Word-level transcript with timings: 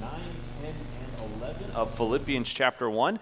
9, 0.00 0.10
10, 0.62 0.74
and 1.18 1.42
11 1.42 1.70
of 1.72 1.94
Philippians 1.94 2.48
chapter 2.48 2.88
1. 2.88 3.20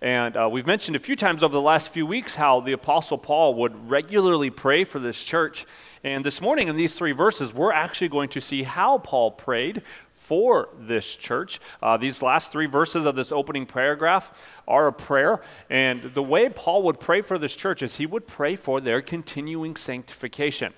And 0.00 0.36
uh, 0.36 0.48
we've 0.48 0.66
mentioned 0.66 0.94
a 0.94 1.00
few 1.00 1.16
times 1.16 1.42
over 1.42 1.52
the 1.52 1.60
last 1.60 1.88
few 1.88 2.06
weeks 2.06 2.36
how 2.36 2.60
the 2.60 2.70
Apostle 2.70 3.18
Paul 3.18 3.54
would 3.54 3.90
regularly 3.90 4.48
pray 4.48 4.84
for 4.84 5.00
this 5.00 5.24
church. 5.24 5.66
And 6.04 6.24
this 6.24 6.40
morning, 6.40 6.68
in 6.68 6.76
these 6.76 6.94
three 6.94 7.10
verses, 7.10 7.52
we're 7.52 7.72
actually 7.72 8.08
going 8.08 8.28
to 8.28 8.40
see 8.40 8.62
how 8.62 8.98
Paul 8.98 9.32
prayed 9.32 9.82
for 10.14 10.68
this 10.78 11.16
church. 11.16 11.60
Uh, 11.82 11.96
these 11.96 12.22
last 12.22 12.52
three 12.52 12.66
verses 12.66 13.06
of 13.06 13.16
this 13.16 13.32
opening 13.32 13.66
paragraph 13.66 14.46
are 14.68 14.86
a 14.86 14.92
prayer. 14.92 15.42
And 15.68 16.14
the 16.14 16.22
way 16.22 16.48
Paul 16.48 16.84
would 16.84 17.00
pray 17.00 17.22
for 17.22 17.38
this 17.38 17.56
church 17.56 17.82
is 17.82 17.96
he 17.96 18.06
would 18.06 18.28
pray 18.28 18.54
for 18.54 18.80
their 18.80 19.02
continuing 19.02 19.74
sanctification. 19.74 20.74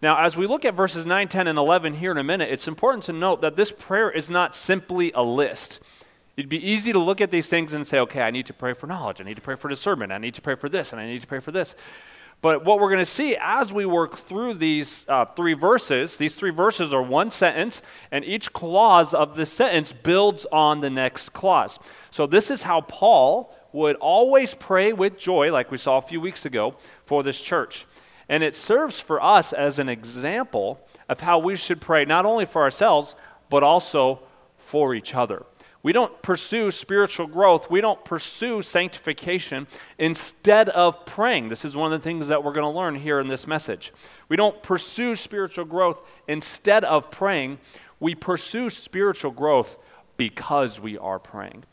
Now, 0.00 0.18
as 0.24 0.36
we 0.36 0.46
look 0.46 0.64
at 0.64 0.74
verses 0.74 1.04
9, 1.04 1.28
10, 1.28 1.48
and 1.48 1.58
11 1.58 1.94
here 1.94 2.12
in 2.12 2.18
a 2.18 2.24
minute, 2.24 2.50
it's 2.50 2.68
important 2.68 3.04
to 3.04 3.12
note 3.12 3.40
that 3.40 3.56
this 3.56 3.72
prayer 3.72 4.10
is 4.10 4.30
not 4.30 4.54
simply 4.54 5.10
a 5.12 5.22
list. 5.22 5.80
It'd 6.36 6.48
be 6.48 6.64
easy 6.64 6.92
to 6.92 7.00
look 7.00 7.20
at 7.20 7.32
these 7.32 7.48
things 7.48 7.72
and 7.72 7.84
say, 7.84 7.98
okay, 7.98 8.22
I 8.22 8.30
need 8.30 8.46
to 8.46 8.52
pray 8.52 8.72
for 8.72 8.86
knowledge, 8.86 9.20
I 9.20 9.24
need 9.24 9.34
to 9.36 9.42
pray 9.42 9.56
for 9.56 9.68
discernment, 9.68 10.12
I 10.12 10.18
need 10.18 10.34
to 10.34 10.40
pray 10.40 10.54
for 10.54 10.68
this, 10.68 10.92
and 10.92 11.00
I 11.00 11.06
need 11.06 11.20
to 11.20 11.26
pray 11.26 11.40
for 11.40 11.50
this. 11.50 11.74
But 12.40 12.64
what 12.64 12.78
we're 12.78 12.90
going 12.90 13.00
to 13.00 13.04
see 13.04 13.36
as 13.40 13.72
we 13.72 13.84
work 13.84 14.16
through 14.16 14.54
these 14.54 15.04
uh, 15.08 15.24
three 15.24 15.54
verses, 15.54 16.16
these 16.16 16.36
three 16.36 16.52
verses 16.52 16.94
are 16.94 17.02
one 17.02 17.32
sentence, 17.32 17.82
and 18.12 18.24
each 18.24 18.52
clause 18.52 19.12
of 19.12 19.34
the 19.34 19.44
sentence 19.44 19.90
builds 19.90 20.46
on 20.52 20.80
the 20.80 20.90
next 20.90 21.32
clause. 21.32 21.80
So 22.12 22.28
this 22.28 22.52
is 22.52 22.62
how 22.62 22.82
Paul 22.82 23.52
would 23.72 23.96
always 23.96 24.54
pray 24.54 24.92
with 24.92 25.18
joy, 25.18 25.50
like 25.50 25.72
we 25.72 25.78
saw 25.78 25.98
a 25.98 26.02
few 26.02 26.20
weeks 26.20 26.46
ago, 26.46 26.76
for 27.04 27.24
this 27.24 27.40
church. 27.40 27.84
And 28.28 28.42
it 28.42 28.56
serves 28.56 29.00
for 29.00 29.22
us 29.22 29.52
as 29.52 29.78
an 29.78 29.88
example 29.88 30.80
of 31.08 31.20
how 31.20 31.38
we 31.38 31.56
should 31.56 31.80
pray, 31.80 32.04
not 32.04 32.26
only 32.26 32.44
for 32.44 32.62
ourselves, 32.62 33.14
but 33.48 33.62
also 33.62 34.20
for 34.58 34.94
each 34.94 35.14
other. 35.14 35.44
We 35.82 35.92
don't 35.92 36.20
pursue 36.22 36.70
spiritual 36.70 37.28
growth. 37.28 37.70
We 37.70 37.80
don't 37.80 38.04
pursue 38.04 38.62
sanctification 38.62 39.68
instead 39.96 40.68
of 40.70 41.06
praying. 41.06 41.48
This 41.48 41.64
is 41.64 41.76
one 41.76 41.92
of 41.92 42.00
the 42.00 42.04
things 42.04 42.28
that 42.28 42.42
we're 42.42 42.52
going 42.52 42.70
to 42.70 42.78
learn 42.78 42.96
here 42.96 43.20
in 43.20 43.28
this 43.28 43.46
message. 43.46 43.92
We 44.28 44.36
don't 44.36 44.62
pursue 44.62 45.14
spiritual 45.14 45.64
growth 45.64 46.02
instead 46.26 46.84
of 46.84 47.10
praying. 47.10 47.58
We 48.00 48.14
pursue 48.14 48.70
spiritual 48.70 49.30
growth 49.30 49.78
because 50.16 50.80
we 50.80 50.98
are 50.98 51.20
praying. 51.20 51.64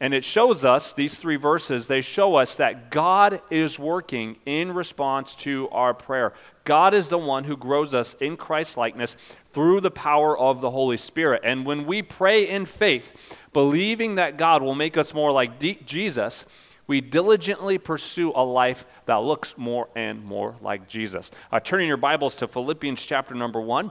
And 0.00 0.14
it 0.14 0.24
shows 0.24 0.64
us, 0.64 0.94
these 0.94 1.16
three 1.16 1.36
verses, 1.36 1.86
they 1.86 2.00
show 2.00 2.36
us 2.36 2.56
that 2.56 2.90
God 2.90 3.42
is 3.50 3.78
working 3.78 4.36
in 4.46 4.72
response 4.72 5.34
to 5.36 5.68
our 5.70 5.92
prayer. 5.92 6.32
God 6.64 6.94
is 6.94 7.10
the 7.10 7.18
one 7.18 7.44
who 7.44 7.56
grows 7.56 7.92
us 7.92 8.14
in 8.14 8.38
Christ's 8.38 8.78
likeness 8.78 9.14
through 9.52 9.82
the 9.82 9.90
power 9.90 10.38
of 10.38 10.62
the 10.62 10.70
Holy 10.70 10.96
Spirit. 10.96 11.42
And 11.44 11.66
when 11.66 11.84
we 11.84 12.00
pray 12.00 12.48
in 12.48 12.64
faith, 12.64 13.36
believing 13.52 14.14
that 14.14 14.38
God 14.38 14.62
will 14.62 14.74
make 14.74 14.96
us 14.96 15.12
more 15.12 15.32
like 15.32 15.58
Jesus, 15.84 16.46
we 16.86 17.02
diligently 17.02 17.76
pursue 17.76 18.32
a 18.34 18.42
life 18.42 18.86
that 19.04 19.16
looks 19.16 19.54
more 19.58 19.90
and 19.94 20.24
more 20.24 20.56
like 20.62 20.88
Jesus. 20.88 21.30
Uh, 21.52 21.60
turning 21.60 21.88
your 21.88 21.98
Bibles 21.98 22.36
to 22.36 22.48
Philippians 22.48 23.02
chapter 23.02 23.34
number 23.34 23.60
one, 23.60 23.90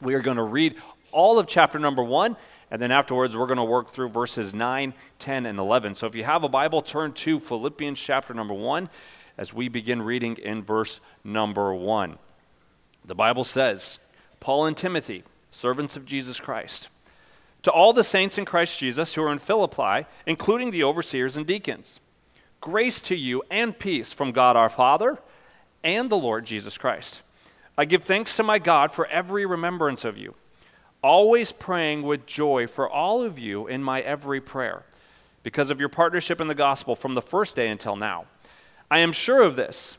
we 0.00 0.14
are 0.14 0.20
going 0.20 0.36
to 0.36 0.42
read 0.42 0.74
all 1.12 1.38
of 1.38 1.46
chapter 1.46 1.78
number 1.78 2.02
one, 2.02 2.36
and 2.70 2.80
then 2.80 2.90
afterwards 2.90 3.36
we're 3.36 3.46
going 3.46 3.58
to 3.58 3.64
work 3.64 3.90
through 3.90 4.08
verses 4.08 4.52
9, 4.52 4.94
10, 5.18 5.46
and 5.46 5.58
11. 5.58 5.94
So 5.94 6.06
if 6.06 6.14
you 6.14 6.24
have 6.24 6.44
a 6.44 6.48
Bible, 6.48 6.82
turn 6.82 7.12
to 7.12 7.38
Philippians 7.38 7.98
chapter 7.98 8.34
number 8.34 8.54
one 8.54 8.90
as 9.36 9.54
we 9.54 9.68
begin 9.68 10.02
reading 10.02 10.36
in 10.36 10.62
verse 10.62 11.00
number 11.24 11.74
one. 11.74 12.18
The 13.04 13.14
Bible 13.14 13.44
says, 13.44 13.98
Paul 14.40 14.66
and 14.66 14.76
Timothy, 14.76 15.22
servants 15.50 15.96
of 15.96 16.04
Jesus 16.04 16.40
Christ, 16.40 16.88
to 17.62 17.70
all 17.70 17.92
the 17.92 18.04
saints 18.04 18.38
in 18.38 18.44
Christ 18.44 18.78
Jesus 18.78 19.14
who 19.14 19.22
are 19.22 19.32
in 19.32 19.38
Philippi, 19.38 20.06
including 20.26 20.70
the 20.70 20.84
overseers 20.84 21.36
and 21.36 21.46
deacons, 21.46 22.00
grace 22.60 23.00
to 23.02 23.16
you 23.16 23.42
and 23.50 23.78
peace 23.78 24.12
from 24.12 24.32
God 24.32 24.56
our 24.56 24.68
Father 24.68 25.18
and 25.82 26.10
the 26.10 26.16
Lord 26.16 26.44
Jesus 26.44 26.76
Christ. 26.76 27.22
I 27.76 27.84
give 27.84 28.04
thanks 28.04 28.36
to 28.36 28.42
my 28.42 28.58
God 28.58 28.90
for 28.90 29.06
every 29.06 29.46
remembrance 29.46 30.04
of 30.04 30.18
you, 30.18 30.34
always 31.02 31.52
praying 31.52 32.02
with 32.02 32.26
joy 32.26 32.66
for 32.66 32.88
all 32.88 33.22
of 33.22 33.38
you 33.38 33.66
in 33.66 33.82
my 33.82 34.00
every 34.00 34.40
prayer, 34.40 34.84
because 35.42 35.70
of 35.70 35.80
your 35.80 35.88
partnership 35.88 36.40
in 36.40 36.48
the 36.48 36.54
gospel 36.54 36.94
from 36.94 37.14
the 37.14 37.22
first 37.22 37.56
day 37.56 37.68
until 37.68 37.96
now 37.96 38.26
I 38.90 39.00
am 39.00 39.12
sure 39.12 39.42
of 39.42 39.56
this, 39.56 39.98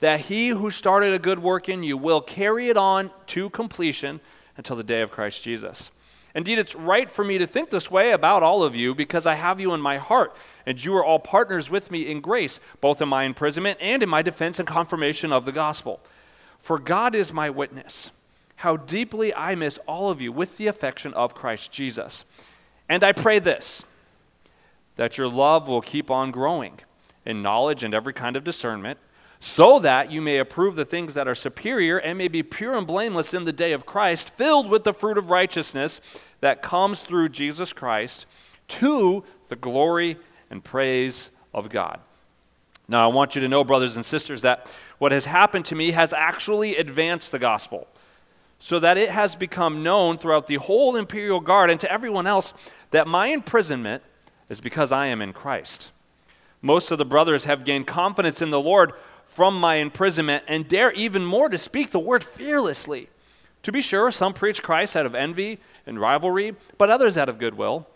that 0.00 0.20
he 0.20 0.48
who 0.48 0.70
started 0.70 1.12
a 1.12 1.18
good 1.18 1.38
work 1.38 1.68
in 1.68 1.82
you 1.82 1.96
will 1.96 2.20
carry 2.20 2.68
it 2.68 2.76
on 2.76 3.10
to 3.28 3.50
completion 3.50 4.20
until 4.56 4.76
the 4.76 4.82
day 4.82 5.00
of 5.00 5.12
Christ 5.12 5.44
Jesus. 5.44 5.90
Indeed, 6.34 6.58
it's 6.58 6.74
right 6.74 7.10
for 7.10 7.24
me 7.24 7.38
to 7.38 7.46
think 7.46 7.70
this 7.70 7.90
way 7.90 8.10
about 8.10 8.42
all 8.42 8.62
of 8.62 8.74
you 8.74 8.94
because 8.94 9.26
I 9.26 9.34
have 9.34 9.58
you 9.58 9.72
in 9.72 9.80
my 9.80 9.96
heart, 9.96 10.36
and 10.66 10.84
you 10.84 10.94
are 10.96 11.04
all 11.04 11.18
partners 11.18 11.70
with 11.70 11.90
me 11.90 12.10
in 12.10 12.20
grace, 12.20 12.60
both 12.80 13.00
in 13.00 13.08
my 13.08 13.22
imprisonment 13.22 13.78
and 13.80 14.02
in 14.02 14.08
my 14.08 14.22
defense 14.22 14.58
and 14.58 14.68
confirmation 14.68 15.32
of 15.32 15.44
the 15.44 15.52
gospel. 15.52 16.00
For 16.58 16.78
God 16.78 17.14
is 17.14 17.32
my 17.32 17.48
witness, 17.48 18.10
how 18.56 18.76
deeply 18.76 19.34
I 19.34 19.54
miss 19.54 19.78
all 19.86 20.10
of 20.10 20.20
you 20.20 20.32
with 20.32 20.56
the 20.56 20.66
affection 20.66 21.12
of 21.14 21.34
Christ 21.34 21.70
Jesus. 21.70 22.24
And 22.88 23.04
I 23.04 23.12
pray 23.12 23.38
this 23.38 23.84
that 24.96 25.18
your 25.18 25.28
love 25.28 25.68
will 25.68 25.82
keep 25.82 26.10
on 26.10 26.30
growing 26.30 26.80
in 27.26 27.42
knowledge 27.42 27.84
and 27.84 27.92
every 27.92 28.14
kind 28.14 28.34
of 28.34 28.44
discernment, 28.44 28.98
so 29.38 29.78
that 29.78 30.10
you 30.10 30.22
may 30.22 30.38
approve 30.38 30.74
the 30.74 30.86
things 30.86 31.12
that 31.12 31.28
are 31.28 31.34
superior 31.34 31.98
and 31.98 32.16
may 32.16 32.28
be 32.28 32.42
pure 32.42 32.74
and 32.74 32.86
blameless 32.86 33.34
in 33.34 33.44
the 33.44 33.52
day 33.52 33.72
of 33.72 33.84
Christ, 33.84 34.30
filled 34.30 34.70
with 34.70 34.84
the 34.84 34.94
fruit 34.94 35.18
of 35.18 35.28
righteousness 35.28 36.00
that 36.40 36.62
comes 36.62 37.02
through 37.02 37.28
Jesus 37.28 37.74
Christ 37.74 38.24
to 38.68 39.22
the 39.48 39.56
glory 39.56 40.16
and 40.50 40.64
praise 40.64 41.30
of 41.52 41.68
God. 41.68 42.00
Now, 42.88 43.04
I 43.04 43.12
want 43.12 43.34
you 43.34 43.40
to 43.42 43.48
know, 43.48 43.64
brothers 43.64 43.96
and 43.96 44.04
sisters, 44.04 44.42
that 44.42 44.70
what 44.98 45.12
has 45.12 45.26
happened 45.26 45.66
to 45.66 45.74
me 45.74 45.90
has 45.90 46.12
actually 46.12 46.76
advanced 46.76 47.32
the 47.32 47.38
gospel 47.38 47.88
so 48.58 48.78
that 48.78 48.98
it 48.98 49.10
has 49.10 49.36
become 49.36 49.82
known 49.82 50.18
throughout 50.18 50.46
the 50.46 50.56
whole 50.56 50.96
imperial 50.96 51.40
guard 51.40 51.70
and 51.70 51.80
to 51.80 51.92
everyone 51.92 52.26
else 52.26 52.52
that 52.90 53.06
my 53.06 53.28
imprisonment 53.28 54.02
is 54.48 54.60
because 54.60 54.92
I 54.92 55.06
am 55.06 55.20
in 55.20 55.32
Christ. 55.32 55.90
Most 56.62 56.90
of 56.90 56.98
the 56.98 57.04
brothers 57.04 57.44
have 57.44 57.64
gained 57.64 57.86
confidence 57.86 58.40
in 58.40 58.50
the 58.50 58.60
Lord 58.60 58.92
from 59.24 59.58
my 59.58 59.76
imprisonment 59.76 60.44
and 60.48 60.66
dare 60.68 60.92
even 60.92 61.24
more 61.24 61.48
to 61.48 61.58
speak 61.58 61.90
the 61.90 61.98
word 61.98 62.24
fearlessly. 62.24 63.08
To 63.62 63.72
be 63.72 63.80
sure, 63.80 64.10
some 64.10 64.32
preach 64.32 64.62
Christ 64.62 64.96
out 64.96 65.06
of 65.06 65.14
envy 65.14 65.58
and 65.86 66.00
rivalry, 66.00 66.54
but 66.78 66.88
others 66.88 67.16
out 67.16 67.28
of 67.28 67.38
goodwill. 67.38 67.86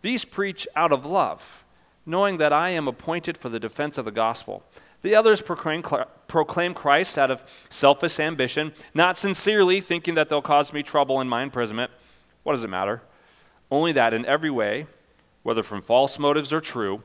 These 0.00 0.24
preach 0.24 0.66
out 0.76 0.92
of 0.92 1.04
love, 1.04 1.64
knowing 2.06 2.36
that 2.38 2.52
I 2.52 2.70
am 2.70 2.88
appointed 2.88 3.36
for 3.36 3.48
the 3.48 3.60
defense 3.60 3.98
of 3.98 4.04
the 4.04 4.10
gospel. 4.10 4.62
The 5.02 5.14
others 5.14 5.40
proclaim, 5.40 5.82
proclaim 6.26 6.74
Christ 6.74 7.18
out 7.18 7.30
of 7.30 7.42
selfish 7.70 8.18
ambition, 8.18 8.72
not 8.94 9.16
sincerely 9.16 9.80
thinking 9.80 10.14
that 10.14 10.28
they'll 10.28 10.42
cause 10.42 10.72
me 10.72 10.82
trouble 10.82 11.20
in 11.20 11.28
my 11.28 11.42
imprisonment. 11.42 11.90
What 12.42 12.54
does 12.54 12.64
it 12.64 12.70
matter? 12.70 13.02
Only 13.70 13.92
that 13.92 14.12
in 14.12 14.24
every 14.26 14.50
way, 14.50 14.86
whether 15.42 15.62
from 15.62 15.82
false 15.82 16.18
motives 16.18 16.52
or 16.52 16.60
true, 16.60 17.02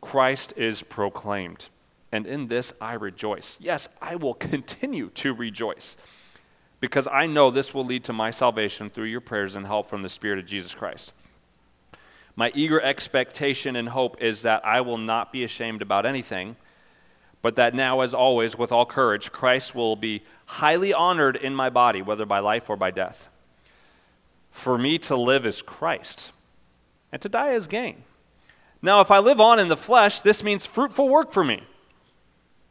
Christ 0.00 0.52
is 0.56 0.82
proclaimed. 0.82 1.68
And 2.10 2.26
in 2.26 2.48
this 2.48 2.72
I 2.80 2.94
rejoice. 2.94 3.58
Yes, 3.60 3.88
I 4.00 4.16
will 4.16 4.34
continue 4.34 5.10
to 5.10 5.34
rejoice 5.34 5.96
because 6.80 7.08
I 7.08 7.26
know 7.26 7.50
this 7.50 7.74
will 7.74 7.84
lead 7.84 8.04
to 8.04 8.12
my 8.12 8.30
salvation 8.30 8.88
through 8.88 9.06
your 9.06 9.20
prayers 9.20 9.56
and 9.56 9.66
help 9.66 9.88
from 9.88 10.02
the 10.02 10.08
Spirit 10.08 10.38
of 10.38 10.46
Jesus 10.46 10.74
Christ. 10.74 11.12
My 12.36 12.52
eager 12.54 12.80
expectation 12.80 13.74
and 13.74 13.88
hope 13.88 14.22
is 14.22 14.42
that 14.42 14.64
I 14.64 14.80
will 14.80 14.98
not 14.98 15.32
be 15.32 15.42
ashamed 15.42 15.82
about 15.82 16.06
anything, 16.06 16.54
but 17.42 17.56
that 17.56 17.74
now, 17.74 18.00
as 18.00 18.14
always, 18.14 18.58
with 18.58 18.72
all 18.72 18.86
courage, 18.86 19.30
Christ 19.32 19.74
will 19.74 19.96
be 19.96 20.22
highly 20.46 20.92
honored 20.92 21.36
in 21.36 21.54
my 21.54 21.70
body, 21.70 22.02
whether 22.02 22.26
by 22.26 22.40
life 22.40 22.68
or 22.68 22.76
by 22.76 22.90
death. 22.90 23.28
For 24.50 24.76
me 24.76 24.98
to 24.98 25.16
live 25.16 25.46
is 25.46 25.62
Christ, 25.62 26.32
and 27.12 27.22
to 27.22 27.28
die 27.28 27.52
is 27.52 27.66
gain. 27.66 28.04
Now, 28.82 29.00
if 29.00 29.10
I 29.10 29.18
live 29.18 29.40
on 29.40 29.58
in 29.58 29.68
the 29.68 29.76
flesh, 29.76 30.20
this 30.20 30.42
means 30.42 30.66
fruitful 30.66 31.08
work 31.08 31.32
for 31.32 31.44
me. 31.44 31.62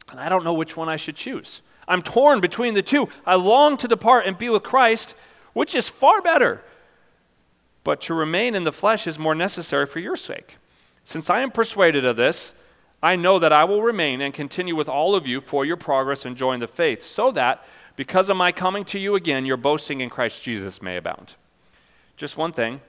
And 0.09 0.19
I 0.19 0.29
don't 0.29 0.43
know 0.43 0.53
which 0.53 0.77
one 0.77 0.89
I 0.89 0.95
should 0.95 1.15
choose. 1.15 1.61
I'm 1.87 2.01
torn 2.01 2.39
between 2.39 2.73
the 2.73 2.81
two. 2.81 3.09
I 3.25 3.35
long 3.35 3.77
to 3.77 3.87
depart 3.87 4.25
and 4.25 4.37
be 4.37 4.49
with 4.49 4.63
Christ, 4.63 5.15
which 5.53 5.75
is 5.75 5.89
far 5.89 6.21
better. 6.21 6.61
But 7.83 8.01
to 8.01 8.13
remain 8.13 8.55
in 8.55 8.63
the 8.63 8.71
flesh 8.71 9.07
is 9.07 9.17
more 9.17 9.35
necessary 9.35 9.85
for 9.85 9.99
your 9.99 10.17
sake. 10.17 10.57
Since 11.03 11.29
I 11.29 11.39
am 11.39 11.51
persuaded 11.51 12.03
of 12.03 12.17
this, 12.17 12.53
I 13.07 13.15
know 13.15 13.39
that 13.39 13.53
I 13.53 13.63
will 13.63 13.81
remain 13.81 14.21
and 14.21 14.33
continue 14.33 14.75
with 14.75 14.89
all 14.89 15.15
of 15.15 15.25
you 15.25 15.39
for 15.39 15.65
your 15.65 15.77
progress 15.77 16.25
and 16.25 16.35
joy 16.35 16.53
in 16.53 16.59
the 16.59 16.67
faith, 16.67 17.03
so 17.03 17.31
that, 17.31 17.65
because 17.95 18.29
of 18.29 18.37
my 18.37 18.51
coming 18.51 18.83
to 18.85 18.99
you 18.99 19.15
again, 19.15 19.45
your 19.45 19.57
boasting 19.57 20.01
in 20.01 20.09
Christ 20.09 20.43
Jesus 20.43 20.81
may 20.81 20.97
abound. 20.97 21.35
Just 22.17 22.37
one 22.37 22.51
thing 22.51 22.81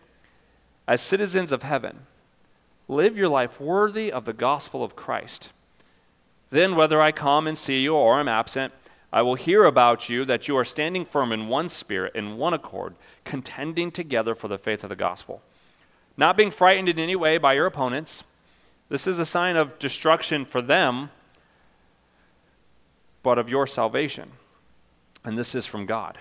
as 0.87 1.01
citizens 1.01 1.53
of 1.53 1.63
heaven, 1.63 2.07
Live 2.91 3.19
your 3.19 3.29
life 3.29 3.61
worthy 3.61 4.11
of 4.11 4.25
the 4.25 4.33
gospel 4.33 4.83
of 4.83 4.97
Christ. 4.97 5.53
Then, 6.49 6.75
whether 6.75 7.03
I 7.03 7.13
come 7.13 7.47
and 7.47 7.59
see 7.59 7.81
you 7.81 7.95
or 7.95 8.19
am 8.19 8.29
absent, 8.29 8.73
I 9.13 9.21
will 9.21 9.35
hear 9.35 9.65
about 9.65 10.09
you 10.09 10.25
that 10.25 10.49
you 10.49 10.57
are 10.57 10.65
standing 10.65 11.05
firm 11.05 11.31
in 11.31 11.49
one 11.49 11.69
spirit, 11.69 12.17
in 12.17 12.39
one 12.39 12.55
accord, 12.55 12.95
contending 13.25 13.91
together 13.91 14.35
for 14.35 14.49
the 14.49 14.57
faith 14.57 14.83
of 14.83 14.89
the 14.89 14.97
gospel. 14.97 15.43
Not 16.17 16.37
being 16.37 16.51
frightened 16.51 16.89
in 16.89 16.99
any 16.99 17.15
way 17.15 17.37
by 17.37 17.53
your 17.53 17.67
opponents. 17.67 18.25
This 18.89 19.07
is 19.07 19.19
a 19.19 19.27
sign 19.27 19.57
of 19.57 19.79
destruction 19.79 20.45
for 20.45 20.63
them, 20.63 21.11
but 23.23 23.39
of 23.39 23.49
your 23.49 23.67
salvation. 23.67 24.33
And 25.25 25.37
this 25.37 25.55
is 25.55 25.67
from 25.67 25.85
God. 25.85 26.17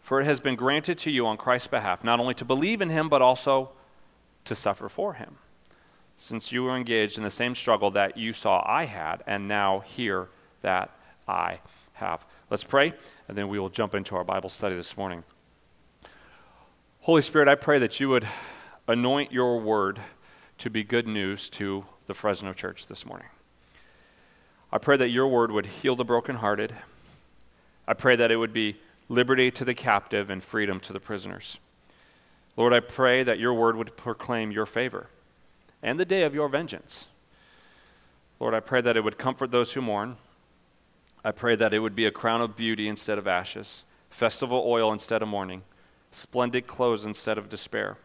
For 0.00 0.20
it 0.20 0.24
has 0.24 0.40
been 0.40 0.56
granted 0.56 0.98
to 0.98 1.10
you 1.10 1.26
on 1.26 1.36
Christ's 1.36 1.68
behalf, 1.68 2.02
not 2.02 2.18
only 2.18 2.34
to 2.34 2.44
believe 2.44 2.80
in 2.80 2.90
him, 2.90 3.08
but 3.08 3.22
also 3.22 3.70
to 4.44 4.54
suffer 4.54 4.88
for 4.88 5.14
him, 5.14 5.36
since 6.16 6.50
you 6.50 6.64
were 6.64 6.76
engaged 6.76 7.18
in 7.18 7.24
the 7.24 7.30
same 7.30 7.54
struggle 7.54 7.90
that 7.92 8.16
you 8.16 8.32
saw 8.32 8.64
I 8.66 8.84
had, 8.84 9.22
and 9.26 9.46
now 9.46 9.80
hear 9.80 10.28
that 10.62 10.90
I 11.28 11.60
have. 11.94 12.24
Let's 12.50 12.64
pray, 12.64 12.94
and 13.28 13.36
then 13.36 13.48
we 13.48 13.58
will 13.58 13.68
jump 13.68 13.94
into 13.94 14.16
our 14.16 14.24
Bible 14.24 14.48
study 14.48 14.74
this 14.74 14.96
morning. 14.96 15.24
Holy 17.00 17.22
Spirit, 17.22 17.48
I 17.48 17.54
pray 17.54 17.78
that 17.78 18.00
you 18.00 18.08
would 18.08 18.26
anoint 18.88 19.30
your 19.30 19.60
word 19.60 20.00
to 20.62 20.70
be 20.70 20.84
good 20.84 21.08
news 21.08 21.50
to 21.50 21.84
the 22.06 22.14
Fresno 22.14 22.52
church 22.52 22.86
this 22.86 23.04
morning. 23.04 23.26
I 24.70 24.78
pray 24.78 24.96
that 24.96 25.08
your 25.08 25.26
word 25.26 25.50
would 25.50 25.66
heal 25.66 25.96
the 25.96 26.04
brokenhearted. 26.04 26.72
I 27.88 27.94
pray 27.94 28.14
that 28.14 28.30
it 28.30 28.36
would 28.36 28.52
be 28.52 28.76
liberty 29.08 29.50
to 29.50 29.64
the 29.64 29.74
captive 29.74 30.30
and 30.30 30.40
freedom 30.40 30.78
to 30.78 30.92
the 30.92 31.00
prisoners. 31.00 31.58
Lord, 32.56 32.72
I 32.72 32.78
pray 32.78 33.24
that 33.24 33.40
your 33.40 33.52
word 33.52 33.74
would 33.74 33.96
proclaim 33.96 34.52
your 34.52 34.64
favor 34.64 35.08
and 35.82 35.98
the 35.98 36.04
day 36.04 36.22
of 36.22 36.32
your 36.32 36.48
vengeance. 36.48 37.08
Lord, 38.38 38.54
I 38.54 38.60
pray 38.60 38.80
that 38.82 38.96
it 38.96 39.02
would 39.02 39.18
comfort 39.18 39.50
those 39.50 39.72
who 39.72 39.82
mourn. 39.82 40.16
I 41.24 41.32
pray 41.32 41.56
that 41.56 41.72
it 41.72 41.80
would 41.80 41.96
be 41.96 42.06
a 42.06 42.12
crown 42.12 42.40
of 42.40 42.54
beauty 42.54 42.86
instead 42.86 43.18
of 43.18 43.26
ashes, 43.26 43.82
festival 44.10 44.62
oil 44.64 44.92
instead 44.92 45.22
of 45.22 45.28
mourning, 45.28 45.62
splendid 46.12 46.68
clothes 46.68 47.04
instead 47.04 47.36
of 47.36 47.48
despair, 47.48 47.96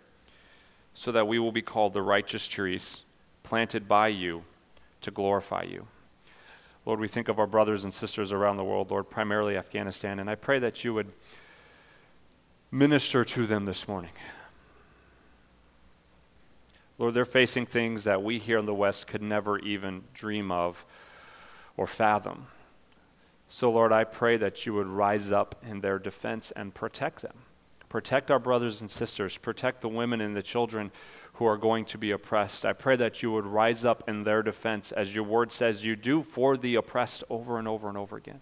so 0.98 1.12
that 1.12 1.28
we 1.28 1.38
will 1.38 1.52
be 1.52 1.62
called 1.62 1.94
the 1.94 2.02
righteous 2.02 2.48
trees 2.48 3.02
planted 3.44 3.88
by 3.88 4.08
you 4.08 4.44
to 5.00 5.12
glorify 5.12 5.62
you. 5.62 5.86
Lord, 6.88 7.00
we 7.00 7.08
think 7.08 7.28
of 7.28 7.38
our 7.38 7.46
brothers 7.46 7.84
and 7.84 7.94
sisters 7.94 8.32
around 8.32 8.58
the 8.58 8.64
world, 8.64 8.90
Lord, 8.90 9.08
primarily 9.08 9.56
Afghanistan, 9.56 10.18
and 10.18 10.28
I 10.28 10.34
pray 10.34 10.58
that 10.58 10.84
you 10.84 10.96
would 10.96 11.12
minister 12.72 13.24
to 13.24 13.46
them 13.46 13.66
this 13.66 13.88
morning. 13.88 14.10
Lord, 16.98 17.14
they're 17.14 17.26
facing 17.26 17.68
things 17.68 18.04
that 18.06 18.24
we 18.24 18.40
here 18.40 18.58
in 18.58 18.66
the 18.66 18.74
West 18.74 19.06
could 19.06 19.22
never 19.22 19.60
even 19.60 20.06
dream 20.16 20.52
of 20.52 20.84
or 21.78 21.86
fathom. 21.86 22.48
So, 23.50 23.70
Lord, 23.70 23.92
I 23.92 24.04
pray 24.04 24.36
that 24.38 24.66
you 24.66 24.74
would 24.74 24.88
rise 24.88 25.32
up 25.32 25.64
in 25.64 25.82
their 25.82 26.00
defense 26.00 26.50
and 26.56 26.74
protect 26.74 27.22
them. 27.22 27.44
Protect 27.90 28.30
our 28.30 28.40
brothers 28.40 28.82
and 28.82 28.90
sisters. 28.90 29.38
Protect 29.38 29.82
the 29.82 29.90
women 29.90 30.20
and 30.22 30.36
the 30.36 30.44
children 30.44 30.92
who 31.34 31.46
are 31.46 31.58
going 31.58 31.86
to 31.86 31.98
be 31.98 32.12
oppressed. 32.12 32.66
I 32.66 32.74
pray 32.74 32.96
that 32.96 33.22
you 33.22 33.32
would 33.32 33.46
rise 33.46 33.86
up 33.86 34.04
in 34.08 34.24
their 34.24 34.42
defense, 34.42 34.92
as 34.92 35.14
your 35.14 35.24
word 35.24 35.52
says 35.52 35.86
you 35.86 35.96
do 35.96 36.24
for 36.24 36.58
the 36.58 36.76
oppressed 36.76 37.24
over 37.30 37.60
and 37.60 37.68
over 37.68 37.88
and 37.88 37.98
over 37.98 38.18
again. 38.18 38.42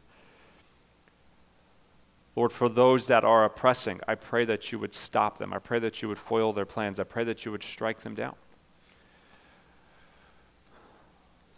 Lord, 2.36 2.52
for 2.52 2.68
those 2.68 3.08
that 3.08 3.24
are 3.24 3.46
oppressing, 3.46 4.02
I 4.08 4.16
pray 4.16 4.46
that 4.46 4.72
you 4.72 4.80
would 4.80 4.94
stop 4.94 5.38
them. 5.38 5.54
I 5.54 5.60
pray 5.60 5.80
that 5.80 6.02
you 6.02 6.10
would 6.10 6.18
foil 6.18 6.52
their 6.52 6.66
plans. 6.66 7.00
I 7.00 7.04
pray 7.04 7.24
that 7.24 7.46
you 7.46 7.52
would 7.52 7.64
strike 7.64 8.02
them 8.02 8.16
down. 8.16 8.36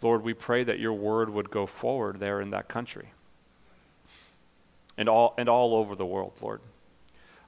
Lord, 0.00 0.22
we 0.22 0.34
pray 0.34 0.62
that 0.62 0.78
your 0.78 0.92
word 0.92 1.30
would 1.30 1.50
go 1.50 1.66
forward 1.66 2.20
there 2.20 2.40
in 2.40 2.50
that 2.50 2.68
country 2.68 3.08
and 4.96 5.08
all, 5.08 5.34
and 5.36 5.48
all 5.48 5.74
over 5.74 5.96
the 5.96 6.06
world, 6.06 6.34
Lord. 6.40 6.60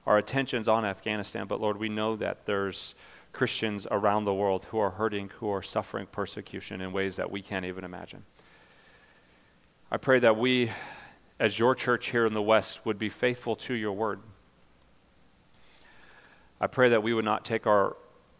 Our 0.05 0.17
attention's 0.17 0.67
on 0.67 0.83
Afghanistan, 0.83 1.47
but 1.47 1.61
Lord, 1.61 1.77
we 1.77 1.89
know 1.89 2.15
that 2.15 2.45
there's 2.45 2.95
Christians 3.33 3.87
around 3.89 4.25
the 4.25 4.33
world 4.33 4.65
who 4.65 4.79
are 4.79 4.91
hurting, 4.91 5.29
who 5.39 5.49
are 5.49 5.61
suffering 5.61 6.07
persecution 6.11 6.81
in 6.81 6.91
ways 6.91 7.15
that 7.15 7.31
we 7.31 7.41
can't 7.41 7.65
even 7.65 7.83
imagine. 7.83 8.25
I 9.91 9.97
pray 9.97 10.19
that 10.19 10.37
we, 10.37 10.71
as 11.39 11.59
your 11.59 11.75
church 11.75 12.09
here 12.09 12.25
in 12.25 12.33
the 12.33 12.41
West, 12.41 12.85
would 12.85 12.97
be 12.97 13.09
faithful 13.09 13.55
to 13.57 13.73
your 13.73 13.93
word. 13.93 14.21
I 16.59 16.67
pray 16.67 16.89
that 16.89 17.03
we 17.03 17.13
would 17.13 17.25
not 17.25 17.45
take 17.45 17.65
our 17.67 17.95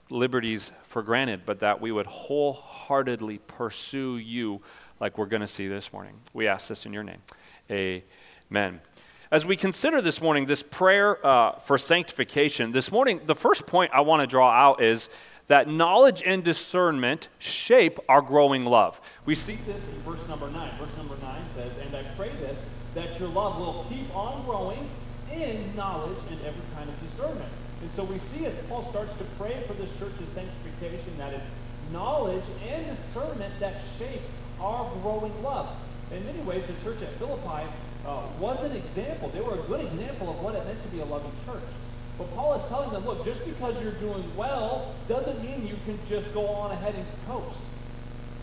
liberties 0.09 0.71
for 0.83 1.01
granted, 1.01 1.41
but 1.45 1.59
that 1.59 1.81
we 1.81 1.91
would 1.91 2.05
wholeheartedly 2.05 3.39
pursue 3.47 4.17
you 4.17 4.61
like 4.99 5.17
we're 5.17 5.25
going 5.25 5.41
to 5.41 5.47
see 5.47 5.67
this 5.67 5.91
morning. 5.91 6.13
We 6.33 6.47
ask 6.47 6.67
this 6.67 6.85
in 6.85 6.93
your 6.93 7.03
name. 7.03 7.21
Amen. 7.69 8.81
As 9.31 9.45
we 9.45 9.55
consider 9.55 10.01
this 10.01 10.21
morning 10.21 10.45
this 10.45 10.61
prayer 10.61 11.25
uh, 11.25 11.53
for 11.59 11.77
sanctification, 11.77 12.73
this 12.73 12.91
morning, 12.91 13.21
the 13.25 13.33
first 13.33 13.65
point 13.65 13.89
I 13.93 14.01
want 14.01 14.19
to 14.19 14.27
draw 14.27 14.51
out 14.51 14.83
is 14.83 15.07
that 15.47 15.69
knowledge 15.69 16.21
and 16.25 16.43
discernment 16.43 17.29
shape 17.39 17.97
our 18.09 18.21
growing 18.21 18.65
love. 18.65 18.99
We 19.25 19.35
see 19.35 19.55
this 19.65 19.87
in 19.87 19.93
verse 20.01 20.27
number 20.27 20.51
9. 20.51 20.71
Verse 20.77 20.97
number 20.97 21.15
9 21.21 21.47
says, 21.47 21.77
And 21.77 21.95
I 21.95 22.03
pray 22.17 22.27
this, 22.41 22.61
that 22.93 23.17
your 23.21 23.29
love 23.29 23.57
will 23.57 23.85
keep 23.87 24.13
on 24.13 24.43
growing 24.43 24.89
in 25.33 25.73
knowledge 25.77 26.19
and 26.29 26.37
every 26.41 26.63
kind 26.75 26.89
of 26.89 27.01
discernment. 27.01 27.49
And 27.83 27.89
so 27.89 28.03
we 28.03 28.17
see 28.17 28.45
as 28.47 28.53
Paul 28.67 28.83
starts 28.83 29.15
to 29.15 29.23
pray 29.39 29.63
for 29.65 29.75
this 29.75 29.97
church's 29.97 30.27
sanctification 30.27 31.17
that 31.19 31.31
it's 31.31 31.47
knowledge 31.93 32.43
and 32.67 32.85
discernment 32.85 33.53
that 33.61 33.81
shape 33.97 34.23
our 34.59 34.91
growing 35.01 35.41
love. 35.41 35.69
In 36.11 36.25
many 36.25 36.41
ways, 36.41 36.67
the 36.67 36.73
church 36.83 37.01
at 37.01 37.13
Philippi 37.13 37.69
uh, 38.05 38.23
was 38.39 38.63
an 38.63 38.71
example. 38.73 39.29
They 39.29 39.41
were 39.41 39.55
a 39.55 39.63
good 39.63 39.81
example 39.81 40.29
of 40.29 40.41
what 40.41 40.55
it 40.55 40.65
meant 40.65 40.81
to 40.81 40.87
be 40.89 40.99
a 40.99 41.05
loving 41.05 41.31
church. 41.45 41.69
But 42.17 42.33
Paul 42.35 42.53
is 42.53 42.63
telling 42.65 42.91
them, 42.91 43.05
look, 43.05 43.25
just 43.25 43.43
because 43.45 43.81
you're 43.81 43.93
doing 43.93 44.23
well 44.35 44.93
doesn't 45.07 45.41
mean 45.43 45.67
you 45.67 45.75
can 45.85 45.97
just 46.09 46.31
go 46.33 46.45
on 46.47 46.71
ahead 46.71 46.95
and 46.95 47.05
coast. 47.27 47.59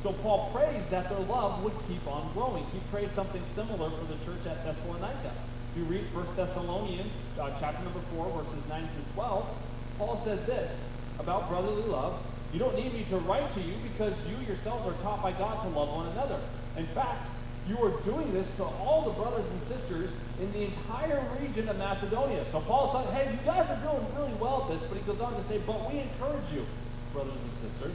So 0.03 0.13
Paul 0.13 0.51
prays 0.55 0.89
that 0.91 1.09
their 1.09 1.19
love 1.21 1.63
would 1.65 1.75
keep 1.89 2.07
on 2.07 2.33
growing. 2.33 2.65
He 2.73 2.79
prays 2.91 3.11
something 3.11 3.45
similar 3.47 3.91
for 3.91 4.05
the 4.05 4.15
church 4.25 4.47
at 4.47 4.65
Thessalonica. 4.65 5.33
If 5.73 5.79
you 5.79 5.85
read 5.85 6.05
1 6.15 6.27
Thessalonians 6.37 7.13
uh, 7.39 7.51
chapter 7.59 7.83
number 7.83 8.01
4, 8.15 8.31
verses 8.31 8.63
9 8.69 8.81
through 8.81 9.13
12, 9.15 9.57
Paul 9.99 10.17
says 10.17 10.45
this 10.45 10.83
about 11.19 11.49
brotherly 11.49 11.83
love. 11.83 12.21
You 12.53 12.59
don't 12.59 12.77
need 12.77 12.95
me 12.95 13.05
to 13.09 13.19
write 13.19 13.51
to 13.53 13.61
you 13.61 13.75
because 13.93 14.15
you 14.29 14.37
yourselves 14.47 14.87
are 14.87 15.03
taught 15.03 15.23
by 15.23 15.33
God 15.33 15.61
to 15.63 15.69
love 15.69 15.89
one 15.95 16.07
another. 16.09 16.41
In 16.77 16.87
fact, 16.87 17.29
you 17.69 17.77
are 17.85 17.91
doing 18.03 18.33
this 18.33 18.51
to 18.53 18.65
all 18.65 19.03
the 19.03 19.11
brothers 19.11 19.51
and 19.51 19.61
sisters 19.61 20.17
in 20.41 20.51
the 20.53 20.65
entire 20.65 21.23
region 21.41 21.69
of 21.69 21.77
Macedonia. 21.77 22.45
So 22.47 22.61
Paul 22.61 22.89
said, 22.89 23.13
hey, 23.15 23.31
you 23.31 23.39
guys 23.45 23.69
are 23.69 23.77
doing 23.77 24.05
really 24.17 24.33
well 24.41 24.63
at 24.63 24.73
this, 24.73 24.83
but 24.89 24.97
he 24.97 25.05
goes 25.05 25.21
on 25.21 25.35
to 25.35 25.43
say, 25.43 25.61
but 25.67 25.91
we 25.93 26.01
encourage 26.01 26.51
you, 26.53 26.65
brothers 27.13 27.41
and 27.43 27.53
sisters, 27.53 27.95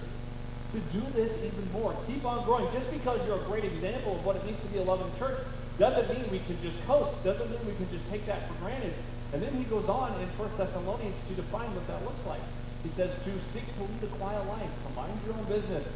to 0.74 0.80
do 0.98 1.02
this 1.14 1.38
even 1.38 1.72
more. 1.72 1.96
Keep 2.08 2.26
on 2.26 2.46
growing. 2.46 2.72
Just 2.72 2.90
because 2.92 3.26
you're 3.26 3.40
a 3.40 3.46
great 3.46 3.64
example 3.64 4.16
of 4.16 4.26
what 4.26 4.36
it 4.36 4.46
means 4.46 4.62
to 4.62 4.68
be 4.68 4.80
a 4.80 4.84
loving 4.84 5.12
church 5.18 5.40
doesn't 5.78 6.08
mean 6.10 6.30
we 6.32 6.40
can 6.40 6.62
just 6.62 6.82
coast, 6.86 7.24
doesn't 7.24 7.50
mean 7.50 7.60
we 7.66 7.74
can 7.76 7.90
just 7.90 8.08
take 8.08 8.26
that 8.28 8.48
for 8.48 8.54
granted. 8.56 8.94
And 9.34 9.42
then 9.42 9.54
he 9.56 9.64
goes 9.64 9.90
on 9.90 10.14
in 10.22 10.28
1 10.38 10.50
Thessalonians 10.58 11.22
to 11.28 11.34
define 11.34 11.74
what 11.74 11.88
that 11.88 12.04
looks 12.06 12.24
like. 12.26 12.42
He 12.84 12.90
says 12.90 13.16
to 13.24 13.40
seek 13.40 13.66
to 13.76 13.82
lead 13.82 14.04
a 14.04 14.08
quiet 14.18 14.46
life, 14.48 14.70
to 14.86 14.96
mind 14.96 15.18
your 15.26 15.36
own 15.36 15.46
business. 15.46 15.88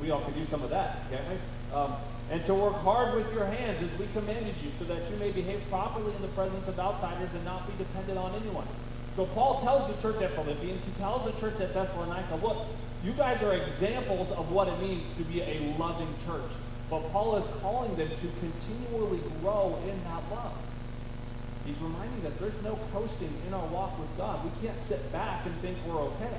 we 0.00 0.10
all 0.10 0.22
could 0.22 0.34
use 0.36 0.48
some 0.48 0.62
of 0.62 0.70
that, 0.70 1.08
can't 1.10 1.24
we? 1.28 1.76
Um, 1.76 1.92
and 2.30 2.42
to 2.46 2.54
work 2.54 2.76
hard 2.76 3.14
with 3.14 3.32
your 3.34 3.44
hands 3.44 3.82
as 3.82 3.90
we 3.98 4.06
commanded 4.14 4.54
you, 4.62 4.70
so 4.78 4.84
that 4.86 5.10
you 5.10 5.16
may 5.16 5.30
behave 5.30 5.60
properly 5.68 6.14
in 6.16 6.22
the 6.22 6.28
presence 6.28 6.66
of 6.66 6.80
outsiders 6.80 7.34
and 7.34 7.44
not 7.44 7.66
be 7.66 7.74
dependent 7.76 8.18
on 8.18 8.34
anyone. 8.40 8.66
So 9.14 9.26
Paul 9.26 9.60
tells 9.60 9.94
the 9.94 10.00
church 10.00 10.22
at 10.22 10.30
Philippians, 10.30 10.86
he 10.86 10.92
tells 10.92 11.24
the 11.24 11.38
church 11.38 11.60
at 11.60 11.74
Thessalonica, 11.74 12.36
look, 12.42 12.66
you 13.04 13.12
guys 13.12 13.42
are 13.42 13.52
examples 13.52 14.32
of 14.32 14.50
what 14.50 14.66
it 14.66 14.80
means 14.80 15.12
to 15.12 15.24
be 15.24 15.42
a 15.42 15.74
loving 15.78 16.12
church. 16.26 16.50
But 16.90 17.00
Paul 17.12 17.36
is 17.36 17.46
calling 17.60 17.94
them 17.96 18.08
to 18.08 18.28
continually 18.40 19.20
grow 19.40 19.78
in 19.84 20.02
that 20.04 20.22
love. 20.30 20.56
He's 21.64 21.78
reminding 21.78 22.26
us 22.26 22.34
there's 22.36 22.60
no 22.62 22.78
coasting 22.92 23.32
in 23.46 23.54
our 23.54 23.66
walk 23.66 23.98
with 23.98 24.14
God. 24.18 24.44
We 24.44 24.66
can't 24.66 24.80
sit 24.80 25.12
back 25.12 25.46
and 25.46 25.54
think 25.60 25.78
we're 25.86 26.00
okay. 26.00 26.38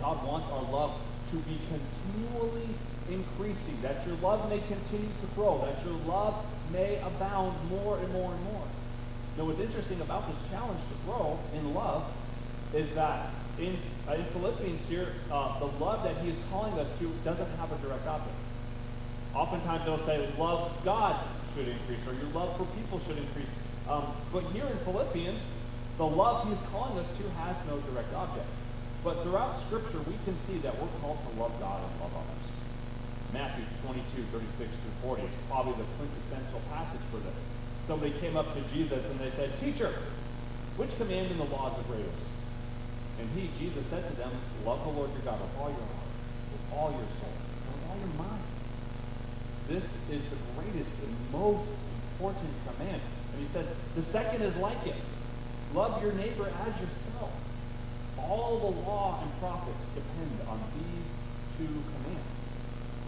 God 0.00 0.26
wants 0.26 0.50
our 0.50 0.62
love 0.70 1.00
to 1.30 1.36
be 1.36 1.58
continually 1.68 2.68
increasing, 3.10 3.80
that 3.82 4.06
your 4.06 4.16
love 4.16 4.48
may 4.48 4.60
continue 4.60 5.08
to 5.20 5.26
grow, 5.34 5.64
that 5.66 5.84
your 5.84 5.94
love 6.06 6.44
may 6.72 6.96
abound 7.00 7.56
more 7.70 7.98
and 7.98 8.12
more 8.12 8.32
and 8.32 8.44
more. 8.44 8.62
Now, 9.36 9.44
what's 9.44 9.60
interesting 9.60 10.00
about 10.00 10.28
this 10.28 10.38
challenge 10.50 10.80
to 10.80 11.10
grow 11.10 11.38
in 11.54 11.74
love 11.74 12.04
is 12.72 12.92
that 12.92 13.30
in, 13.58 13.78
uh, 14.08 14.14
in 14.14 14.24
Philippians 14.26 14.86
here, 14.86 15.08
uh, 15.30 15.58
the 15.58 15.66
love 15.82 16.02
that 16.04 16.16
he 16.18 16.30
is 16.30 16.40
calling 16.50 16.74
us 16.78 16.90
to 16.98 17.10
doesn't 17.24 17.48
have 17.56 17.72
a 17.72 17.76
direct 17.86 18.06
object. 18.06 18.34
Oftentimes 19.34 19.84
they'll 19.84 19.98
say, 19.98 20.28
love 20.38 20.72
God 20.84 21.16
should 21.54 21.68
increase, 21.68 22.06
or 22.06 22.14
your 22.14 22.30
love 22.32 22.56
for 22.56 22.64
people 22.78 22.98
should 23.00 23.18
increase. 23.18 23.52
Um, 23.88 24.06
but 24.32 24.44
here 24.52 24.66
in 24.66 24.78
Philippians, 24.78 25.48
the 25.98 26.06
love 26.06 26.46
he 26.46 26.52
is 26.52 26.62
calling 26.72 26.98
us 26.98 27.10
to 27.16 27.22
has 27.40 27.60
no 27.68 27.78
direct 27.92 28.12
object. 28.14 28.46
But 29.04 29.22
throughout 29.22 29.58
Scripture, 29.58 30.00
we 30.08 30.16
can 30.24 30.36
see 30.36 30.56
that 30.58 30.72
we're 30.80 30.88
called 31.00 31.18
to 31.20 31.40
love 31.40 31.52
God 31.60 31.82
and 31.84 32.00
love 32.00 32.12
others. 32.16 32.44
Matthew 33.32 33.64
22, 33.84 34.22
36 34.32 34.56
through 34.56 34.96
40. 35.02 35.22
is 35.22 35.34
probably 35.50 35.74
the 35.74 35.88
quintessential 35.98 36.60
passage 36.72 37.02
for 37.10 37.18
this. 37.18 37.44
Somebody 37.82 38.12
came 38.18 38.36
up 38.36 38.54
to 38.54 38.60
Jesus 38.72 39.10
and 39.10 39.20
they 39.20 39.28
said, 39.28 39.56
Teacher, 39.56 39.92
which 40.76 40.96
command 40.96 41.30
in 41.30 41.38
the 41.38 41.44
laws 41.44 41.76
the 41.76 41.84
greatest? 41.84 42.28
And 43.20 43.28
he, 43.36 43.50
Jesus, 43.58 43.86
said 43.86 44.06
to 44.06 44.12
them, 44.14 44.30
Love 44.64 44.82
the 44.84 44.90
Lord 44.90 45.10
your 45.12 45.22
God 45.22 45.40
with 45.40 45.50
all 45.60 45.68
your 45.68 45.86
heart, 45.86 46.10
with 46.50 46.78
all 46.78 46.90
your 46.90 47.08
soul, 47.20 47.34
and 47.34 47.74
with 47.74 47.90
all 47.90 47.98
your 47.98 48.14
mind. 48.18 48.44
This 49.68 49.98
is 50.10 50.24
the 50.26 50.36
greatest 50.56 50.94
and 51.02 51.14
most 51.32 51.74
important 52.18 52.50
command. 52.66 53.00
And 53.34 53.42
he 53.42 53.48
says, 53.48 53.74
the 53.96 54.02
second 54.02 54.42
is 54.42 54.56
like 54.56 54.86
it. 54.86 54.94
Love 55.74 56.00
your 56.00 56.12
neighbor 56.12 56.48
as 56.66 56.80
yourself. 56.80 57.32
All 58.16 58.58
the 58.60 58.88
law 58.88 59.18
and 59.22 59.40
prophets 59.40 59.88
depend 59.88 60.48
on 60.48 60.62
these 60.78 61.14
two 61.58 61.66
commands. 61.66 62.34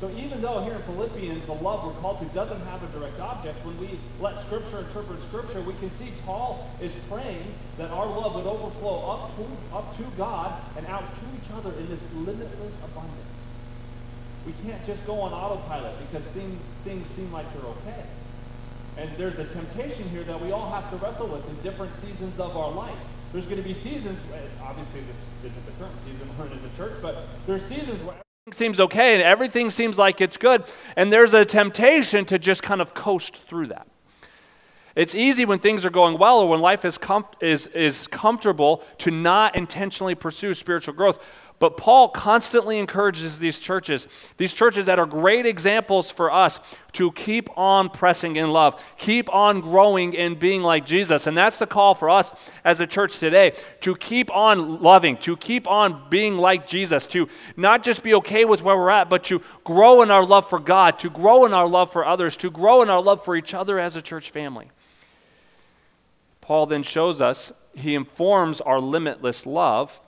So 0.01 0.11
even 0.11 0.43
though 0.43 0.65
here 0.65 0.75
in 0.75 0.83
Philippians 0.83 1.47
the 1.47 1.53
love 1.53 1.87
we're 1.87 2.01
called 2.01 2.19
to 2.19 2.27
doesn't 2.35 2.61
have 2.63 2.83
a 2.83 2.99
direct 2.99 3.21
object, 3.21 3.65
when 3.65 3.79
we 3.79 3.99
let 4.21 4.37
Scripture 4.37 4.81
interpret 4.81 5.23
Scripture, 5.23 5.63
we 5.63 5.75
can 5.75 5.91
see 5.91 6.13
Paul 6.25 6.69
is 6.81 6.95
praying 7.09 7.55
that 7.79 7.91
our 7.91 8.07
love 8.07 8.35
would 8.35 8.47
overflow 8.47 9.11
up 9.13 9.37
to, 9.37 9.75
up 9.75 9.97
to 9.97 10.03
God 10.19 10.61
and 10.77 10.87
out 10.89 11.15
to 11.15 11.21
each 11.41 11.51
other 11.55 11.71
in 11.79 11.89
this 11.89 12.05
limitless 12.15 12.79
abundance. 12.79 13.49
We 14.45 14.55
can't 14.65 14.85
just 14.85 15.07
go 15.07 15.21
on 15.21 15.33
autopilot 15.33 15.95
because 16.01 16.31
thing, 16.33 16.59
things 16.83 17.09
seem 17.09 17.33
like 17.33 17.47
they're 17.55 17.71
okay. 17.71 18.05
And 18.99 19.11
there's 19.17 19.39
a 19.39 19.45
temptation 19.45 20.09
here 20.09 20.23
that 20.25 20.41
we 20.41 20.53
all 20.53 20.71
have 20.71 20.89
to 20.91 20.97
wrestle 20.97 21.27
with 21.27 21.47
in 21.49 21.61
different 21.61 21.95
seasons 21.95 22.41
of 22.41 22.57
our 22.57 22.71
life. 22.71 22.97
There's 23.33 23.45
going 23.45 23.59
to 23.59 23.63
be 23.63 23.75
seasons, 23.75 24.19
eh, 24.33 24.39
obviously 24.63 25.01
this 25.01 25.25
isn't 25.45 25.67
the 25.67 25.73
current 25.73 26.01
season 26.03 26.29
we're 26.39 26.47
in 26.47 26.53
as 26.53 26.65
a 26.65 26.71
church, 26.77 26.95
but 27.03 27.17
there's 27.47 27.65
seasons 27.65 28.03
where 28.03 28.17
everything 28.47 28.57
seems 28.57 28.81
okay 28.81 29.15
and 29.15 29.23
everything 29.23 29.69
seems 29.69 29.99
like 29.99 30.21
it's 30.21 30.37
good, 30.37 30.65
and 30.97 31.13
there's 31.13 31.35
a 31.35 31.45
temptation 31.45 32.25
to 32.25 32.39
just 32.39 32.63
kind 32.63 32.81
of 32.81 32.95
coast 32.95 33.43
through 33.49 33.67
that. 33.67 33.87
It's 34.95 35.15
easy 35.15 35.45
when 35.45 35.59
things 35.59 35.85
are 35.85 35.91
going 35.91 36.17
well 36.17 36.39
or 36.39 36.49
when 36.49 36.61
life 36.61 36.83
is, 36.87 36.97
com- 36.97 37.27
is, 37.39 37.67
is 37.69 38.07
comfortable 38.07 38.83
to 38.99 39.11
not 39.11 39.55
intentionally 39.55 40.15
pursue 40.15 40.55
spiritual 40.55 40.95
growth. 40.95 41.23
But 41.59 41.79
Paul 41.79 42.11
constantly 42.11 42.79
encourages 42.79 43.39
these 43.39 43.59
churches, 43.59 44.07
these 44.37 44.53
churches 44.53 44.87
that 44.87 44.99
are 44.99 45.07
great 45.07 45.47
examples 45.47 46.11
for 46.11 46.31
us 46.31 46.61
to 46.93 47.13
keep 47.13 47.49
on 47.57 47.89
pressing 47.89 48.37
in 48.37 48.53
love, 48.53 48.85
keep 48.99 49.33
on 49.33 49.63
growing 49.63 50.15
and 50.15 50.39
being 50.39 50.63
like 50.63 50.85
Jesus. 50.85 51.27
And 51.27 51.37
that's 51.37 51.59
the 51.59 51.67
call 51.67 51.95
for 51.95 52.11
us 52.11 52.31
as 52.63 52.79
a 52.81 52.87
church 52.87 53.19
today 53.19 53.55
to 53.81 53.97
keep 53.97 54.31
on 54.31 54.83
loving, 54.83 55.17
to 55.19 55.35
keep 55.37 55.67
on 55.67 56.11
being 56.11 56.37
like 56.37 56.67
Jesus, 56.67 57.07
to 57.09 57.27
not 57.57 57.83
just 57.83 58.03
be 58.03 58.13
okay 58.15 58.45
with 58.45 58.63
where 58.63 58.77
we're 58.77 58.91
at, 58.91 59.09
but 59.09 59.25
to 59.25 59.41
grow 59.65 60.03
in 60.03 60.11
our 60.11 60.27
love 60.27 60.51
for 60.51 60.59
God, 60.59 60.99
to 60.99 61.09
grow 61.09 61.47
in 61.47 61.55
our 61.55 61.69
love 61.69 61.91
for 61.91 62.05
others, 62.05 62.37
to 62.39 62.51
grow 62.51 62.83
in 62.83 62.91
our 62.91 63.01
love 63.01 63.25
for 63.25 63.35
each 63.35 63.55
other 63.55 63.79
as 63.79 63.97
a 63.97 64.03
church 64.03 64.31
family. 64.31 64.71
Paul 66.43 66.67
then 66.67 66.83
shows 66.83 67.23
us, 67.23 67.51
he 67.75 67.95
informs 67.95 68.61
our 68.61 68.79
limitless 68.79 69.47
love 69.47 70.01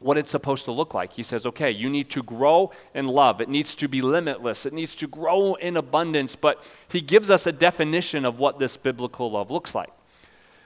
what 0.00 0.16
it's 0.16 0.30
supposed 0.30 0.64
to 0.64 0.72
look 0.72 0.94
like. 0.94 1.12
He 1.12 1.22
says, 1.22 1.46
okay, 1.46 1.70
you 1.70 1.88
need 1.88 2.10
to 2.10 2.22
grow 2.22 2.72
in 2.94 3.06
love. 3.06 3.40
It 3.40 3.48
needs 3.48 3.74
to 3.76 3.86
be 3.86 4.00
limitless. 4.00 4.66
It 4.66 4.72
needs 4.72 4.96
to 4.96 5.06
grow 5.06 5.54
in 5.54 5.76
abundance. 5.76 6.34
But 6.34 6.64
he 6.88 7.00
gives 7.00 7.30
us 7.30 7.46
a 7.46 7.52
definition 7.52 8.24
of 8.24 8.38
what 8.38 8.58
this 8.58 8.76
biblical 8.76 9.30
love 9.30 9.50
looks 9.50 9.74
like. 9.74 9.90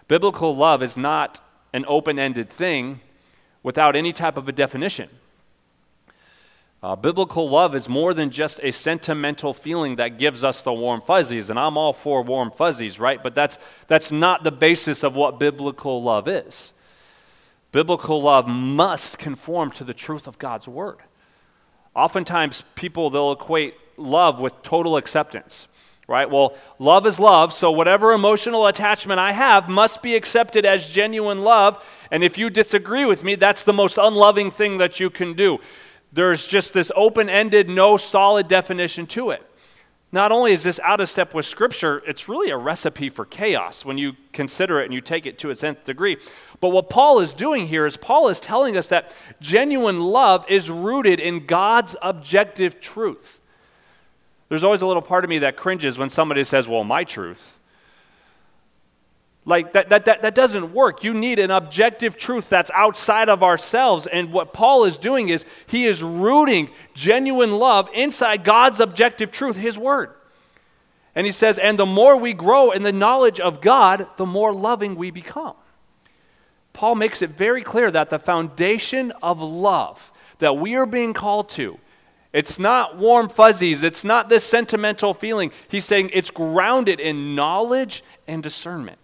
Biblical 0.07 0.55
love 0.55 0.83
is 0.83 0.97
not 0.97 1.41
an 1.73 1.85
open 1.89 2.19
ended 2.19 2.49
thing 2.49 3.01
without 3.63 3.97
any 3.97 4.13
type 4.13 4.37
of 4.37 4.49
a 4.49 4.53
definition. 4.53 5.09
Uh, 6.81 6.95
biblical 6.95 7.49
love 7.49 7.75
is 7.75 7.89
more 7.89 8.13
than 8.13 8.29
just 8.29 8.61
a 8.63 8.71
sentimental 8.71 9.55
feeling 9.55 9.97
that 9.97 10.19
gives 10.19 10.45
us 10.45 10.63
the 10.63 10.73
warm 10.73 11.01
fuzzies, 11.01 11.49
and 11.49 11.59
I'm 11.59 11.79
all 11.79 11.95
for 11.95 12.23
warm 12.23 12.51
fuzzies, 12.51 13.01
right? 13.01 13.23
But 13.23 13.35
that's, 13.35 13.57
that's 13.89 14.13
not 14.13 14.45
the 14.45 14.53
basis 14.53 15.03
of 15.03 15.17
what 15.17 15.41
biblical 15.41 16.03
love 16.03 16.29
is. 16.29 16.74
Biblical 17.75 18.23
love 18.23 18.47
must 18.47 19.19
conform 19.19 19.73
to 19.73 19.83
the 19.83 19.93
truth 19.93 20.29
of 20.29 20.39
God's 20.39 20.69
word. 20.69 20.99
Oftentimes, 21.93 22.65
people, 22.77 23.11
they'll 23.11 23.33
equate 23.33 23.75
love 23.97 24.39
with 24.39 24.63
total 24.63 24.97
acceptance, 24.97 25.67
right? 26.07 26.31
Well, 26.31 26.55
love 26.79 27.05
is 27.05 27.19
love, 27.19 27.53
so 27.53 27.73
whatever 27.73 28.13
emotional 28.13 28.69
attachment 28.69 29.19
I 29.19 29.33
have 29.33 29.69
must 29.69 30.03
be 30.03 30.15
accepted 30.15 30.65
as 30.65 30.87
genuine 30.87 31.43
love. 31.43 31.85
And 32.13 32.23
if 32.23 32.39
you 32.39 32.49
disagree 32.49 33.05
with 33.05 33.25
me, 33.25 33.35
that's 33.35 33.65
the 33.65 33.73
most 33.73 33.99
unloving 33.99 34.53
thing 34.53 34.79
that 34.79 35.01
you 35.01 35.11
can 35.11 35.35
do. 35.35 35.59
There's 36.13 36.47
just 36.47 36.75
this 36.75 36.93
open 36.95 37.29
ended, 37.29 37.69
no 37.69 37.97
solid 37.97 38.47
definition 38.47 39.09
to 39.09 39.31
it. 39.31 39.43
Not 40.15 40.31
only 40.31 40.53
is 40.53 40.63
this 40.63 40.79
out 40.85 41.01
of 41.01 41.09
step 41.09 41.35
with 41.35 41.45
Scripture, 41.45 42.01
it's 42.07 42.29
really 42.29 42.51
a 42.51 42.57
recipe 42.57 43.09
for 43.09 43.25
chaos 43.25 43.85
when 43.85 43.99
you 43.99 44.13
consider 44.33 44.81
it 44.81 44.85
and 44.85 44.95
you 44.95 45.01
take 45.01 45.27
it 45.27 45.39
to 45.41 45.51
its 45.51 45.65
nth 45.65 45.83
degree. 45.83 46.19
But 46.61 46.69
what 46.69 46.89
Paul 46.89 47.19
is 47.19 47.35
doing 47.35 47.67
here 47.67 47.85
is 47.85 47.97
Paul 47.97 48.29
is 48.29 48.39
telling 48.39 48.77
us 48.77 48.87
that 48.87 49.13
genuine 49.41 50.01
love 50.01 50.49
is 50.49 50.71
rooted 50.71 51.19
in 51.19 51.47
God's 51.47 51.97
objective 52.01 52.81
truth. 52.81 53.41
There's 54.49 54.63
always 54.63 54.83
a 54.83 54.87
little 54.87 55.03
part 55.03 55.25
of 55.25 55.31
me 55.31 55.41
that 55.41 55.57
cringes 55.57 55.99
when 55.99 56.11
somebody 56.11 56.45
says, 56.45 56.69
Well, 56.69 56.85
my 56.85 57.03
truth. 57.03 57.59
Like, 59.47 59.73
that, 59.75 59.91
that, 59.91 60.07
that, 60.07 60.23
that 60.23 60.35
doesn't 60.35 60.73
work. 60.73 61.05
You 61.05 61.13
need 61.13 61.39
an 61.39 61.51
objective 61.51 62.17
truth 62.17 62.49
that's 62.49 62.71
outside 62.73 63.29
of 63.29 63.43
ourselves. 63.43 64.07
And 64.07 64.33
what 64.33 64.55
Paul 64.55 64.85
is 64.85 64.97
doing 64.97 65.29
is 65.29 65.45
he 65.67 65.85
is 65.85 66.03
rooting 66.03 66.71
genuine 66.95 67.59
love 67.59 67.89
inside 67.93 68.43
God's 68.43 68.81
objective 68.81 69.31
truth, 69.31 69.57
his 69.57 69.77
word. 69.77 70.15
And 71.15 71.27
he 71.27 71.33
says, 71.33 71.59
and 71.59 71.79
the 71.79 71.87
more 71.87 72.17
we 72.17 72.33
grow 72.33 72.71
in 72.71 72.83
the 72.83 72.93
knowledge 72.93 73.39
of 73.39 73.61
God, 73.61 74.09
the 74.17 74.27
more 74.27 74.53
loving 74.53 74.97
we 74.97 75.11
become. 75.11 75.55
Paul 76.73 76.95
makes 76.95 77.23
it 77.23 77.31
very 77.31 77.63
clear 77.63 77.91
that 77.91 78.11
the 78.11 78.19
foundation 78.19 79.13
of 79.23 79.41
love 79.41 80.11
that 80.39 80.57
we 80.57 80.75
are 80.75 80.87
being 80.87 81.13
called 81.13 81.49
to 81.51 81.79
it's 82.35 82.59
not 82.59 82.99
warm 82.99 83.29
fuzzies. 83.29 83.85
It's 83.85 84.03
not 84.03 84.29
this 84.29 84.43
sentimental 84.43 85.15
feeling. 85.15 85.53
He's 85.69 85.85
saying 85.85 86.11
it's 86.13 86.33
grounded 86.33 86.99
in 86.99 87.37
knowledge 87.37 88.03
and 88.27 88.43
discernment. 88.43 88.99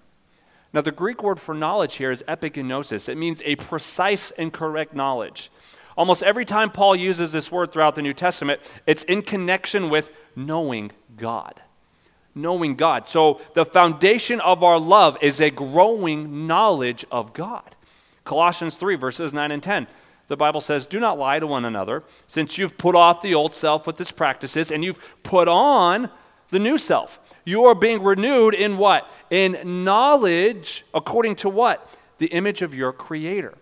Now, 0.72 0.80
the 0.80 0.92
Greek 0.92 1.22
word 1.22 1.40
for 1.40 1.54
knowledge 1.54 1.96
here 1.96 2.12
is 2.12 2.22
epignosis. 2.28 3.08
It 3.08 3.16
means 3.16 3.42
a 3.44 3.56
precise 3.56 4.30
and 4.32 4.52
correct 4.52 4.94
knowledge. 4.94 5.50
Almost 5.96 6.22
every 6.22 6.44
time 6.44 6.70
Paul 6.70 6.94
uses 6.94 7.32
this 7.32 7.50
word 7.50 7.72
throughout 7.72 7.96
the 7.96 8.02
New 8.02 8.14
Testament, 8.14 8.60
it's 8.86 9.02
in 9.04 9.22
connection 9.22 9.90
with 9.90 10.12
knowing 10.36 10.92
God. 11.16 11.60
Knowing 12.34 12.76
God. 12.76 13.08
So, 13.08 13.40
the 13.54 13.66
foundation 13.66 14.40
of 14.40 14.62
our 14.62 14.78
love 14.78 15.18
is 15.20 15.40
a 15.40 15.50
growing 15.50 16.46
knowledge 16.46 17.04
of 17.10 17.32
God. 17.32 17.74
Colossians 18.24 18.76
3, 18.76 18.94
verses 18.94 19.32
9 19.32 19.50
and 19.50 19.62
10. 19.62 19.88
The 20.28 20.36
Bible 20.36 20.60
says, 20.60 20.86
Do 20.86 21.00
not 21.00 21.18
lie 21.18 21.40
to 21.40 21.46
one 21.48 21.64
another, 21.64 22.04
since 22.28 22.56
you've 22.56 22.78
put 22.78 22.94
off 22.94 23.20
the 23.20 23.34
old 23.34 23.56
self 23.56 23.88
with 23.88 24.00
its 24.00 24.12
practices, 24.12 24.70
and 24.70 24.84
you've 24.84 25.12
put 25.24 25.48
on 25.48 26.08
the 26.50 26.60
new 26.60 26.78
self 26.78 27.18
you 27.50 27.64
are 27.64 27.74
being 27.74 28.02
renewed 28.02 28.54
in 28.54 28.78
what? 28.78 29.10
In 29.28 29.84
knowledge, 29.84 30.86
according 30.94 31.36
to 31.36 31.48
what? 31.48 31.86
The 32.18 32.28
image 32.28 32.62
of 32.62 32.74
your 32.74 32.92
Creator. 32.92 33.54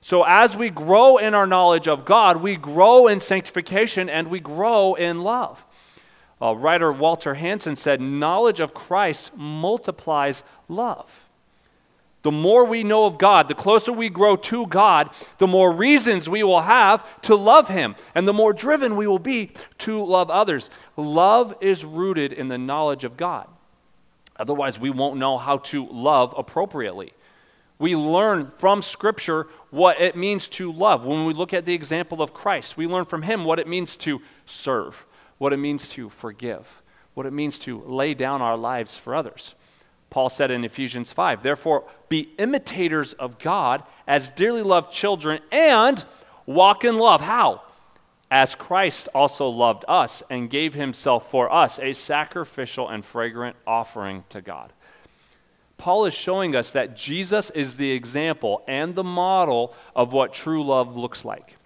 So, 0.00 0.22
as 0.22 0.56
we 0.56 0.70
grow 0.70 1.16
in 1.16 1.34
our 1.34 1.46
knowledge 1.46 1.88
of 1.88 2.04
God, 2.04 2.38
we 2.38 2.56
grow 2.56 3.08
in 3.08 3.20
sanctification 3.20 4.08
and 4.08 4.28
we 4.28 4.40
grow 4.40 4.94
in 4.94 5.22
love. 5.22 5.64
Uh, 6.40 6.54
writer 6.54 6.92
Walter 6.92 7.34
Hansen 7.34 7.76
said, 7.76 8.00
Knowledge 8.00 8.60
of 8.60 8.72
Christ 8.72 9.36
multiplies 9.36 10.44
love. 10.68 11.25
The 12.26 12.32
more 12.32 12.64
we 12.64 12.82
know 12.82 13.06
of 13.06 13.18
God, 13.18 13.46
the 13.46 13.54
closer 13.54 13.92
we 13.92 14.08
grow 14.08 14.34
to 14.34 14.66
God, 14.66 15.10
the 15.38 15.46
more 15.46 15.70
reasons 15.70 16.28
we 16.28 16.42
will 16.42 16.62
have 16.62 17.20
to 17.22 17.36
love 17.36 17.68
Him, 17.68 17.94
and 18.16 18.26
the 18.26 18.32
more 18.32 18.52
driven 18.52 18.96
we 18.96 19.06
will 19.06 19.20
be 19.20 19.52
to 19.78 20.04
love 20.04 20.28
others. 20.28 20.68
Love 20.96 21.54
is 21.60 21.84
rooted 21.84 22.32
in 22.32 22.48
the 22.48 22.58
knowledge 22.58 23.04
of 23.04 23.16
God. 23.16 23.46
Otherwise, 24.40 24.76
we 24.76 24.90
won't 24.90 25.20
know 25.20 25.38
how 25.38 25.58
to 25.58 25.86
love 25.86 26.34
appropriately. 26.36 27.12
We 27.78 27.94
learn 27.94 28.50
from 28.58 28.82
Scripture 28.82 29.46
what 29.70 30.00
it 30.00 30.16
means 30.16 30.48
to 30.48 30.72
love. 30.72 31.04
When 31.04 31.26
we 31.26 31.32
look 31.32 31.54
at 31.54 31.64
the 31.64 31.74
example 31.74 32.20
of 32.20 32.34
Christ, 32.34 32.76
we 32.76 32.88
learn 32.88 33.04
from 33.04 33.22
Him 33.22 33.44
what 33.44 33.60
it 33.60 33.68
means 33.68 33.96
to 33.98 34.20
serve, 34.46 35.06
what 35.38 35.52
it 35.52 35.58
means 35.58 35.86
to 35.90 36.10
forgive, 36.10 36.82
what 37.14 37.24
it 37.24 37.32
means 37.32 37.56
to 37.60 37.80
lay 37.82 38.14
down 38.14 38.42
our 38.42 38.56
lives 38.56 38.96
for 38.96 39.14
others. 39.14 39.54
Paul 40.10 40.28
said 40.28 40.50
in 40.50 40.64
Ephesians 40.64 41.12
5, 41.12 41.42
therefore, 41.42 41.84
be 42.08 42.30
imitators 42.38 43.12
of 43.14 43.38
God 43.38 43.82
as 44.06 44.30
dearly 44.30 44.62
loved 44.62 44.92
children 44.92 45.40
and 45.50 46.04
walk 46.46 46.84
in 46.84 46.96
love. 46.98 47.20
How? 47.20 47.62
As 48.30 48.54
Christ 48.54 49.08
also 49.14 49.48
loved 49.48 49.84
us 49.86 50.22
and 50.30 50.50
gave 50.50 50.74
himself 50.74 51.30
for 51.30 51.52
us, 51.52 51.78
a 51.78 51.92
sacrificial 51.92 52.88
and 52.88 53.04
fragrant 53.04 53.56
offering 53.66 54.24
to 54.30 54.40
God. 54.40 54.72
Paul 55.78 56.06
is 56.06 56.14
showing 56.14 56.56
us 56.56 56.70
that 56.70 56.96
Jesus 56.96 57.50
is 57.50 57.76
the 57.76 57.90
example 57.92 58.64
and 58.66 58.94
the 58.94 59.04
model 59.04 59.74
of 59.94 60.12
what 60.12 60.32
true 60.32 60.64
love 60.64 60.96
looks 60.96 61.24
like. 61.24 61.56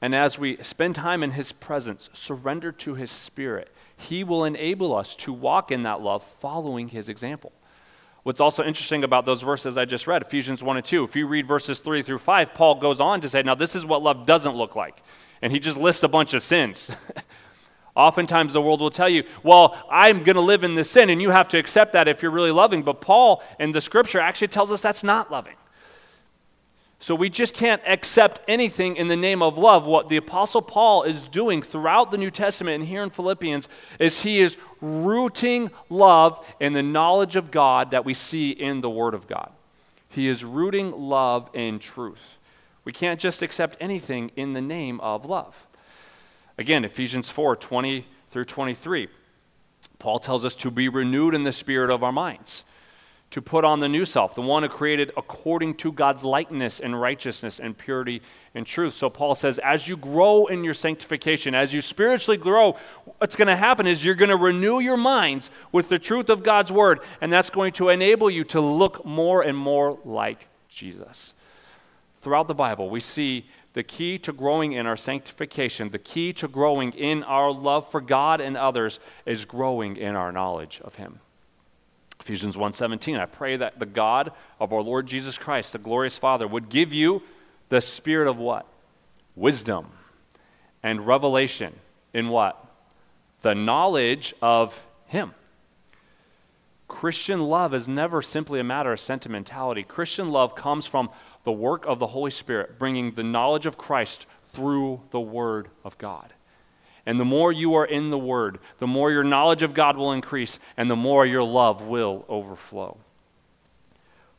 and 0.00 0.16
as 0.16 0.36
we 0.36 0.56
spend 0.62 0.96
time 0.96 1.22
in 1.22 1.32
His 1.32 1.52
presence, 1.52 2.10
surrender 2.12 2.72
to 2.72 2.94
His 2.94 3.10
Spirit, 3.10 3.71
He 4.02 4.24
will 4.24 4.44
enable 4.44 4.94
us 4.94 5.16
to 5.16 5.32
walk 5.32 5.70
in 5.70 5.82
that 5.84 6.00
love 6.00 6.22
following 6.22 6.88
His 6.88 7.08
example. 7.08 7.52
What's 8.22 8.40
also 8.40 8.62
interesting 8.62 9.02
about 9.02 9.24
those 9.24 9.42
verses 9.42 9.76
I 9.76 9.84
just 9.84 10.06
read, 10.06 10.22
Ephesians 10.22 10.62
1 10.62 10.76
and 10.76 10.86
2, 10.86 11.04
if 11.04 11.16
you 11.16 11.26
read 11.26 11.46
verses 11.46 11.80
3 11.80 12.02
through 12.02 12.18
5, 12.18 12.54
Paul 12.54 12.76
goes 12.76 13.00
on 13.00 13.20
to 13.20 13.28
say, 13.28 13.42
now 13.42 13.56
this 13.56 13.74
is 13.74 13.84
what 13.84 14.02
love 14.02 14.26
doesn't 14.26 14.54
look 14.54 14.76
like. 14.76 15.02
And 15.40 15.52
he 15.52 15.58
just 15.58 15.76
lists 15.76 16.04
a 16.04 16.08
bunch 16.08 16.32
of 16.32 16.42
sins. 16.42 16.92
Oftentimes, 17.96 18.52
the 18.52 18.62
world 18.62 18.80
will 18.80 18.90
tell 18.90 19.08
you, 19.08 19.24
well, 19.42 19.76
I'm 19.90 20.22
going 20.22 20.36
to 20.36 20.42
live 20.42 20.64
in 20.64 20.76
this 20.76 20.88
sin, 20.88 21.10
and 21.10 21.20
you 21.20 21.30
have 21.30 21.48
to 21.48 21.58
accept 21.58 21.92
that 21.92 22.08
if 22.08 22.22
you're 22.22 22.30
really 22.30 22.52
loving. 22.52 22.82
But 22.82 23.00
Paul 23.00 23.42
in 23.58 23.72
the 23.72 23.80
scripture 23.80 24.20
actually 24.20 24.48
tells 24.48 24.72
us 24.72 24.80
that's 24.80 25.04
not 25.04 25.30
loving. 25.30 25.56
So 27.02 27.16
we 27.16 27.30
just 27.30 27.52
can't 27.52 27.82
accept 27.84 28.40
anything 28.46 28.94
in 28.94 29.08
the 29.08 29.16
name 29.16 29.42
of 29.42 29.58
love. 29.58 29.86
What 29.86 30.08
the 30.08 30.18
Apostle 30.18 30.62
Paul 30.62 31.02
is 31.02 31.26
doing 31.26 31.60
throughout 31.60 32.12
the 32.12 32.16
New 32.16 32.30
Testament 32.30 32.76
and 32.76 32.88
here 32.88 33.02
in 33.02 33.10
Philippians 33.10 33.68
is 33.98 34.20
he 34.20 34.40
is 34.40 34.56
rooting 34.80 35.72
love 35.90 36.38
in 36.60 36.74
the 36.74 36.82
knowledge 36.82 37.34
of 37.34 37.50
God 37.50 37.90
that 37.90 38.04
we 38.04 38.14
see 38.14 38.50
in 38.50 38.82
the 38.82 38.88
Word 38.88 39.14
of 39.14 39.26
God. 39.26 39.50
He 40.10 40.28
is 40.28 40.44
rooting 40.44 40.92
love 40.92 41.50
in 41.54 41.80
truth. 41.80 42.38
We 42.84 42.92
can't 42.92 43.18
just 43.18 43.42
accept 43.42 43.76
anything 43.80 44.30
in 44.36 44.52
the 44.52 44.62
name 44.62 45.00
of 45.00 45.24
love. 45.24 45.66
Again, 46.56 46.84
Ephesians 46.84 47.28
4 47.28 47.56
20 47.56 48.06
through 48.30 48.44
23. 48.44 49.08
Paul 49.98 50.20
tells 50.20 50.44
us 50.44 50.54
to 50.54 50.70
be 50.70 50.88
renewed 50.88 51.34
in 51.34 51.42
the 51.42 51.50
spirit 51.50 51.90
of 51.90 52.04
our 52.04 52.12
minds 52.12 52.62
to 53.32 53.40
put 53.40 53.64
on 53.64 53.80
the 53.80 53.88
new 53.88 54.04
self, 54.04 54.34
the 54.34 54.42
one 54.42 54.62
who 54.62 54.68
created 54.68 55.10
according 55.16 55.74
to 55.74 55.90
God's 55.90 56.22
likeness 56.22 56.78
and 56.78 57.00
righteousness 57.00 57.58
and 57.58 57.76
purity 57.76 58.20
and 58.54 58.66
truth. 58.66 58.94
So 58.94 59.08
Paul 59.08 59.34
says, 59.34 59.58
as 59.60 59.88
you 59.88 59.96
grow 59.96 60.46
in 60.46 60.62
your 60.62 60.74
sanctification, 60.74 61.54
as 61.54 61.72
you 61.72 61.80
spiritually 61.80 62.36
grow, 62.36 62.76
what's 63.18 63.34
going 63.34 63.48
to 63.48 63.56
happen 63.56 63.86
is 63.86 64.04
you're 64.04 64.14
going 64.14 64.28
to 64.28 64.36
renew 64.36 64.80
your 64.80 64.98
minds 64.98 65.50
with 65.72 65.88
the 65.88 65.98
truth 65.98 66.28
of 66.28 66.42
God's 66.42 66.70
word, 66.70 67.00
and 67.22 67.32
that's 67.32 67.48
going 67.48 67.72
to 67.74 67.88
enable 67.88 68.28
you 68.28 68.44
to 68.44 68.60
look 68.60 69.02
more 69.04 69.42
and 69.42 69.56
more 69.56 69.98
like 70.04 70.46
Jesus. 70.68 71.32
Throughout 72.20 72.48
the 72.48 72.54
Bible, 72.54 72.90
we 72.90 73.00
see 73.00 73.46
the 73.72 73.82
key 73.82 74.18
to 74.18 74.32
growing 74.34 74.72
in 74.72 74.86
our 74.86 74.98
sanctification, 74.98 75.88
the 75.88 75.98
key 75.98 76.34
to 76.34 76.48
growing 76.48 76.92
in 76.92 77.24
our 77.24 77.50
love 77.50 77.90
for 77.90 78.02
God 78.02 78.42
and 78.42 78.58
others 78.58 79.00
is 79.24 79.46
growing 79.46 79.96
in 79.96 80.16
our 80.16 80.32
knowledge 80.32 80.82
of 80.84 80.96
Him. 80.96 81.20
Ephesians 82.22 82.56
1:17 82.56 83.18
I 83.18 83.26
pray 83.26 83.56
that 83.56 83.80
the 83.80 83.86
God 83.86 84.30
of 84.60 84.72
our 84.72 84.80
Lord 84.80 85.08
Jesus 85.08 85.36
Christ 85.36 85.72
the 85.72 85.78
glorious 85.78 86.18
Father 86.18 86.46
would 86.46 86.68
give 86.68 86.94
you 86.94 87.20
the 87.68 87.80
spirit 87.80 88.28
of 88.28 88.38
what? 88.38 88.64
Wisdom 89.34 89.86
and 90.84 91.04
revelation 91.04 91.80
in 92.14 92.28
what? 92.28 92.64
The 93.40 93.56
knowledge 93.56 94.34
of 94.40 94.86
him. 95.06 95.34
Christian 96.86 97.40
love 97.40 97.74
is 97.74 97.88
never 97.88 98.22
simply 98.22 98.60
a 98.60 98.64
matter 98.64 98.92
of 98.92 99.00
sentimentality. 99.00 99.82
Christian 99.82 100.30
love 100.30 100.54
comes 100.54 100.86
from 100.86 101.10
the 101.42 101.50
work 101.50 101.84
of 101.86 101.98
the 101.98 102.08
Holy 102.08 102.30
Spirit, 102.30 102.78
bringing 102.78 103.12
the 103.12 103.24
knowledge 103.24 103.66
of 103.66 103.76
Christ 103.76 104.26
through 104.52 105.00
the 105.10 105.20
Word 105.20 105.70
of 105.82 105.98
God. 105.98 106.34
And 107.04 107.18
the 107.18 107.24
more 107.24 107.52
you 107.52 107.74
are 107.74 107.84
in 107.84 108.10
the 108.10 108.18
Word, 108.18 108.58
the 108.78 108.86
more 108.86 109.10
your 109.10 109.24
knowledge 109.24 109.62
of 109.62 109.74
God 109.74 109.96
will 109.96 110.12
increase, 110.12 110.58
and 110.76 110.90
the 110.90 110.96
more 110.96 111.26
your 111.26 111.42
love 111.42 111.82
will 111.82 112.24
overflow. 112.28 112.96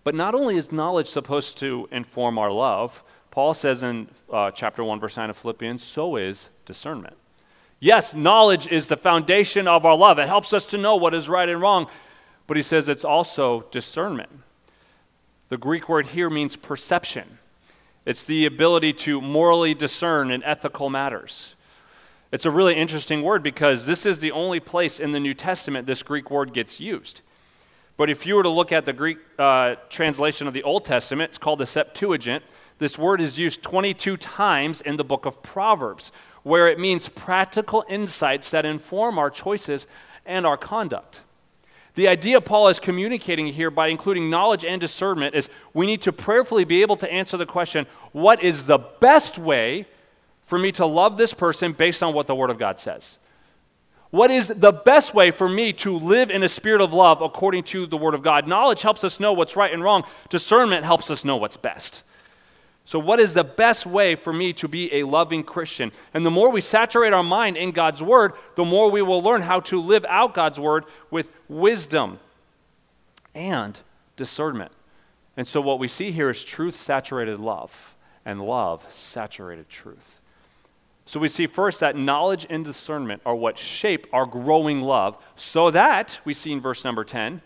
But 0.04 0.16
not 0.16 0.36
only 0.36 0.58
is 0.58 0.72
knowledge 0.72 1.08
supposed 1.08 1.58
to 1.60 1.88
inform 1.92 2.38
our 2.38 2.52
love, 2.52 3.04
Paul 3.32 3.54
says 3.54 3.84
in 3.84 4.10
uh, 4.32 4.52
chapter 4.52 4.84
1, 4.84 5.00
verse 5.00 5.18
9 5.18 5.30
of 5.30 5.38
Philippians, 5.38 5.84
so 5.84 6.16
is 6.16 6.50
discernment. 6.66 7.16
Yes, 7.80 8.14
knowledge 8.14 8.68
is 8.68 8.88
the 8.88 8.96
foundation 8.96 9.68
of 9.68 9.86
our 9.86 9.96
love. 9.96 10.20
It 10.20 10.28
helps 10.28 10.54
us 10.54 10.66
to 10.68 10.78
know 10.78 10.96
what 10.96 11.14
is 11.14 11.28
right 11.28 11.50
and 11.50 11.60
wrong, 11.60 11.88
but 12.48 12.56
he 12.56 12.64
says 12.64 12.88
it's 12.88 13.04
also 13.04 13.66
discernment. 13.72 14.30
The 15.50 15.58
Greek 15.58 15.90
word 15.90 16.08
here 16.08 16.30
means 16.30 16.56
perception, 16.56 17.40
it's 18.06 18.26
the 18.26 18.46
ability 18.46 18.94
to 18.94 19.22
morally 19.22 19.74
discern 19.74 20.30
in 20.32 20.44
ethical 20.44 20.90
matters. 20.90 21.56
It's 22.34 22.48
a 22.48 22.52
really 22.52 22.74
interesting 22.74 23.22
word 23.22 23.44
because 23.44 23.86
this 23.86 24.08
is 24.08 24.18
the 24.18 24.32
only 24.32 24.60
place 24.60 25.00
in 25.00 25.12
the 25.12 25.20
New 25.20 25.36
Testament 25.36 25.86
this 25.86 26.02
Greek 26.02 26.32
word 26.32 26.52
gets 26.52 26.80
used. 26.80 27.22
But 27.96 28.10
if 28.10 28.26
you 28.26 28.34
were 28.34 28.42
to 28.42 28.50
look 28.50 28.72
at 28.72 28.86
the 28.86 28.92
Greek 28.92 29.20
uh, 29.38 29.76
translation 29.88 30.48
of 30.48 30.54
the 30.56 30.64
Old 30.64 30.84
Testament, 30.84 31.30
it's 31.30 31.38
called 31.38 31.60
the 31.60 31.68
Septuagint. 31.68 32.44
This 32.80 32.98
word 32.98 33.22
is 33.22 33.38
used 33.38 33.62
22 33.62 34.18
times 34.18 34.82
in 34.82 34.96
the 34.96 35.04
book 35.04 35.28
of 35.28 35.44
Proverbs, 35.44 36.12
where 36.42 36.68
it 36.68 36.80
means 36.80 37.08
practical 37.08 37.86
insights 37.88 38.50
that 38.50 38.66
inform 38.66 39.20
our 39.20 39.30
choices 39.30 39.86
and 40.26 40.44
our 40.44 40.58
conduct. 40.58 41.20
The 41.94 42.08
idea 42.08 42.42
Paul 42.42 42.68
is 42.70 42.80
communicating 42.80 43.46
here 43.46 43.70
by 43.70 43.90
including 43.90 44.32
knowledge 44.32 44.66
and 44.66 44.82
discernment 44.82 45.36
is 45.36 45.52
we 45.72 45.86
need 45.86 46.02
to 46.02 46.12
prayerfully 46.12 46.64
be 46.64 46.82
able 46.82 46.96
to 46.98 47.14
answer 47.14 47.38
the 47.38 47.46
question 47.46 47.86
what 48.12 48.42
is 48.42 48.64
the 48.64 48.80
best 48.80 49.38
way 49.38 49.86
for 50.54 50.60
me 50.60 50.72
to 50.72 50.86
love 50.86 51.18
this 51.18 51.34
person 51.34 51.72
based 51.72 52.04
on 52.04 52.14
what 52.14 52.28
the 52.28 52.36
Word 52.36 52.52
of 52.52 52.60
God 52.60 52.78
says? 52.78 53.18
What 54.12 54.30
is 54.30 54.50
the 54.50 54.72
best 54.72 55.16
way 55.16 55.32
for 55.32 55.50
me 55.50 55.74
to 55.74 55.98
live 55.98 56.30
in 56.30 56.44
a 56.44 56.48
spirit 56.48 56.80
of 56.80 56.94
love 56.94 57.24
according 57.24 57.64
to 57.64 57.88
the 57.88 57.98
Word 57.98 58.14
of 58.14 58.22
God? 58.22 58.48
Knowledge 58.48 58.84
helps 58.84 59.04
us 59.04 59.20
know 59.20 59.34
what's 59.34 59.56
right 59.56 59.74
and 59.74 59.84
wrong, 59.84 60.04
discernment 60.30 60.86
helps 60.86 61.10
us 61.10 61.26
know 61.26 61.38
what's 61.38 61.58
best. 61.58 62.04
So, 62.86 63.00
what 63.00 63.20
is 63.20 63.34
the 63.34 63.44
best 63.44 63.88
way 63.88 64.14
for 64.14 64.32
me 64.32 64.54
to 64.54 64.68
be 64.68 64.94
a 64.94 65.08
loving 65.08 65.42
Christian? 65.42 65.92
And 66.14 66.24
the 66.24 66.30
more 66.30 66.52
we 66.52 66.62
saturate 66.62 67.14
our 67.14 67.24
mind 67.24 67.58
in 67.58 67.72
God's 67.72 68.04
Word, 68.04 68.34
the 68.54 68.64
more 68.64 68.92
we 68.92 69.02
will 69.02 69.24
learn 69.24 69.42
how 69.42 69.60
to 69.62 69.82
live 69.82 70.06
out 70.08 70.36
God's 70.36 70.60
Word 70.60 70.86
with 71.10 71.32
wisdom 71.50 72.20
and 73.34 73.82
discernment. 74.18 74.72
And 75.36 75.48
so, 75.48 75.62
what 75.62 75.80
we 75.80 75.88
see 75.88 76.12
here 76.12 76.30
is 76.30 76.44
truth 76.44 76.76
saturated 76.76 77.40
love 77.40 77.96
and 78.24 78.40
love 78.40 78.86
saturated 78.94 79.68
truth. 79.68 80.20
So 81.06 81.20
we 81.20 81.28
see 81.28 81.48
first 81.48 81.80
that 81.82 81.98
knowledge 81.98 82.48
and 82.50 82.64
discernment 82.64 83.22
are 83.26 83.36
what 83.36 83.58
shape 83.58 84.08
our 84.14 84.26
growing 84.26 84.82
love, 84.82 85.18
so 85.36 85.70
that, 85.72 86.20
we 86.24 86.34
see 86.34 86.52
in 86.52 86.62
verse 86.62 86.84
number 86.84 87.04
10, 87.04 87.42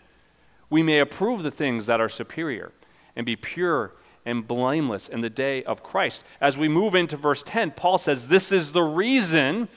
we 0.70 0.82
may 0.82 0.98
approve 0.98 1.42
the 1.42 1.50
things 1.50 1.86
that 1.86 2.00
are 2.00 2.08
superior 2.08 2.72
and 3.16 3.26
be 3.26 3.36
pure 3.36 3.92
and 4.24 4.46
blameless 4.46 5.08
in 5.08 5.22
the 5.22 5.30
day 5.30 5.64
of 5.64 5.82
Christ. 5.82 6.22
As 6.40 6.56
we 6.56 6.68
move 6.68 6.94
into 6.94 7.16
verse 7.16 7.42
10, 7.42 7.72
Paul 7.72 7.98
says, 7.98 8.28
This 8.28 8.52
is 8.52 8.72
the 8.72 8.82
reason 8.82 9.68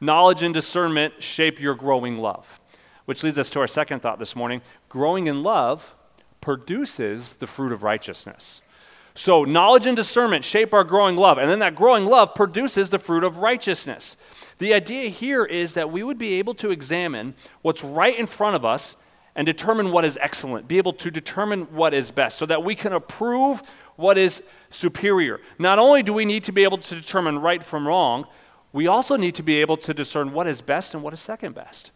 knowledge 0.00 0.42
and 0.42 0.54
discernment 0.54 1.22
shape 1.22 1.60
your 1.60 1.74
growing 1.74 2.18
love. 2.18 2.60
Which 3.04 3.22
leads 3.24 3.38
us 3.38 3.50
to 3.50 3.60
our 3.60 3.66
second 3.66 4.00
thought 4.00 4.18
this 4.18 4.36
morning 4.36 4.62
growing 4.88 5.26
in 5.26 5.42
love 5.42 5.96
produces 6.40 7.34
the 7.34 7.46
fruit 7.46 7.72
of 7.72 7.82
righteousness. 7.82 8.62
So, 9.20 9.44
knowledge 9.44 9.86
and 9.86 9.94
discernment 9.94 10.46
shape 10.46 10.72
our 10.72 10.82
growing 10.82 11.14
love, 11.14 11.36
and 11.36 11.50
then 11.50 11.58
that 11.58 11.74
growing 11.74 12.06
love 12.06 12.34
produces 12.34 12.88
the 12.88 12.98
fruit 12.98 13.22
of 13.22 13.36
righteousness. 13.36 14.16
The 14.56 14.72
idea 14.72 15.10
here 15.10 15.44
is 15.44 15.74
that 15.74 15.92
we 15.92 16.02
would 16.02 16.16
be 16.16 16.38
able 16.38 16.54
to 16.54 16.70
examine 16.70 17.34
what's 17.60 17.84
right 17.84 18.18
in 18.18 18.26
front 18.26 18.56
of 18.56 18.64
us 18.64 18.96
and 19.36 19.44
determine 19.44 19.92
what 19.92 20.06
is 20.06 20.18
excellent, 20.22 20.68
be 20.68 20.78
able 20.78 20.94
to 20.94 21.10
determine 21.10 21.64
what 21.64 21.92
is 21.92 22.10
best, 22.10 22.38
so 22.38 22.46
that 22.46 22.64
we 22.64 22.74
can 22.74 22.94
approve 22.94 23.62
what 23.96 24.16
is 24.16 24.42
superior. 24.70 25.42
Not 25.58 25.78
only 25.78 26.02
do 26.02 26.14
we 26.14 26.24
need 26.24 26.44
to 26.44 26.52
be 26.52 26.64
able 26.64 26.78
to 26.78 26.94
determine 26.94 27.40
right 27.40 27.62
from 27.62 27.86
wrong, 27.86 28.26
we 28.72 28.86
also 28.86 29.16
need 29.16 29.34
to 29.34 29.42
be 29.42 29.60
able 29.60 29.76
to 29.76 29.92
discern 29.92 30.32
what 30.32 30.46
is 30.46 30.62
best 30.62 30.94
and 30.94 31.02
what 31.02 31.12
is 31.12 31.20
second 31.20 31.54
best. 31.54 31.90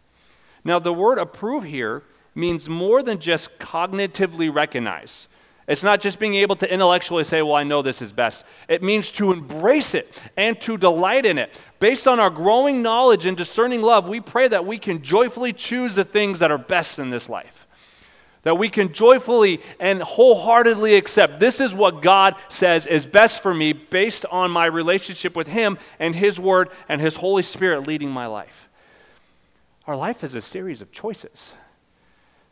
Now, 0.63 0.77
the 0.77 0.93
word 0.93 1.17
approve 1.17 1.63
here 1.63 2.03
means 2.35 2.69
more 2.69 3.01
than 3.01 3.17
just 3.17 3.57
cognitively 3.57 4.53
recognize. 4.53 5.27
It's 5.67 5.83
not 5.83 5.99
just 5.99 6.19
being 6.19 6.35
able 6.35 6.55
to 6.57 6.71
intellectually 6.71 7.23
say, 7.23 7.41
well, 7.41 7.55
I 7.55 7.63
know 7.63 7.81
this 7.81 8.01
is 8.01 8.11
best. 8.11 8.43
It 8.67 8.83
means 8.83 9.09
to 9.11 9.31
embrace 9.31 9.95
it 9.95 10.15
and 10.37 10.59
to 10.61 10.77
delight 10.77 11.25
in 11.25 11.39
it. 11.39 11.59
Based 11.79 12.07
on 12.07 12.19
our 12.19 12.29
growing 12.29 12.83
knowledge 12.83 13.25
and 13.25 13.35
discerning 13.35 13.81
love, 13.81 14.07
we 14.07 14.21
pray 14.21 14.47
that 14.47 14.65
we 14.65 14.77
can 14.77 15.01
joyfully 15.01 15.53
choose 15.53 15.95
the 15.95 16.03
things 16.03 16.37
that 16.39 16.51
are 16.51 16.59
best 16.59 16.99
in 16.99 17.09
this 17.09 17.27
life. 17.27 17.65
That 18.43 18.59
we 18.59 18.69
can 18.69 18.93
joyfully 18.93 19.59
and 19.79 20.03
wholeheartedly 20.03 20.93
accept 20.95 21.39
this 21.39 21.59
is 21.59 21.73
what 21.73 22.03
God 22.03 22.35
says 22.47 22.85
is 22.85 23.07
best 23.07 23.41
for 23.41 23.51
me 23.51 23.73
based 23.73 24.23
on 24.27 24.51
my 24.51 24.67
relationship 24.67 25.35
with 25.35 25.47
Him 25.47 25.79
and 25.97 26.13
His 26.13 26.39
Word 26.39 26.69
and 26.87 27.01
His 27.01 27.15
Holy 27.15 27.41
Spirit 27.41 27.87
leading 27.87 28.11
my 28.11 28.27
life. 28.27 28.69
Our 29.87 29.95
life 29.95 30.23
is 30.23 30.35
a 30.35 30.41
series 30.41 30.79
of 30.79 30.91
choices. 30.91 31.53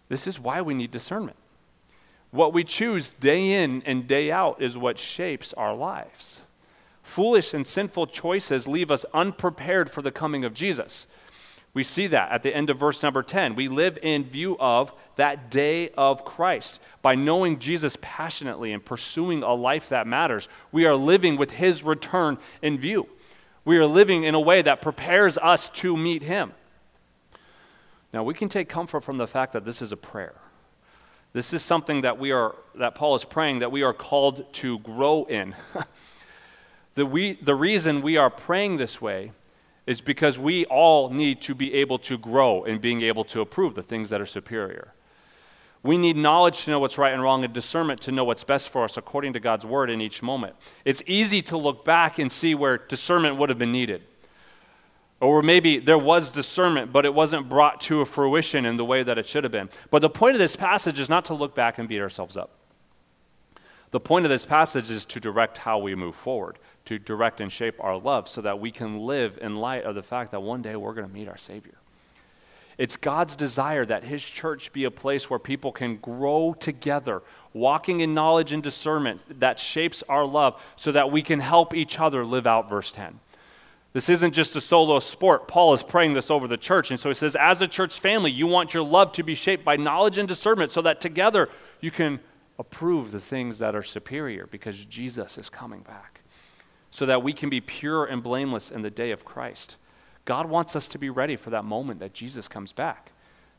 This 0.10 0.26
is 0.26 0.39
why 0.39 0.62
we 0.62 0.73
need 0.73 0.89
discernment. 0.89 1.38
What 2.34 2.52
we 2.52 2.63
choose 2.63 3.13
day 3.13 3.63
in 3.63 3.84
and 3.86 4.08
day 4.08 4.32
out 4.32 4.60
is 4.60 4.76
what 4.76 4.98
shapes 4.98 5.54
our 5.54 5.76
lives. 5.76 6.39
Foolish 7.04 7.54
and 7.54 7.65
sinful 7.65 8.08
choices 8.08 8.67
leave 8.67 8.89
us 8.89 9.06
unprepared 9.13 9.91
for 9.91 10.02
the 10.02 10.12
coming 10.12 10.43
of 10.43 10.56
Jesus. 10.56 11.06
We 11.76 11.84
see 11.84 12.08
that 12.08 12.32
at 12.32 12.41
the 12.41 12.56
end 12.56 12.72
of 12.72 12.80
verse 12.80 13.04
number 13.04 13.22
10. 13.22 13.54
We 13.54 13.67
live 13.67 14.00
in 14.02 14.24
view 14.24 14.58
of 14.60 14.91
that 15.15 15.52
day 15.52 15.89
of 15.89 16.26
Christ. 16.26 16.80
By 17.04 17.13
knowing 17.13 17.60
Jesus 17.60 18.00
passionately 18.02 18.74
and 18.74 18.84
pursuing 18.84 19.43
a 19.43 19.54
life 19.54 19.89
that 19.89 20.08
matters, 20.08 20.50
we 20.72 20.88
are 20.88 20.96
living 20.96 21.38
with 21.38 21.52
his 21.52 21.84
return 21.84 22.39
in 22.63 22.80
view. 22.80 23.08
We 23.63 23.78
are 23.78 23.86
living 23.86 24.24
in 24.24 24.34
a 24.34 24.39
way 24.39 24.63
that 24.63 24.82
prepares 24.82 25.38
us 25.38 25.69
to 25.69 25.96
meet 25.96 26.24
him. 26.24 26.54
Now, 28.12 28.24
we 28.24 28.34
can 28.34 28.50
take 28.50 28.69
comfort 28.69 29.04
from 29.04 29.19
the 29.19 29.28
fact 29.28 29.54
that 29.54 29.65
this 29.65 29.84
is 29.84 29.91
a 29.91 29.98
prayer. 29.98 30.34
This 31.34 31.52
is 31.52 31.63
something 31.63 32.02
that 32.02 32.19
we 32.19 32.32
are 32.32 32.56
that 32.76 32.96
Paul 32.96 33.15
is 33.15 33.26
praying 33.26 33.60
that 33.60 33.72
we 33.72 33.84
are 33.84 33.93
called 33.93 34.52
to 34.54 34.80
grow 34.80 35.26
in. 35.26 35.56
the, 36.93 37.06
we, 37.06 37.34
the 37.34 37.56
reason 37.56 38.02
we 38.02 38.17
are 38.17 38.30
praying 38.30 38.78
this 38.78 39.02
way 39.02 39.32
is 39.86 40.00
because 40.02 40.39
we 40.39 40.65
all 40.65 41.10
need 41.10 41.41
to 41.41 41.54
be 41.54 41.74
able 41.74 42.00
to 42.00 42.17
grow 42.17 42.63
in 42.63 42.80
being 42.80 43.02
able 43.02 43.24
to 43.26 43.41
approve 43.41 43.76
the 43.76 43.84
things 43.84 44.10
that 44.10 44.22
are 44.22 44.26
superior. 44.26 44.93
We 45.82 45.98
need 45.98 46.15
knowledge 46.15 46.63
to 46.63 46.72
know 46.72 46.80
what's 46.80 46.98
right 46.98 47.13
and 47.13 47.22
wrong 47.22 47.43
and 47.43 47.54
discernment 47.54 48.00
to 48.02 48.12
know 48.12 48.24
what's 48.24 48.46
best 48.46 48.69
for 48.69 48.86
us 48.86 48.96
according 48.96 49.34
to 49.34 49.39
God's 49.39 49.65
word 49.65 49.89
in 49.89 50.00
each 50.00 50.22
moment. 50.22 50.56
It's 50.86 51.04
easy 51.06 51.41
to 51.43 51.58
look 51.58 51.84
back 51.84 52.19
and 52.19 52.32
see 52.32 52.56
where 52.56 52.78
discernment 52.78 53.36
would 53.36 53.50
have 53.50 53.60
been 53.60 53.74
needed. 53.74 54.04
Or 55.23 55.41
maybe 55.41 55.79
there 55.79 55.97
was 55.97 56.29
discernment, 56.29 56.91
but 56.91 57.05
it 57.05 57.13
wasn't 57.13 57.47
brought 57.47 57.79
to 57.81 58.01
a 58.01 58.05
fruition 58.05 58.65
in 58.65 58.75
the 58.75 58.83
way 58.83 59.03
that 59.03 59.17
it 59.17 59.25
should 59.25 59.45
have 59.45 59.53
been. 59.53 59.69
But 59.89 60.01
the 60.01 60.09
point 60.09 60.36
of 60.36 60.39
this 60.39 60.57
passage 60.57 60.99
is 60.99 61.07
not 61.07 61.23
to 61.25 61.33
look 61.33 61.55
back 61.55 61.79
and 61.79 61.88
beat 61.88 62.01
ourselves 62.01 62.36
up. 62.36 62.51
The 63.91 64.01
point 64.01 64.25
of 64.25 64.29
this 64.29 64.45
passage 64.45 64.91
is 64.91 65.05
to 65.05 65.21
direct 65.21 65.59
how 65.59 65.77
we 65.77 65.95
move 65.95 66.17
forward, 66.17 66.59
to 66.86 66.99
direct 66.99 67.39
and 67.39 67.49
shape 67.49 67.75
our 67.79 67.97
love 67.97 68.27
so 68.27 68.41
that 68.41 68.59
we 68.59 68.69
can 68.69 68.99
live 68.99 69.39
in 69.41 69.55
light 69.55 69.86
of 69.86 69.95
the 69.95 70.03
fact 70.03 70.31
that 70.31 70.41
one 70.41 70.62
day 70.62 70.75
we're 70.75 70.93
going 70.93 71.07
to 71.07 71.13
meet 71.13 71.29
our 71.29 71.38
Savior. 71.38 71.75
It's 72.77 72.97
God's 72.97 73.38
desire 73.38 73.86
that 73.86 74.03
His 74.03 74.21
church 74.21 74.73
be 74.73 74.83
a 74.83 74.91
place 74.91 75.29
where 75.29 75.39
people 75.39 75.71
can 75.71 75.97
grow 75.97 76.53
together, 76.59 77.21
walking 77.53 78.01
in 78.01 78.13
knowledge 78.13 78.51
and 78.51 78.62
discernment 78.62 79.21
that 79.39 79.57
shapes 79.57 80.03
our 80.09 80.25
love 80.25 80.62
so 80.75 80.91
that 80.91 81.12
we 81.12 81.21
can 81.21 81.39
help 81.39 81.73
each 81.73 81.97
other 81.97 82.25
live 82.25 82.45
out 82.45 82.69
verse 82.69 82.91
10. 82.91 83.19
This 83.93 84.10
isn't 84.10 84.34
just 84.34 84.56
a 84.56 84.62
solo 84.62 84.99
sport. 84.99 85.47
Paul 85.47 85.73
is 85.73 85.84
praying 85.84 86.15
this 86.15 86.32
over 86.32 86.47
the 86.47 86.58
church. 86.58 86.89
And 86.89 86.99
so 86.99 87.10
he 87.10 87.15
says, 87.15 87.36
as 87.36 87.62
a 87.62 87.67
church 87.67 87.99
family, 87.99 88.32
you 88.32 88.47
want 88.47 88.73
your 88.73 88.84
love 88.84 89.12
to 89.13 89.23
be 89.23 89.36
shaped 89.36 89.63
by 89.63 89.75
knowledge 89.75 90.17
and 90.17 90.27
discernment 90.27 90.71
so 90.71 90.82
that 90.82 90.99
together 90.99 91.47
you 91.79 91.91
can 91.91 92.19
approve 92.58 93.12
the 93.12 93.19
things 93.19 93.60
that 93.60 93.75
are 93.75 93.84
superior 93.84 94.47
because 94.47 94.86
Jesus 94.86 95.38
is 95.38 95.49
coming 95.49 95.82
back 95.82 96.21
so 96.89 97.06
that 97.06 97.23
we 97.23 97.34
can 97.34 97.49
be 97.49 97.62
pure 97.62 98.06
and 98.06 98.21
blameless 98.21 98.69
in 98.69 98.84
the 98.84 98.91
day 98.91 99.12
of 99.12 99.25
Christ. 99.25 99.77
God 100.25 100.47
wants 100.47 100.75
us 100.75 100.88
to 100.89 100.97
be 100.97 101.10
ready 101.10 101.36
for 101.36 101.49
that 101.49 101.65
moment 101.65 101.99
that 101.99 102.13
Jesus 102.13 102.47
comes 102.47 102.71
back. 102.71 103.12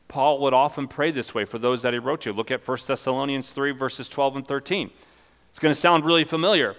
Paul 0.07 0.41
would 0.41 0.55
often 0.55 0.87
pray 0.87 1.11
this 1.11 1.35
way 1.35 1.45
for 1.45 1.59
those 1.59 1.83
that 1.83 1.93
he 1.93 1.99
wrote 1.99 2.21
to. 2.23 2.33
Look 2.33 2.51
at 2.51 2.67
1 2.67 2.79
Thessalonians 2.87 3.51
3, 3.51 3.73
verses 3.73 4.09
12 4.09 4.37
and 4.37 4.47
13. 4.47 4.91
It's 5.51 5.59
going 5.59 5.75
to 5.75 5.81
sound 5.81 6.05
really 6.05 6.25
familiar. 6.25 6.77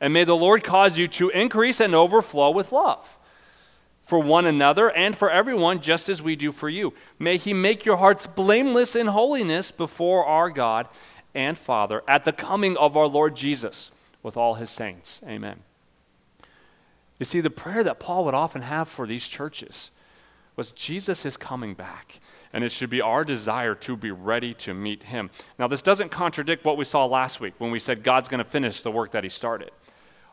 And 0.00 0.12
may 0.12 0.24
the 0.24 0.36
Lord 0.36 0.62
cause 0.62 0.98
you 0.98 1.08
to 1.08 1.28
increase 1.30 1.80
and 1.80 1.94
overflow 1.94 2.50
with 2.50 2.72
love 2.72 3.16
for 4.08 4.18
one 4.18 4.46
another 4.46 4.90
and 4.90 5.14
for 5.14 5.30
everyone, 5.30 5.80
just 5.80 6.08
as 6.08 6.22
we 6.22 6.34
do 6.34 6.50
for 6.50 6.70
you. 6.70 6.94
May 7.18 7.36
he 7.36 7.52
make 7.52 7.84
your 7.84 7.96
hearts 7.96 8.26
blameless 8.26 8.96
in 8.96 9.08
holiness 9.08 9.70
before 9.70 10.24
our 10.24 10.48
God 10.48 10.88
and 11.34 11.58
Father 11.58 12.02
at 12.08 12.24
the 12.24 12.32
coming 12.32 12.76
of 12.78 12.96
our 12.96 13.06
Lord 13.06 13.36
Jesus 13.36 13.90
with 14.22 14.36
all 14.36 14.54
his 14.54 14.70
saints. 14.70 15.20
Amen. 15.26 15.60
You 17.18 17.26
see, 17.26 17.40
the 17.40 17.50
prayer 17.50 17.84
that 17.84 18.00
Paul 18.00 18.24
would 18.24 18.34
often 18.34 18.62
have 18.62 18.88
for 18.88 19.06
these 19.06 19.28
churches 19.28 19.90
was 20.56 20.72
Jesus 20.72 21.26
is 21.26 21.36
coming 21.36 21.74
back, 21.74 22.20
and 22.52 22.64
it 22.64 22.72
should 22.72 22.90
be 22.90 23.00
our 23.00 23.24
desire 23.24 23.74
to 23.74 23.96
be 23.96 24.10
ready 24.10 24.54
to 24.54 24.72
meet 24.72 25.04
him. 25.04 25.30
Now, 25.58 25.68
this 25.68 25.82
doesn't 25.82 26.10
contradict 26.10 26.64
what 26.64 26.76
we 26.76 26.84
saw 26.84 27.04
last 27.04 27.40
week 27.40 27.54
when 27.58 27.70
we 27.70 27.78
said 27.78 28.02
God's 28.02 28.28
going 28.28 28.42
to 28.42 28.50
finish 28.50 28.82
the 28.82 28.90
work 28.90 29.12
that 29.12 29.22
he 29.22 29.30
started. 29.30 29.70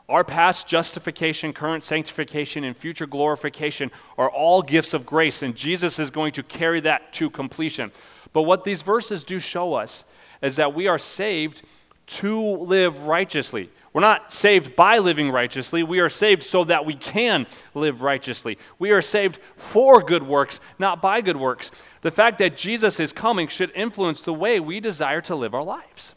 Our 0.08 0.24
past 0.24 0.68
justification, 0.68 1.52
current 1.52 1.84
sanctification, 1.84 2.64
and 2.64 2.78
future 2.78 3.08
glorification 3.08 3.90
are 4.18 4.30
all 4.30 4.62
gifts 4.62 4.94
of 4.94 5.06
grace, 5.06 5.42
and 5.42 5.56
Jesus 5.56 5.98
is 5.98 6.12
going 6.12 6.32
to 6.34 6.44
carry 6.44 6.80
that 6.82 7.12
to 7.14 7.30
completion. 7.30 7.92
But 8.32 8.44
what 8.44 8.66
these 8.66 8.84
verses 8.84 9.24
do 9.24 9.40
show 9.40 9.74
us 9.74 10.04
is 10.44 10.58
that 10.58 10.76
we 10.76 10.88
are 10.88 11.00
saved 11.00 11.64
to 12.08 12.40
live 12.40 13.04
righteously. 13.04 13.72
We're 13.94 14.02
not 14.02 14.32
saved 14.32 14.76
by 14.76 15.00
living 15.00 15.32
righteously. 15.32 15.82
We 15.82 16.02
are 16.02 16.10
saved 16.10 16.44
so 16.44 16.66
that 16.66 16.86
we 16.86 16.94
can 16.94 17.48
live 17.74 18.02
righteously. 18.02 18.58
We 18.78 18.92
are 18.92 19.02
saved 19.02 19.40
for 19.56 20.04
good 20.04 20.22
works, 20.22 20.60
not 20.78 21.02
by 21.02 21.22
good 21.22 21.38
works. 21.38 21.72
The 22.02 22.12
fact 22.12 22.38
that 22.40 22.58
Jesus 22.58 23.00
is 23.00 23.14
coming 23.14 23.48
should 23.48 23.72
influence 23.74 24.22
the 24.22 24.34
way 24.34 24.60
we 24.60 24.80
desire 24.82 25.22
to 25.22 25.36
live 25.36 25.56
our 25.56 25.64
lives. 25.64 26.14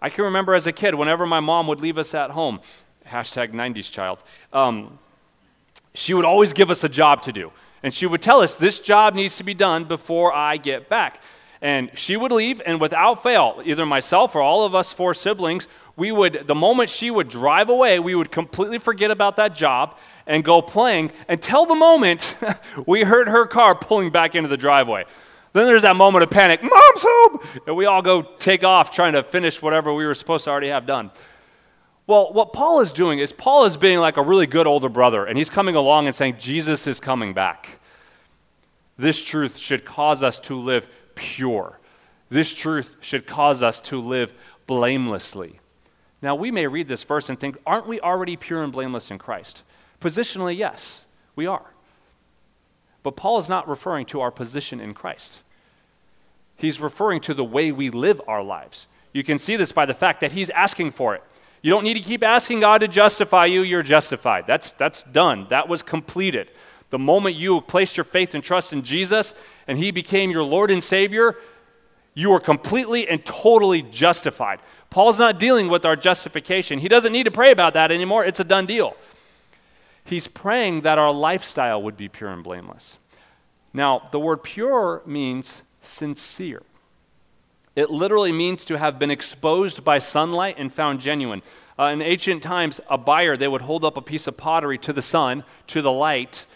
I 0.00 0.08
can 0.08 0.24
remember 0.24 0.54
as 0.54 0.66
a 0.66 0.72
kid, 0.72 0.94
whenever 0.94 1.26
my 1.26 1.40
mom 1.40 1.66
would 1.66 1.80
leave 1.80 1.98
us 1.98 2.14
at 2.14 2.30
home, 2.30 2.60
hashtag 3.08 3.52
90s 3.52 3.90
child, 3.90 4.22
um, 4.52 4.98
she 5.94 6.14
would 6.14 6.24
always 6.24 6.52
give 6.52 6.70
us 6.70 6.84
a 6.84 6.88
job 6.88 7.22
to 7.22 7.32
do. 7.32 7.52
And 7.82 7.92
she 7.92 8.06
would 8.06 8.22
tell 8.22 8.40
us, 8.40 8.54
this 8.56 8.80
job 8.80 9.14
needs 9.14 9.36
to 9.36 9.44
be 9.44 9.54
done 9.54 9.84
before 9.84 10.32
I 10.32 10.56
get 10.56 10.88
back. 10.88 11.22
And 11.60 11.90
she 11.94 12.16
would 12.16 12.32
leave, 12.32 12.60
and 12.64 12.80
without 12.80 13.22
fail, 13.22 13.62
either 13.64 13.86
myself 13.86 14.34
or 14.34 14.42
all 14.42 14.64
of 14.64 14.74
us 14.74 14.92
four 14.92 15.14
siblings 15.14 15.68
we 15.96 16.10
would, 16.10 16.46
the 16.46 16.54
moment 16.54 16.90
she 16.90 17.10
would 17.10 17.28
drive 17.28 17.68
away, 17.68 17.98
we 17.98 18.14
would 18.14 18.32
completely 18.32 18.78
forget 18.78 19.10
about 19.10 19.36
that 19.36 19.54
job 19.54 19.96
and 20.26 20.42
go 20.42 20.60
playing 20.60 21.12
until 21.28 21.66
the 21.66 21.74
moment 21.74 22.36
we 22.86 23.04
heard 23.04 23.28
her 23.28 23.46
car 23.46 23.74
pulling 23.74 24.10
back 24.10 24.34
into 24.34 24.48
the 24.48 24.56
driveway. 24.56 25.04
Then 25.52 25.66
there's 25.66 25.82
that 25.82 25.94
moment 25.94 26.24
of 26.24 26.30
panic, 26.30 26.62
Mom's 26.62 26.72
home! 26.96 27.38
And 27.66 27.76
we 27.76 27.86
all 27.86 28.02
go 28.02 28.22
take 28.22 28.64
off 28.64 28.90
trying 28.90 29.12
to 29.12 29.22
finish 29.22 29.62
whatever 29.62 29.94
we 29.94 30.04
were 30.04 30.14
supposed 30.14 30.44
to 30.44 30.50
already 30.50 30.68
have 30.68 30.84
done. 30.84 31.12
Well, 32.06 32.32
what 32.32 32.52
Paul 32.52 32.80
is 32.80 32.92
doing 32.92 33.18
is 33.18 33.32
Paul 33.32 33.64
is 33.64 33.76
being 33.76 33.98
like 33.98 34.16
a 34.16 34.22
really 34.22 34.46
good 34.46 34.66
older 34.66 34.90
brother, 34.90 35.24
and 35.24 35.38
he's 35.38 35.48
coming 35.48 35.74
along 35.74 36.06
and 36.06 36.14
saying, 36.14 36.36
Jesus 36.38 36.86
is 36.86 37.00
coming 37.00 37.32
back. 37.32 37.78
This 38.98 39.22
truth 39.22 39.56
should 39.56 39.84
cause 39.84 40.22
us 40.22 40.38
to 40.40 40.60
live 40.60 40.86
pure. 41.14 41.80
This 42.28 42.52
truth 42.52 42.96
should 43.00 43.26
cause 43.26 43.62
us 43.62 43.80
to 43.82 44.00
live 44.00 44.34
blamelessly. 44.66 45.56
Now, 46.20 46.34
we 46.34 46.50
may 46.50 46.66
read 46.66 46.88
this 46.88 47.02
verse 47.02 47.28
and 47.28 47.38
think, 47.38 47.56
aren't 47.66 47.86
we 47.86 48.00
already 48.00 48.36
pure 48.36 48.62
and 48.62 48.72
blameless 48.72 49.10
in 49.10 49.18
Christ? 49.18 49.62
Positionally, 50.00 50.56
yes, 50.56 51.04
we 51.36 51.46
are. 51.46 51.74
But 53.02 53.16
Paul 53.16 53.38
is 53.38 53.48
not 53.48 53.68
referring 53.68 54.06
to 54.06 54.20
our 54.20 54.30
position 54.30 54.80
in 54.80 54.94
Christ. 54.94 55.38
He's 56.56 56.80
referring 56.80 57.20
to 57.22 57.34
the 57.34 57.44
way 57.44 57.72
we 57.72 57.90
live 57.90 58.20
our 58.26 58.42
lives. 58.42 58.86
You 59.12 59.22
can 59.22 59.38
see 59.38 59.56
this 59.56 59.72
by 59.72 59.86
the 59.86 59.94
fact 59.94 60.20
that 60.20 60.32
he's 60.32 60.50
asking 60.50 60.92
for 60.92 61.14
it. 61.14 61.22
You 61.64 61.70
don't 61.70 61.84
need 61.84 61.94
to 61.94 62.00
keep 62.00 62.22
asking 62.22 62.60
God 62.60 62.82
to 62.82 62.88
justify 62.88 63.46
you, 63.46 63.62
you're 63.62 63.82
justified. 63.82 64.46
That's, 64.46 64.72
that's 64.72 65.02
done, 65.04 65.46
that 65.48 65.66
was 65.66 65.82
completed. 65.82 66.50
The 66.90 66.98
moment 66.98 67.36
you 67.36 67.62
placed 67.62 67.96
your 67.96 68.04
faith 68.04 68.34
and 68.34 68.44
trust 68.44 68.74
in 68.74 68.82
Jesus 68.82 69.32
and 69.66 69.78
he 69.78 69.90
became 69.90 70.30
your 70.30 70.42
Lord 70.42 70.70
and 70.70 70.84
Savior, 70.84 71.36
you 72.12 72.30
are 72.32 72.38
completely 72.38 73.08
and 73.08 73.24
totally 73.24 73.80
justified. 73.80 74.60
Paul's 74.90 75.18
not 75.18 75.38
dealing 75.38 75.68
with 75.68 75.86
our 75.86 75.96
justification. 75.96 76.80
He 76.80 76.88
doesn't 76.88 77.14
need 77.14 77.24
to 77.24 77.30
pray 77.30 77.50
about 77.50 77.72
that 77.72 77.90
anymore. 77.90 78.26
It's 78.26 78.40
a 78.40 78.44
done 78.44 78.66
deal. 78.66 78.94
He's 80.04 80.26
praying 80.26 80.82
that 80.82 80.98
our 80.98 81.14
lifestyle 81.14 81.82
would 81.82 81.96
be 81.96 82.10
pure 82.10 82.28
and 82.28 82.44
blameless. 82.44 82.98
Now, 83.72 84.06
the 84.12 84.20
word 84.20 84.42
pure 84.42 85.00
means 85.06 85.62
sincere. 85.80 86.62
It 87.76 87.90
literally 87.90 88.32
means 88.32 88.64
to 88.66 88.78
have 88.78 88.98
been 88.98 89.10
exposed 89.10 89.82
by 89.82 89.98
sunlight 89.98 90.56
and 90.58 90.72
found 90.72 91.00
genuine. 91.00 91.42
Uh, 91.78 91.84
in 91.84 92.02
ancient 92.02 92.42
times, 92.42 92.80
a 92.88 92.96
buyer, 92.96 93.36
they 93.36 93.48
would 93.48 93.62
hold 93.62 93.84
up 93.84 93.96
a 93.96 94.02
piece 94.02 94.26
of 94.26 94.36
pottery 94.36 94.78
to 94.78 94.92
the 94.92 95.02
sun, 95.02 95.42
to 95.66 95.82
the 95.82 95.90
light, 95.90 96.46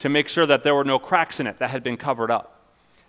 to 0.00 0.08
make 0.08 0.28
sure 0.28 0.44
that 0.46 0.64
there 0.64 0.74
were 0.74 0.84
no 0.84 0.98
cracks 0.98 1.38
in 1.38 1.46
it 1.46 1.58
that 1.60 1.70
had 1.70 1.84
been 1.84 1.96
covered 1.96 2.30
up. 2.30 2.64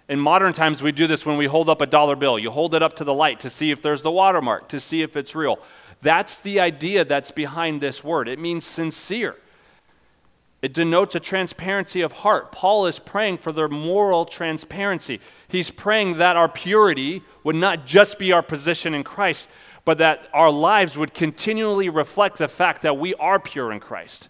In 0.07 0.19
modern 0.19 0.53
times, 0.53 0.81
we 0.81 0.91
do 0.91 1.07
this 1.07 1.25
when 1.25 1.35
we 1.35 1.47
hold 1.47 1.67
up 1.67 1.81
a 1.81 1.85
dollar 1.85 2.15
bill. 2.15 2.39
You 2.39 2.51
hold 2.51 2.73
it 2.75 2.83
up 2.83 2.95
to 2.97 3.03
the 3.03 3.13
light 3.13 3.39
to 3.41 3.49
see 3.49 3.71
if 3.71 3.81
there's 3.81 4.03
the 4.03 4.11
watermark, 4.11 4.69
to 4.69 4.79
see 4.79 5.01
if 5.01 5.17
it's 5.17 5.35
real. 5.35 5.59
That's 6.01 6.37
the 6.37 6.59
idea 6.59 7.03
that's 7.03 7.31
behind 7.31 7.81
this 7.81 8.03
word. 8.03 8.27
It 8.29 8.39
means 8.39 8.65
sincere. 8.65 9.35
It 10.61 10.73
denotes 10.73 11.13
a 11.15 11.19
transparency 11.19 12.01
of 12.01 12.11
heart. 12.11 12.51
Paul 12.51 12.87
is 12.87 12.99
praying 12.99 13.37
for 13.37 13.51
their 13.51 13.67
moral 13.67 14.25
transparency. 14.25 15.19
He's 15.47 15.69
praying 15.69 16.17
that 16.17 16.35
our 16.35 16.49
purity 16.49 17.21
would 17.43 17.55
not 17.55 17.85
just 17.85 18.17
be 18.17 18.31
our 18.31 18.41
position 18.41 18.93
in 18.93 19.03
Christ, 19.03 19.47
but 19.85 19.99
that 19.99 20.27
our 20.33 20.49
lives 20.49 20.97
would 20.97 21.13
continually 21.13 21.89
reflect 21.89 22.37
the 22.37 22.47
fact 22.47 22.81
that 22.81 22.97
we 22.97 23.13
are 23.15 23.39
pure 23.39 23.71
in 23.71 23.79
Christ 23.79 24.29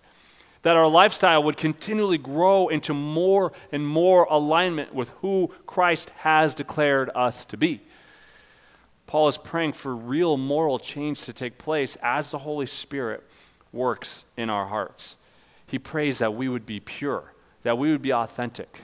that 0.67 0.75
our 0.75 0.87
lifestyle 0.89 1.43
would 1.43 1.55
continually 1.55 2.17
grow 2.17 2.67
into 2.67 2.93
more 2.93 3.53
and 3.71 3.87
more 3.87 4.25
alignment 4.29 4.93
with 4.93 5.09
who 5.21 5.49
Christ 5.65 6.09
has 6.17 6.53
declared 6.53 7.09
us 7.15 7.45
to 7.45 7.55
be. 7.55 7.81
Paul 9.05 9.29
is 9.29 9.37
praying 9.37 9.71
for 9.71 9.95
real 9.95 10.35
moral 10.35 10.77
change 10.77 11.21
to 11.21 11.31
take 11.31 11.57
place 11.57 11.95
as 12.03 12.31
the 12.31 12.39
Holy 12.39 12.65
Spirit 12.65 13.23
works 13.71 14.25
in 14.35 14.49
our 14.49 14.67
hearts. 14.67 15.15
He 15.67 15.77
prays 15.77 16.19
that 16.19 16.33
we 16.33 16.49
would 16.49 16.65
be 16.65 16.79
pure, 16.79 17.33
that 17.63 17.77
we 17.77 17.91
would 17.91 18.01
be 18.01 18.13
authentic, 18.13 18.83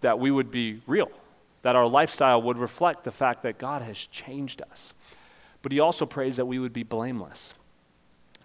that 0.00 0.18
we 0.18 0.30
would 0.30 0.50
be 0.50 0.82
real, 0.86 1.10
that 1.62 1.76
our 1.76 1.86
lifestyle 1.86 2.42
would 2.42 2.58
reflect 2.58 3.04
the 3.04 3.12
fact 3.12 3.42
that 3.44 3.58
God 3.58 3.82
has 3.82 3.96
changed 3.96 4.60
us. 4.70 4.92
But 5.62 5.72
he 5.72 5.80
also 5.80 6.06
prays 6.06 6.36
that 6.36 6.46
we 6.46 6.58
would 6.58 6.72
be 6.72 6.82
blameless. 6.82 7.54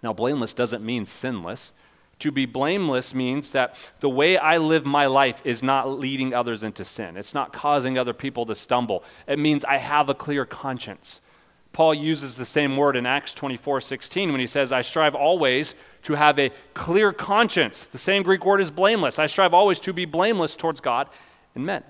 Now, 0.02 0.12
blameless 0.12 0.54
doesn't 0.54 0.84
mean 0.84 1.04
sinless. 1.04 1.72
To 2.20 2.30
be 2.30 2.46
blameless 2.46 3.12
means 3.12 3.50
that 3.50 3.74
the 4.00 4.08
way 4.08 4.38
I 4.38 4.58
live 4.58 4.86
my 4.86 5.06
life 5.06 5.42
is 5.44 5.62
not 5.62 5.90
leading 5.90 6.32
others 6.32 6.62
into 6.62 6.84
sin. 6.84 7.16
It's 7.16 7.34
not 7.34 7.52
causing 7.52 7.98
other 7.98 8.12
people 8.12 8.46
to 8.46 8.54
stumble. 8.54 9.04
It 9.26 9.38
means 9.38 9.64
I 9.64 9.78
have 9.78 10.08
a 10.08 10.14
clear 10.14 10.46
conscience. 10.46 11.20
Paul 11.72 11.92
uses 11.92 12.36
the 12.36 12.46
same 12.46 12.74
word 12.76 12.96
in 12.96 13.04
Acts 13.04 13.34
24 13.34 13.82
16 13.82 14.30
when 14.32 14.40
he 14.40 14.46
says, 14.46 14.72
I 14.72 14.80
strive 14.80 15.14
always 15.14 15.74
to 16.06 16.14
have 16.14 16.38
a 16.38 16.52
clear 16.72 17.12
conscience. 17.12 17.82
The 17.82 17.98
same 17.98 18.22
Greek 18.22 18.46
word 18.46 18.60
is 18.60 18.70
blameless. 18.70 19.18
I 19.18 19.26
strive 19.26 19.52
always 19.52 19.80
to 19.80 19.92
be 19.92 20.04
blameless 20.04 20.54
towards 20.54 20.80
God 20.80 21.08
and 21.56 21.66
men. 21.66 21.82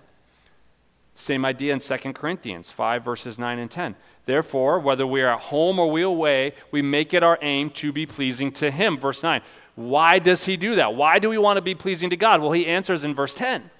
Same 1.14 1.44
idea 1.44 1.74
in 1.74 1.81
2 1.81 2.12
Corinthians 2.14 2.70
5, 2.70 3.05
verses 3.05 3.38
9 3.38 3.59
and 3.59 3.70
10. 3.70 3.94
Therefore, 4.24 4.81
whether 4.81 5.07
we 5.07 5.20
are 5.20 5.35
at 5.35 5.40
home 5.40 5.79
or 5.79 5.90
we 5.90 6.00
away, 6.00 6.55
we 6.70 6.81
make 6.81 7.12
it 7.12 7.22
our 7.22 7.38
aim 7.42 7.68
to 7.70 7.92
be 7.92 8.07
pleasing 8.07 8.50
to 8.52 8.70
Him. 8.70 8.96
Verse 8.96 9.22
9. 9.22 9.42
Why 9.74 10.18
does 10.18 10.46
He 10.46 10.57
do 10.57 10.76
that? 10.76 10.94
Why 10.94 11.18
do 11.18 11.29
we 11.29 11.37
want 11.37 11.59
to 11.59 11.62
be 11.62 11.74
pleasing 11.74 12.09
to 12.09 12.16
God? 12.16 12.40
Well, 12.40 12.52
He 12.52 12.66
answers 12.66 13.05
in 13.05 13.14
verse 13.14 13.35
10 13.35 13.70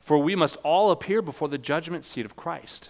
For 0.00 0.16
we 0.16 0.34
must 0.34 0.56
all 0.64 0.90
appear 0.90 1.20
before 1.20 1.48
the 1.48 1.58
judgment 1.58 2.06
seat 2.06 2.24
of 2.24 2.34
Christ. 2.34 2.88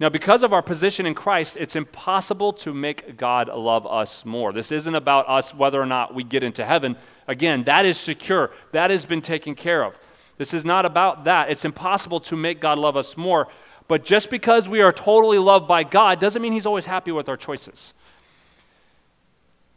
Now, 0.00 0.08
because 0.08 0.42
of 0.42 0.52
our 0.52 0.62
position 0.62 1.06
in 1.06 1.14
Christ, 1.14 1.56
it's 1.56 1.76
impossible 1.76 2.52
to 2.54 2.72
make 2.72 3.16
God 3.16 3.48
love 3.48 3.86
us 3.86 4.24
more. 4.24 4.52
This 4.52 4.72
isn't 4.72 4.94
about 4.94 5.28
us 5.28 5.54
whether 5.54 5.80
or 5.80 5.86
not 5.86 6.14
we 6.14 6.24
get 6.24 6.42
into 6.42 6.64
heaven. 6.64 6.96
Again, 7.28 7.64
that 7.64 7.86
is 7.86 7.96
secure, 7.96 8.50
that 8.72 8.90
has 8.90 9.06
been 9.06 9.22
taken 9.22 9.54
care 9.54 9.84
of. 9.84 9.96
This 10.36 10.52
is 10.52 10.64
not 10.64 10.84
about 10.84 11.24
that. 11.24 11.48
It's 11.50 11.64
impossible 11.64 12.18
to 12.20 12.36
make 12.36 12.60
God 12.60 12.78
love 12.78 12.96
us 12.96 13.16
more. 13.16 13.46
But 13.86 14.04
just 14.04 14.30
because 14.30 14.68
we 14.68 14.80
are 14.80 14.92
totally 14.92 15.38
loved 15.38 15.68
by 15.68 15.84
God 15.84 16.18
doesn't 16.18 16.42
mean 16.42 16.52
He's 16.52 16.66
always 16.66 16.86
happy 16.86 17.12
with 17.12 17.28
our 17.28 17.36
choices. 17.36 17.94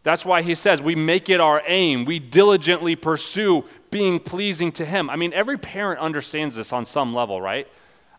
That's 0.02 0.26
why 0.26 0.42
He 0.42 0.56
says 0.56 0.82
we 0.82 0.96
make 0.96 1.30
it 1.30 1.40
our 1.40 1.62
aim, 1.68 2.06
we 2.06 2.18
diligently 2.18 2.96
pursue 2.96 3.66
being 3.92 4.20
pleasing 4.20 4.72
to 4.74 4.86
Him. 4.86 5.12
I 5.12 5.16
mean, 5.16 5.32
every 5.34 5.58
parent 5.58 6.00
understands 6.00 6.56
this 6.56 6.74
on 6.74 6.86
some 6.86 7.14
level, 7.14 7.40
right? 7.40 7.68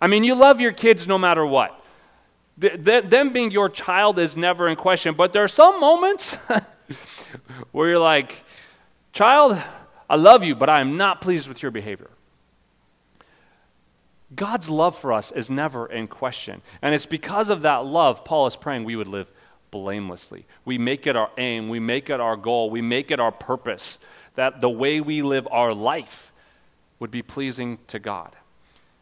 I 0.01 0.07
mean, 0.07 0.23
you 0.23 0.37
love 0.37 0.61
your 0.61 0.73
kids 0.73 1.09
no 1.09 1.19
matter 1.19 1.45
what. 1.45 1.75
Them 2.59 3.33
being 3.33 3.51
your 3.51 3.69
child 3.69 4.19
is 4.19 4.37
never 4.37 4.69
in 4.69 4.77
question, 4.77 5.15
but 5.15 5.33
there 5.33 5.45
are 5.45 5.49
some 5.49 5.81
moments 5.81 6.33
where 7.73 7.89
you're 7.89 7.99
like, 7.99 8.45
Child, 9.13 9.61
I 10.09 10.17
love 10.17 10.45
you, 10.45 10.55
but 10.55 10.69
I 10.69 10.81
am 10.81 10.97
not 10.97 11.21
pleased 11.21 11.49
with 11.49 11.63
your 11.63 11.73
behavior. 11.73 12.11
God's 14.35 14.69
love 14.69 14.97
for 14.97 15.13
us 15.13 15.33
is 15.33 15.51
never 15.51 15.87
in 15.87 16.07
question. 16.07 16.63
And 16.83 16.95
it's 16.95 17.07
because 17.07 17.51
of 17.51 17.63
that 17.63 17.85
love, 17.87 18.25
Paul 18.25 18.47
is 18.47 18.57
praying 18.57 18.85
we 18.85 18.97
would 18.97 19.09
live 19.09 19.31
blamelessly. 19.71 20.47
We 20.65 20.79
make 20.79 21.07
it 21.07 21.17
our 21.17 21.31
aim, 21.39 21.69
we 21.69 21.81
make 21.81 22.11
it 22.11 22.21
our 22.21 22.37
goal, 22.37 22.71
we 22.71 22.83
make 22.83 23.11
it 23.11 23.21
our 23.21 23.33
purpose 23.33 23.99
that 24.35 24.61
the 24.61 24.71
way 24.71 25.01
we 25.01 25.23
live 25.23 25.49
our 25.51 25.75
life 25.75 26.31
would 27.01 27.11
be 27.11 27.23
pleasing 27.23 27.79
to 27.89 27.99
God. 27.99 28.37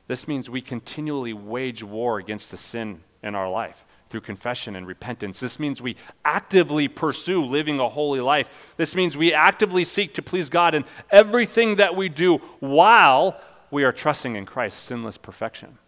This 0.07 0.29
means 0.29 0.49
we 0.49 0.61
continually 0.61 1.33
wage 1.33 1.83
war 1.83 2.19
against 2.19 2.51
the 2.51 2.57
sin 2.57 3.03
in 3.23 3.35
our 3.35 3.51
life 3.51 3.85
through 4.09 4.21
confession 4.21 4.77
and 4.77 4.87
repentance. 4.87 5.41
This 5.41 5.59
means 5.59 5.83
we 5.83 5.97
actively 6.25 6.87
pursue 6.87 7.45
living 7.45 7.81
a 7.81 7.89
holy 7.89 8.21
life. 8.21 8.49
This 8.77 8.95
means 8.95 9.17
we 9.17 9.35
actively 9.35 9.83
seek 9.83 10.15
to 10.15 10.23
please 10.23 10.49
God 10.49 10.75
in 10.75 10.85
everything 11.11 11.77
that 11.77 11.97
we 11.97 12.09
do 12.09 12.37
while 12.61 13.41
we 13.71 13.83
are 13.85 13.93
trusting 13.93 14.37
in 14.37 14.47
Christ's 14.47 14.81
sinless 14.81 15.17
perfection. 15.19 15.79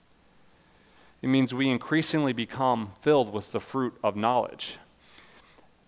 It 1.22 1.28
means 1.28 1.54
we 1.54 1.68
increasingly 1.68 2.32
become 2.32 2.92
filled 3.00 3.32
with 3.32 3.52
the 3.52 3.60
fruit 3.60 3.94
of 4.02 4.16
knowledge. 4.16 4.78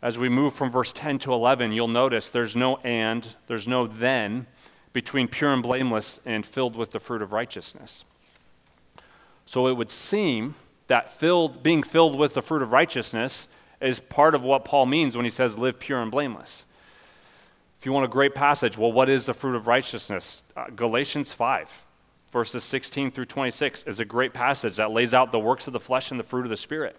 As 0.03 0.19
we 0.19 0.29
move 0.29 0.55
from 0.55 0.71
verse 0.71 0.93
10 0.93 1.19
to 1.21 1.33
11, 1.33 1.73
you'll 1.73 1.89
notice 1.89 2.31
there's 2.31 2.57
no 2.57 2.77
and, 2.79 3.37
there's 3.49 3.69
no 3.69 3.87
then 3.87 4.47
between 4.93 5.29
pure 5.29 5.53
and 5.53 5.63
blameless 5.63 6.21
and 6.25 6.47
filled 6.47 6.75
with 6.75 6.91
the 6.91 7.01
fruit 7.01 7.23
of 7.23 7.33
righteousness. 7.33 8.05
So 9.51 9.67
it 9.67 9.73
would 9.73 9.91
seem 9.91 10.55
that 10.87 11.13
filled, 11.13 11.61
being 11.61 11.83
filled 11.83 12.17
with 12.17 12.35
the 12.35 12.41
fruit 12.41 12.63
of 12.63 12.71
righteousness 12.71 13.49
is 13.81 13.99
part 13.99 14.37
of 14.37 14.45
what 14.45 14.65
Paul 14.65 14.87
means 14.87 15.17
when 15.17 15.25
he 15.25 15.31
says 15.31 15.59
live 15.59 15.81
pure 15.81 16.01
and 16.01 16.09
blameless. 16.09 16.65
If 17.77 17.85
you 17.85 17.91
want 17.91 18.05
a 18.05 18.09
great 18.09 18.33
passage, 18.33 18.79
well, 18.79 18.93
what 18.93 19.11
is 19.11 19.27
the 19.27 19.35
fruit 19.35 19.57
of 19.57 19.67
righteousness? 19.67 20.45
Uh, 20.57 20.67
Galatians 20.77 21.33
5, 21.33 21.69
verses 22.31 22.63
16 22.63 23.11
through 23.11 23.25
26 23.25 23.83
is 23.89 23.99
a 23.99 24.05
great 24.05 24.33
passage 24.33 24.77
that 24.77 24.93
lays 24.93 25.15
out 25.15 25.33
the 25.33 25.41
works 25.41 25.67
of 25.67 25.73
the 25.73 25.81
flesh 25.81 26.13
and 26.13 26.21
the 26.21 26.25
fruit 26.25 26.45
of 26.45 26.51
the 26.51 26.57
Spirit. 26.57 26.97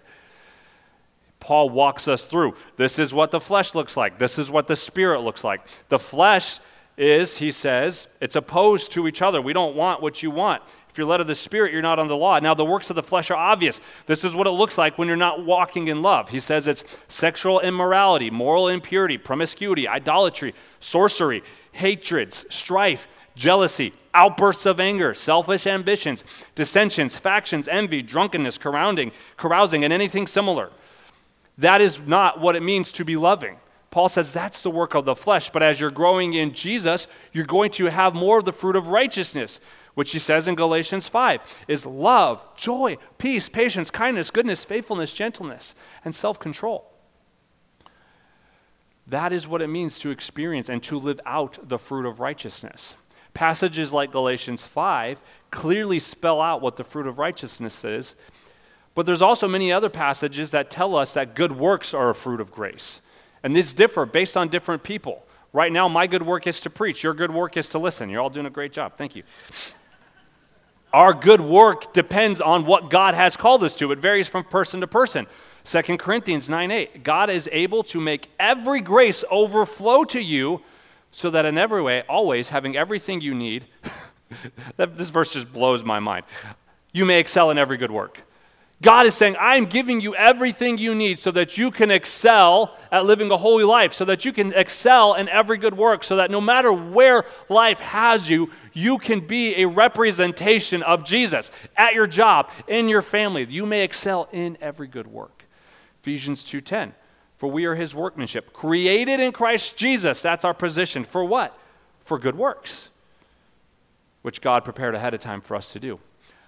Paul 1.39 1.69
walks 1.69 2.09
us 2.09 2.25
through. 2.25 2.55
This 2.75 2.99
is 2.99 3.13
what 3.13 3.31
the 3.31 3.39
flesh 3.39 3.73
looks 3.75 3.95
like. 3.95 4.19
This 4.19 4.37
is 4.37 4.51
what 4.51 4.67
the 4.67 4.75
Spirit 4.75 5.21
looks 5.21 5.45
like. 5.45 5.61
The 5.87 5.99
flesh 5.99 6.59
is, 6.97 7.37
he 7.37 7.51
says, 7.51 8.07
it's 8.19 8.35
opposed 8.35 8.91
to 8.91 9.07
each 9.07 9.21
other. 9.21 9.41
We 9.41 9.53
don't 9.53 9.75
want 9.75 10.01
what 10.01 10.21
you 10.21 10.31
want. 10.31 10.61
If 10.91 10.97
you're 10.97 11.07
led 11.07 11.21
of 11.21 11.27
the 11.27 11.35
Spirit, 11.35 11.71
you're 11.71 11.81
not 11.81 11.99
under 11.99 12.09
the 12.09 12.17
law. 12.17 12.37
Now, 12.39 12.53
the 12.53 12.65
works 12.65 12.89
of 12.89 12.97
the 12.97 13.03
flesh 13.03 13.31
are 13.31 13.37
obvious. 13.37 13.79
This 14.07 14.25
is 14.25 14.35
what 14.35 14.45
it 14.45 14.51
looks 14.51 14.77
like 14.77 14.97
when 14.97 15.07
you're 15.07 15.15
not 15.15 15.45
walking 15.45 15.87
in 15.87 16.01
love. 16.01 16.29
He 16.29 16.39
says 16.39 16.67
it's 16.67 16.83
sexual 17.07 17.61
immorality, 17.61 18.29
moral 18.29 18.67
impurity, 18.67 19.17
promiscuity, 19.17 19.87
idolatry, 19.87 20.53
sorcery, 20.81 21.43
hatreds, 21.71 22.45
strife, 22.49 23.07
jealousy, 23.35 23.93
outbursts 24.13 24.65
of 24.65 24.81
anger, 24.81 25.13
selfish 25.13 25.65
ambitions, 25.65 26.25
dissensions, 26.55 27.17
factions, 27.17 27.69
envy, 27.69 28.01
drunkenness, 28.01 28.57
carousing, 28.57 29.13
carousing, 29.37 29.85
and 29.85 29.93
anything 29.93 30.27
similar. 30.27 30.71
That 31.57 31.79
is 31.79 31.99
not 31.99 32.41
what 32.41 32.57
it 32.57 32.63
means 32.63 32.91
to 32.93 33.05
be 33.05 33.15
loving. 33.15 33.57
Paul 33.91 34.09
says 34.09 34.31
that's 34.31 34.61
the 34.61 34.71
work 34.71 34.93
of 34.93 35.05
the 35.05 35.15
flesh, 35.15 35.49
but 35.49 35.61
as 35.63 35.79
you're 35.79 35.91
growing 35.91 36.33
in 36.33 36.53
Jesus, 36.53 37.07
you're 37.33 37.45
going 37.45 37.71
to 37.71 37.85
have 37.85 38.15
more 38.15 38.39
of 38.39 38.45
the 38.45 38.53
fruit 38.53 38.75
of 38.75 38.87
righteousness 38.87 39.59
which 39.93 40.11
he 40.11 40.19
says 40.19 40.47
in 40.47 40.55
Galatians 40.55 41.07
5 41.07 41.41
is 41.67 41.85
love, 41.85 42.45
joy, 42.55 42.97
peace, 43.17 43.49
patience, 43.49 43.91
kindness, 43.91 44.31
goodness, 44.31 44.63
faithfulness, 44.63 45.13
gentleness, 45.13 45.75
and 46.05 46.15
self 46.15 46.39
control. 46.39 46.87
That 49.07 49.33
is 49.33 49.47
what 49.47 49.61
it 49.61 49.67
means 49.67 49.99
to 49.99 50.11
experience 50.11 50.69
and 50.69 50.81
to 50.83 50.97
live 50.97 51.19
out 51.25 51.67
the 51.67 51.77
fruit 51.77 52.05
of 52.05 52.19
righteousness. 52.19 52.95
Passages 53.33 53.93
like 53.93 54.11
Galatians 54.11 54.65
5 54.65 55.21
clearly 55.51 55.99
spell 55.99 56.41
out 56.41 56.61
what 56.61 56.75
the 56.75 56.83
fruit 56.83 57.07
of 57.07 57.17
righteousness 57.17 57.83
is, 57.83 58.15
but 58.93 59.05
there's 59.05 59.21
also 59.21 59.47
many 59.47 59.71
other 59.71 59.89
passages 59.89 60.51
that 60.51 60.69
tell 60.69 60.95
us 60.95 61.13
that 61.13 61.35
good 61.35 61.53
works 61.53 61.93
are 61.93 62.09
a 62.09 62.15
fruit 62.15 62.41
of 62.41 62.51
grace. 62.51 63.01
And 63.43 63.55
these 63.55 63.73
differ 63.73 64.05
based 64.05 64.37
on 64.37 64.49
different 64.49 64.83
people. 64.83 65.25
Right 65.53 65.71
now, 65.71 65.87
my 65.87 66.07
good 66.07 66.23
work 66.23 66.47
is 66.47 66.61
to 66.61 66.69
preach. 66.69 67.03
Your 67.03 67.13
good 67.13 67.31
work 67.31 67.57
is 67.57 67.67
to 67.69 67.79
listen. 67.79 68.09
You're 68.09 68.21
all 68.21 68.29
doing 68.29 68.45
a 68.45 68.51
great 68.51 68.71
job. 68.71 68.95
Thank 68.95 69.15
you. 69.15 69.23
Our 70.93 71.13
good 71.13 71.41
work 71.41 71.93
depends 71.93 72.41
on 72.41 72.65
what 72.65 72.89
God 72.89 73.13
has 73.13 73.37
called 73.37 73.63
us 73.63 73.75
to. 73.77 73.91
It 73.91 73.99
varies 73.99 74.27
from 74.27 74.43
person 74.43 74.81
to 74.81 74.87
person. 74.87 75.27
2 75.63 75.97
Corinthians 75.97 76.49
9 76.49 76.71
8. 76.71 77.03
God 77.03 77.29
is 77.29 77.49
able 77.51 77.83
to 77.83 78.01
make 78.01 78.29
every 78.39 78.81
grace 78.81 79.23
overflow 79.29 80.03
to 80.05 80.19
you 80.19 80.61
so 81.11 81.29
that 81.29 81.45
in 81.45 81.57
every 81.57 81.81
way, 81.81 82.03
always 82.09 82.49
having 82.49 82.75
everything 82.75 83.21
you 83.21 83.33
need, 83.33 83.65
this 84.77 85.09
verse 85.09 85.31
just 85.31 85.51
blows 85.51 85.83
my 85.83 85.99
mind. 85.99 86.25
You 86.93 87.05
may 87.05 87.19
excel 87.19 87.51
in 87.51 87.57
every 87.57 87.77
good 87.77 87.91
work. 87.91 88.23
God 88.81 89.05
is 89.05 89.13
saying, 89.13 89.35
I'm 89.39 89.65
giving 89.65 90.01
you 90.01 90.15
everything 90.15 90.79
you 90.79 90.95
need 90.95 91.19
so 91.19 91.29
that 91.31 91.55
you 91.55 91.69
can 91.69 91.91
excel 91.91 92.75
at 92.91 93.05
living 93.05 93.29
a 93.29 93.37
holy 93.37 93.63
life, 93.63 93.93
so 93.93 94.03
that 94.05 94.25
you 94.25 94.33
can 94.33 94.53
excel 94.53 95.13
in 95.13 95.29
every 95.29 95.59
good 95.59 95.77
work, 95.77 96.03
so 96.03 96.15
that 96.15 96.31
no 96.31 96.41
matter 96.41 96.73
where 96.73 97.25
life 97.47 97.79
has 97.79 98.27
you, 98.27 98.49
you 98.73 98.97
can 98.97 99.19
be 99.19 99.61
a 99.61 99.67
representation 99.67 100.81
of 100.81 101.05
Jesus 101.05 101.51
at 101.77 101.93
your 101.93 102.07
job, 102.07 102.49
in 102.67 102.89
your 102.89 103.03
family. 103.03 103.45
You 103.47 103.67
may 103.67 103.83
excel 103.83 104.27
in 104.31 104.57
every 104.59 104.87
good 104.87 105.07
work. 105.07 105.45
Ephesians 106.01 106.43
2:10. 106.43 106.93
For 107.37 107.49
we 107.49 107.65
are 107.65 107.75
his 107.75 107.95
workmanship, 107.95 108.53
created 108.53 109.19
in 109.19 109.31
Christ 109.31 109.75
Jesus. 109.75 110.21
That's 110.21 110.45
our 110.45 110.53
position. 110.53 111.03
For 111.03 111.23
what? 111.23 111.57
For 112.03 112.19
good 112.19 112.35
works, 112.35 112.89
which 114.21 114.41
God 114.41 114.63
prepared 114.63 114.93
ahead 114.95 115.13
of 115.15 115.21
time 115.21 115.41
for 115.41 115.55
us 115.55 115.71
to 115.73 115.79
do. 115.79 115.99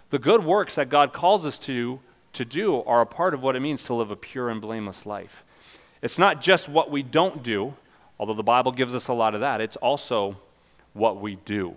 The 0.10 0.20
good 0.20 0.44
works 0.44 0.76
that 0.76 0.90
God 0.90 1.12
calls 1.12 1.48
us 1.48 1.58
to 1.60 2.00
to 2.34 2.46
do 2.46 2.82
are 2.84 3.02
a 3.02 3.06
part 3.06 3.34
of 3.34 3.42
what 3.42 3.56
it 3.56 3.62
means 3.62 3.84
to 3.86 3.94
live 3.94 4.12
a 4.12 4.16
pure 4.16 4.50
and 4.50 4.62
blameless 4.62 5.06
life. 5.06 5.44
It's 6.02 6.20
not 6.20 6.42
just 6.42 6.68
what 6.68 6.92
we 6.92 7.02
don't 7.02 7.44
do, 7.44 7.76
although 8.20 8.34
the 8.34 8.44
Bible 8.44 8.72
gives 8.72 8.94
us 8.94 9.08
a 9.08 9.14
lot 9.14 9.36
of 9.36 9.42
that, 9.42 9.62
it's 9.62 9.78
also 9.78 10.38
what 10.94 11.22
we 11.22 11.36
do, 11.46 11.76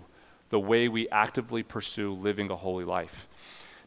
the 0.49 0.59
way 0.59 0.87
we 0.87 1.09
actively 1.09 1.63
pursue 1.63 2.13
living 2.13 2.51
a 2.51 2.55
holy 2.55 2.85
life. 2.85 3.27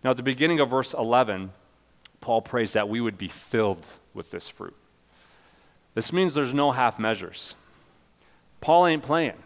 Now, 0.03 0.11
at 0.11 0.17
the 0.17 0.23
beginning 0.23 0.61
of 0.61 0.71
verse 0.71 0.95
11, 0.95 1.53
Paul 2.21 2.43
prays 2.43 2.73
that 2.73 2.89
we 2.89 3.01
would 3.01 3.19
be 3.19 3.29
filled 3.29 3.85
with 4.15 4.31
this 4.31 4.49
fruit. 4.49 4.77
This 5.95 6.13
means 6.13 6.35
there's 6.35 6.55
no 6.55 6.73
half 6.73 6.99
measures. 6.99 7.55
Paul 8.61 8.87
ain't 8.87 9.03
playing. 9.03 9.43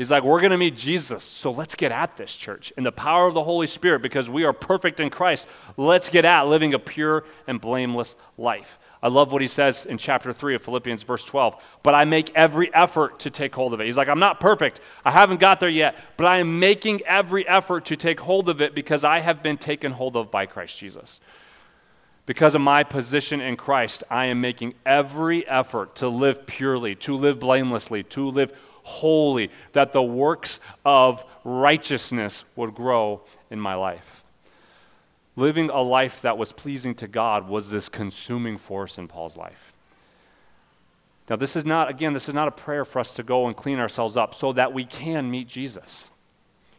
He's 0.00 0.10
like, 0.10 0.22
we're 0.22 0.40
going 0.40 0.52
to 0.52 0.56
meet 0.56 0.78
Jesus, 0.78 1.22
so 1.22 1.50
let's 1.50 1.74
get 1.74 1.92
at 1.92 2.16
this, 2.16 2.34
church, 2.34 2.72
in 2.78 2.84
the 2.84 2.90
power 2.90 3.26
of 3.26 3.34
the 3.34 3.44
Holy 3.44 3.66
Spirit, 3.66 4.00
because 4.00 4.30
we 4.30 4.44
are 4.44 4.52
perfect 4.54 4.98
in 4.98 5.10
Christ. 5.10 5.46
Let's 5.76 6.08
get 6.08 6.24
at 6.24 6.44
living 6.44 6.72
a 6.72 6.78
pure 6.78 7.24
and 7.46 7.60
blameless 7.60 8.16
life. 8.38 8.78
I 9.02 9.08
love 9.08 9.30
what 9.30 9.42
he 9.42 9.46
says 9.46 9.84
in 9.84 9.98
chapter 9.98 10.32
3 10.32 10.54
of 10.54 10.62
Philippians, 10.62 11.02
verse 11.02 11.22
12. 11.26 11.62
But 11.82 11.94
I 11.94 12.06
make 12.06 12.34
every 12.34 12.72
effort 12.72 13.18
to 13.18 13.30
take 13.30 13.54
hold 13.54 13.74
of 13.74 13.80
it. 13.82 13.84
He's 13.84 13.98
like, 13.98 14.08
I'm 14.08 14.18
not 14.18 14.40
perfect. 14.40 14.80
I 15.04 15.10
haven't 15.10 15.38
got 15.38 15.60
there 15.60 15.68
yet, 15.68 15.94
but 16.16 16.24
I 16.24 16.38
am 16.38 16.58
making 16.58 17.02
every 17.02 17.46
effort 17.46 17.84
to 17.84 17.96
take 17.96 18.20
hold 18.20 18.48
of 18.48 18.62
it 18.62 18.74
because 18.74 19.04
I 19.04 19.18
have 19.18 19.42
been 19.42 19.58
taken 19.58 19.92
hold 19.92 20.16
of 20.16 20.30
by 20.30 20.46
Christ 20.46 20.78
Jesus. 20.78 21.20
Because 22.24 22.54
of 22.54 22.62
my 22.62 22.84
position 22.84 23.42
in 23.42 23.58
Christ, 23.58 24.02
I 24.08 24.26
am 24.26 24.40
making 24.40 24.76
every 24.86 25.46
effort 25.46 25.96
to 25.96 26.08
live 26.08 26.46
purely, 26.46 26.94
to 26.94 27.18
live 27.18 27.38
blamelessly, 27.38 28.04
to 28.04 28.30
live 28.30 28.54
holy, 28.82 29.50
that 29.72 29.92
the 29.92 30.02
works 30.02 30.60
of 30.84 31.24
righteousness 31.44 32.44
would 32.56 32.74
grow 32.74 33.22
in 33.50 33.60
my 33.60 33.74
life. 33.74 34.22
Living 35.36 35.70
a 35.70 35.80
life 35.80 36.22
that 36.22 36.36
was 36.36 36.52
pleasing 36.52 36.94
to 36.96 37.08
God 37.08 37.48
was 37.48 37.70
this 37.70 37.88
consuming 37.88 38.58
force 38.58 38.98
in 38.98 39.08
Paul's 39.08 39.36
life. 39.36 39.72
Now, 41.28 41.36
this 41.36 41.54
is 41.54 41.64
not, 41.64 41.88
again, 41.88 42.12
this 42.12 42.28
is 42.28 42.34
not 42.34 42.48
a 42.48 42.50
prayer 42.52 42.84
for 42.84 42.98
us 42.98 43.14
to 43.14 43.22
go 43.22 43.46
and 43.46 43.56
clean 43.56 43.78
ourselves 43.78 44.16
up 44.16 44.34
so 44.34 44.52
that 44.52 44.72
we 44.72 44.84
can 44.84 45.30
meet 45.30 45.46
Jesus. 45.46 46.10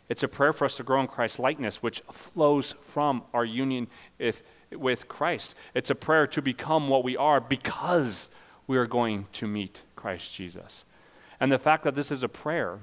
It's 0.09 0.23
a 0.23 0.27
prayer 0.27 0.51
for 0.51 0.65
us 0.65 0.75
to 0.75 0.83
grow 0.83 0.99
in 0.99 1.07
Christ's 1.07 1.39
likeness, 1.39 1.81
which 1.81 2.01
flows 2.11 2.75
from 2.81 3.23
our 3.33 3.45
union 3.45 3.87
with, 4.19 4.43
with 4.73 5.07
Christ. 5.07 5.55
It's 5.73 5.89
a 5.89 5.95
prayer 5.95 6.27
to 6.27 6.41
become 6.41 6.89
what 6.89 7.05
we 7.05 7.15
are 7.15 7.39
because 7.39 8.29
we 8.67 8.77
are 8.77 8.87
going 8.87 9.27
to 9.31 9.47
meet 9.47 9.83
Christ 9.95 10.33
Jesus. 10.33 10.83
And 11.41 11.51
the 11.51 11.60
fact 11.60 11.84
that 11.84 11.95
this 11.95 12.12
is 12.12 12.23
a 12.23 12.30
prayer 12.30 12.80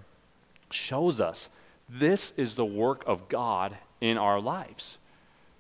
shows 0.71 1.21
us 1.21 1.49
this 1.89 2.35
is 2.37 2.57
the 2.57 2.67
work 2.67 3.03
of 3.07 3.29
God 3.29 3.79
in 4.01 4.19
our 4.19 4.41
lives. 4.41 4.99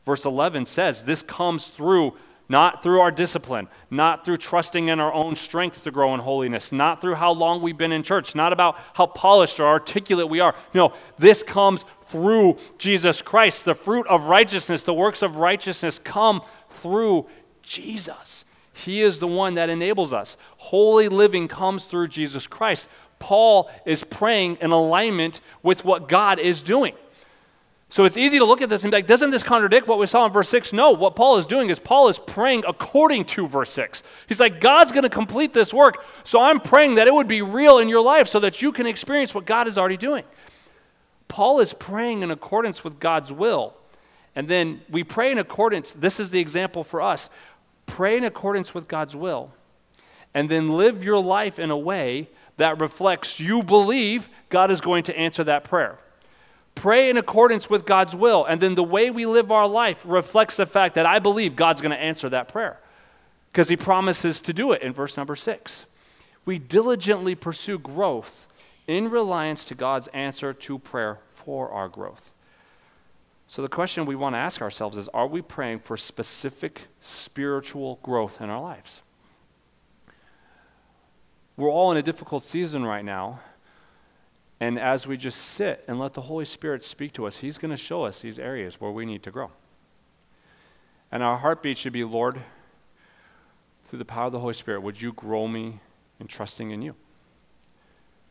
Verse 0.04 0.24
11 0.24 0.66
says 0.66 1.04
this 1.04 1.22
comes 1.22 1.68
through 1.68 2.14
not 2.50 2.82
through 2.82 3.00
our 3.00 3.10
discipline, 3.10 3.68
not 3.90 4.24
through 4.24 4.38
trusting 4.38 4.88
in 4.88 5.00
our 5.00 5.12
own 5.12 5.36
strength 5.36 5.84
to 5.84 5.90
grow 5.90 6.14
in 6.14 6.20
holiness, 6.20 6.72
not 6.72 6.98
through 7.00 7.14
how 7.14 7.30
long 7.30 7.60
we've 7.60 7.76
been 7.76 7.92
in 7.92 8.02
church, 8.02 8.34
not 8.34 8.54
about 8.54 8.78
how 8.94 9.04
polished 9.04 9.60
or 9.60 9.66
articulate 9.66 10.30
we 10.30 10.40
are. 10.40 10.54
No, 10.72 10.94
this 11.18 11.42
comes 11.42 11.84
through 12.06 12.56
Jesus 12.78 13.20
Christ. 13.20 13.66
The 13.66 13.74
fruit 13.74 14.06
of 14.06 14.24
righteousness, 14.24 14.82
the 14.82 14.94
works 14.94 15.20
of 15.20 15.36
righteousness 15.36 15.98
come 16.02 16.40
through 16.70 17.26
Jesus. 17.62 18.46
He 18.78 19.02
is 19.02 19.18
the 19.18 19.26
one 19.26 19.54
that 19.54 19.68
enables 19.68 20.12
us. 20.12 20.36
Holy 20.56 21.08
living 21.08 21.48
comes 21.48 21.84
through 21.84 22.08
Jesus 22.08 22.46
Christ. 22.46 22.88
Paul 23.18 23.68
is 23.84 24.04
praying 24.04 24.58
in 24.60 24.70
alignment 24.70 25.40
with 25.64 25.84
what 25.84 26.08
God 26.08 26.38
is 26.38 26.62
doing. 26.62 26.94
So 27.90 28.04
it's 28.04 28.16
easy 28.16 28.38
to 28.38 28.44
look 28.44 28.62
at 28.62 28.68
this 28.68 28.84
and 28.84 28.92
be 28.92 28.98
like, 28.98 29.06
doesn't 29.06 29.30
this 29.30 29.42
contradict 29.42 29.88
what 29.88 29.98
we 29.98 30.06
saw 30.06 30.26
in 30.26 30.32
verse 30.32 30.48
6? 30.50 30.72
No, 30.72 30.92
what 30.92 31.16
Paul 31.16 31.38
is 31.38 31.46
doing 31.46 31.70
is 31.70 31.78
Paul 31.78 32.08
is 32.08 32.18
praying 32.18 32.64
according 32.68 33.24
to 33.26 33.48
verse 33.48 33.72
6. 33.72 34.02
He's 34.28 34.38
like, 34.38 34.60
God's 34.60 34.92
going 34.92 35.04
to 35.04 35.08
complete 35.08 35.54
this 35.54 35.74
work, 35.74 36.04
so 36.22 36.40
I'm 36.40 36.60
praying 36.60 36.96
that 36.96 37.08
it 37.08 37.14
would 37.14 37.28
be 37.28 37.42
real 37.42 37.78
in 37.78 37.88
your 37.88 38.02
life 38.02 38.28
so 38.28 38.38
that 38.40 38.62
you 38.62 38.72
can 38.72 38.86
experience 38.86 39.34
what 39.34 39.46
God 39.46 39.66
is 39.66 39.78
already 39.78 39.96
doing. 39.96 40.24
Paul 41.26 41.60
is 41.60 41.72
praying 41.72 42.22
in 42.22 42.30
accordance 42.30 42.84
with 42.84 43.00
God's 43.00 43.32
will. 43.32 43.74
And 44.34 44.46
then 44.46 44.82
we 44.88 45.02
pray 45.02 45.32
in 45.32 45.38
accordance, 45.38 45.92
this 45.94 46.20
is 46.20 46.30
the 46.30 46.38
example 46.38 46.84
for 46.84 47.02
us 47.02 47.28
pray 47.88 48.16
in 48.16 48.22
accordance 48.22 48.72
with 48.72 48.86
God's 48.86 49.16
will, 49.16 49.50
and 50.32 50.48
then 50.48 50.68
live 50.68 51.02
your 51.02 51.20
life 51.20 51.58
in 51.58 51.72
a 51.72 51.76
way 51.76 52.28
that 52.58 52.78
reflects 52.78 53.40
you 53.40 53.62
believe 53.62 54.28
God 54.50 54.70
is 54.70 54.80
going 54.80 55.02
to 55.04 55.18
answer 55.18 55.42
that 55.44 55.64
prayer. 55.64 55.98
Pray 56.76 57.10
in 57.10 57.16
accordance 57.16 57.68
with 57.68 57.84
God's 57.84 58.14
will, 58.14 58.44
and 58.44 58.60
then 58.60 58.76
the 58.76 58.84
way 58.84 59.10
we 59.10 59.26
live 59.26 59.50
our 59.50 59.66
life 59.66 60.00
reflects 60.04 60.56
the 60.56 60.66
fact 60.66 60.94
that 60.94 61.06
I 61.06 61.18
believe 61.18 61.56
God's 61.56 61.80
going 61.80 61.90
to 61.90 62.00
answer 62.00 62.28
that 62.28 62.46
prayer 62.46 62.78
because 63.50 63.68
He 63.68 63.76
promises 63.76 64.40
to 64.42 64.52
do 64.52 64.70
it 64.70 64.82
in 64.82 64.92
verse 64.92 65.16
number 65.16 65.34
six. 65.34 65.86
We 66.44 66.58
diligently 66.58 67.34
pursue 67.34 67.78
growth 67.78 68.46
in 68.86 69.10
reliance 69.10 69.64
to 69.66 69.74
God's 69.74 70.06
answer 70.08 70.52
to 70.52 70.78
prayer 70.78 71.18
for 71.32 71.70
our 71.70 71.88
growth. 71.88 72.32
So, 73.50 73.62
the 73.62 73.68
question 73.68 74.04
we 74.04 74.14
want 74.14 74.34
to 74.34 74.38
ask 74.38 74.60
ourselves 74.60 74.98
is 74.98 75.08
Are 75.08 75.26
we 75.26 75.40
praying 75.40 75.80
for 75.80 75.96
specific 75.96 76.82
spiritual 77.00 77.98
growth 78.02 78.42
in 78.42 78.50
our 78.50 78.60
lives? 78.60 79.00
We're 81.56 81.70
all 81.70 81.90
in 81.90 81.96
a 81.96 82.02
difficult 82.02 82.44
season 82.44 82.84
right 82.84 83.04
now. 83.04 83.40
And 84.60 84.78
as 84.78 85.06
we 85.06 85.16
just 85.16 85.40
sit 85.40 85.84
and 85.88 85.98
let 85.98 86.14
the 86.14 86.22
Holy 86.22 86.44
Spirit 86.44 86.84
speak 86.84 87.12
to 87.14 87.26
us, 87.26 87.38
He's 87.38 87.56
going 87.56 87.70
to 87.70 87.76
show 87.76 88.04
us 88.04 88.20
these 88.20 88.38
areas 88.38 88.80
where 88.80 88.90
we 88.90 89.06
need 89.06 89.22
to 89.22 89.30
grow. 89.30 89.50
And 91.10 91.22
our 91.22 91.38
heartbeat 91.38 91.78
should 91.78 91.94
be 91.94 92.04
Lord, 92.04 92.42
through 93.86 93.98
the 93.98 94.04
power 94.04 94.26
of 94.26 94.32
the 94.32 94.40
Holy 94.40 94.52
Spirit, 94.52 94.82
would 94.82 95.00
you 95.00 95.14
grow 95.14 95.48
me 95.48 95.80
in 96.20 96.26
trusting 96.26 96.70
in 96.70 96.82
you? 96.82 96.94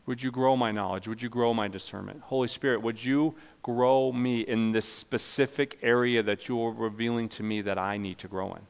Would 0.07 0.23
you 0.23 0.31
grow 0.31 0.55
my 0.55 0.71
knowledge? 0.71 1.07
Would 1.07 1.21
you 1.21 1.27
grow 1.27 1.53
my 1.53 1.67
discernment? 1.67 2.21
Holy 2.21 2.47
Spirit, 2.47 2.81
would 2.81 3.03
you 3.03 3.35
grow 3.61 4.13
me 4.13 4.39
in 4.39 4.71
this 4.71 4.85
specific 4.85 5.77
area 5.83 6.23
that 6.23 6.47
you 6.47 6.59
are 6.63 6.71
revealing 6.71 7.27
to 7.29 7.43
me 7.43 7.61
that 7.61 7.77
I 7.77 7.97
need 7.97 8.17
to 8.19 8.29
grow 8.29 8.53
in? 8.53 8.61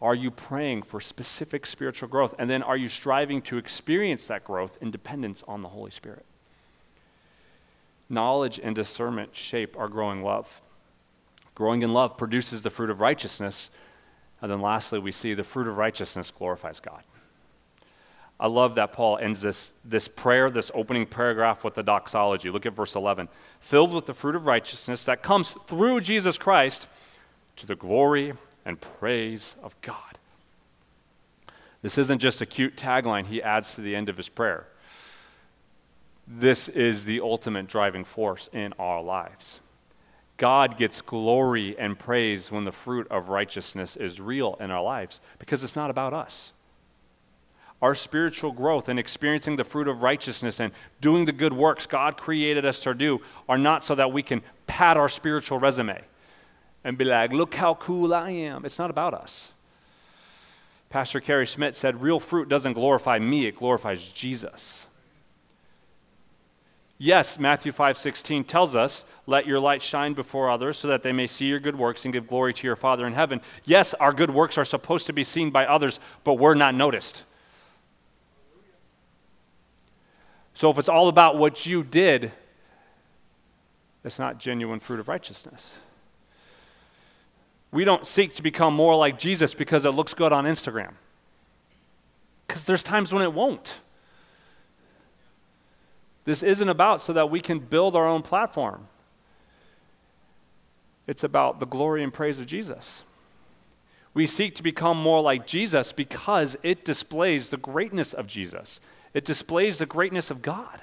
Are 0.00 0.14
you 0.14 0.30
praying 0.30 0.82
for 0.82 1.00
specific 1.00 1.66
spiritual 1.66 2.08
growth? 2.08 2.36
And 2.38 2.48
then 2.48 2.62
are 2.62 2.76
you 2.76 2.88
striving 2.88 3.42
to 3.42 3.58
experience 3.58 4.28
that 4.28 4.44
growth 4.44 4.78
in 4.80 4.92
dependence 4.92 5.42
on 5.48 5.60
the 5.60 5.68
Holy 5.68 5.90
Spirit? 5.90 6.24
Knowledge 8.08 8.60
and 8.62 8.76
discernment 8.76 9.34
shape 9.34 9.76
our 9.76 9.88
growing 9.88 10.22
love. 10.22 10.60
Growing 11.56 11.82
in 11.82 11.92
love 11.92 12.16
produces 12.16 12.62
the 12.62 12.70
fruit 12.70 12.90
of 12.90 13.00
righteousness. 13.00 13.70
And 14.40 14.52
then 14.52 14.60
lastly, 14.60 15.00
we 15.00 15.10
see 15.10 15.34
the 15.34 15.42
fruit 15.42 15.66
of 15.66 15.76
righteousness 15.76 16.30
glorifies 16.30 16.78
God. 16.78 17.02
I 18.38 18.48
love 18.48 18.74
that 18.74 18.92
Paul 18.92 19.18
ends 19.18 19.40
this, 19.40 19.72
this 19.84 20.08
prayer, 20.08 20.50
this 20.50 20.70
opening 20.74 21.06
paragraph 21.06 21.64
with 21.64 21.74
the 21.74 21.82
doxology. 21.82 22.50
Look 22.50 22.66
at 22.66 22.74
verse 22.74 22.94
11. 22.94 23.28
Filled 23.60 23.92
with 23.92 24.04
the 24.04 24.14
fruit 24.14 24.36
of 24.36 24.46
righteousness 24.46 25.04
that 25.04 25.22
comes 25.22 25.54
through 25.66 26.00
Jesus 26.02 26.36
Christ 26.36 26.86
to 27.56 27.66
the 27.66 27.74
glory 27.74 28.34
and 28.66 28.78
praise 28.78 29.56
of 29.62 29.80
God. 29.80 30.18
This 31.80 31.96
isn't 31.96 32.18
just 32.18 32.42
a 32.42 32.46
cute 32.46 32.76
tagline 32.76 33.26
he 33.26 33.42
adds 33.42 33.74
to 33.74 33.80
the 33.80 33.96
end 33.96 34.08
of 34.08 34.18
his 34.18 34.28
prayer. 34.28 34.66
This 36.26 36.68
is 36.68 37.04
the 37.04 37.20
ultimate 37.20 37.68
driving 37.68 38.04
force 38.04 38.50
in 38.52 38.74
our 38.78 39.00
lives. 39.00 39.60
God 40.36 40.76
gets 40.76 41.00
glory 41.00 41.78
and 41.78 41.98
praise 41.98 42.50
when 42.50 42.64
the 42.64 42.72
fruit 42.72 43.06
of 43.10 43.30
righteousness 43.30 43.96
is 43.96 44.20
real 44.20 44.56
in 44.60 44.70
our 44.70 44.82
lives 44.82 45.20
because 45.38 45.64
it's 45.64 45.76
not 45.76 45.88
about 45.88 46.12
us 46.12 46.52
our 47.86 47.94
spiritual 47.94 48.50
growth 48.50 48.88
and 48.88 48.98
experiencing 48.98 49.54
the 49.54 49.62
fruit 49.62 49.86
of 49.86 50.02
righteousness 50.02 50.58
and 50.58 50.72
doing 51.00 51.24
the 51.24 51.30
good 51.30 51.52
works 51.52 51.86
God 51.86 52.16
created 52.16 52.66
us 52.66 52.80
to 52.80 52.94
do 52.94 53.20
are 53.48 53.56
not 53.56 53.84
so 53.84 53.94
that 53.94 54.12
we 54.12 54.24
can 54.24 54.42
pad 54.66 54.96
our 54.96 55.08
spiritual 55.08 55.60
resume 55.60 56.02
and 56.82 56.98
be 56.98 57.04
like, 57.04 57.30
look 57.30 57.54
how 57.54 57.74
cool 57.74 58.12
I 58.12 58.30
am. 58.30 58.64
It's 58.64 58.80
not 58.80 58.90
about 58.90 59.14
us. 59.14 59.52
Pastor 60.90 61.20
Kerry 61.20 61.46
Schmidt 61.46 61.76
said, 61.76 62.02
real 62.02 62.18
fruit 62.18 62.48
doesn't 62.48 62.72
glorify 62.72 63.20
me, 63.20 63.46
it 63.46 63.56
glorifies 63.56 64.08
Jesus. 64.08 64.88
Yes, 66.98 67.38
Matthew 67.38 67.72
5:16 67.72 68.46
tells 68.46 68.74
us, 68.74 69.04
"Let 69.26 69.46
your 69.46 69.60
light 69.60 69.82
shine 69.82 70.14
before 70.14 70.48
others 70.48 70.78
so 70.78 70.88
that 70.88 71.02
they 71.02 71.12
may 71.12 71.26
see 71.26 71.44
your 71.44 71.60
good 71.60 71.76
works 71.76 72.04
and 72.04 72.12
give 72.12 72.26
glory 72.26 72.54
to 72.54 72.66
your 72.66 72.74
Father 72.74 73.06
in 73.06 73.12
heaven." 73.12 73.42
Yes, 73.66 73.92
our 74.00 74.14
good 74.14 74.30
works 74.30 74.56
are 74.56 74.64
supposed 74.64 75.04
to 75.04 75.12
be 75.12 75.22
seen 75.22 75.50
by 75.50 75.66
others, 75.66 76.00
but 76.24 76.38
we're 76.38 76.54
not 76.54 76.74
noticed. 76.74 77.24
So 80.56 80.70
if 80.70 80.78
it's 80.78 80.88
all 80.88 81.08
about 81.08 81.36
what 81.36 81.66
you 81.66 81.84
did, 81.84 82.32
it's 84.02 84.18
not 84.18 84.38
genuine 84.38 84.80
fruit 84.80 84.98
of 84.98 85.06
righteousness. 85.06 85.74
We 87.70 87.84
don't 87.84 88.06
seek 88.06 88.32
to 88.32 88.42
become 88.42 88.72
more 88.72 88.96
like 88.96 89.18
Jesus 89.18 89.52
because 89.52 89.84
it 89.84 89.90
looks 89.90 90.14
good 90.14 90.32
on 90.32 90.46
Instagram. 90.46 90.94
Because 92.46 92.64
there's 92.64 92.82
times 92.82 93.12
when 93.12 93.22
it 93.22 93.34
won't. 93.34 93.80
This 96.24 96.42
isn't 96.42 96.70
about 96.70 97.02
so 97.02 97.12
that 97.12 97.28
we 97.28 97.42
can 97.42 97.58
build 97.58 97.94
our 97.94 98.08
own 98.08 98.22
platform. 98.22 98.88
It's 101.06 101.22
about 101.22 101.60
the 101.60 101.66
glory 101.66 102.02
and 102.02 102.14
praise 102.14 102.40
of 102.40 102.46
Jesus. 102.46 103.04
We 104.14 104.24
seek 104.24 104.54
to 104.54 104.62
become 104.62 104.96
more 104.96 105.20
like 105.20 105.46
Jesus 105.46 105.92
because 105.92 106.56
it 106.62 106.82
displays 106.82 107.50
the 107.50 107.58
greatness 107.58 108.14
of 108.14 108.26
Jesus. 108.26 108.80
It 109.16 109.24
displays 109.24 109.78
the 109.78 109.86
greatness 109.86 110.30
of 110.30 110.42
God. 110.42 110.78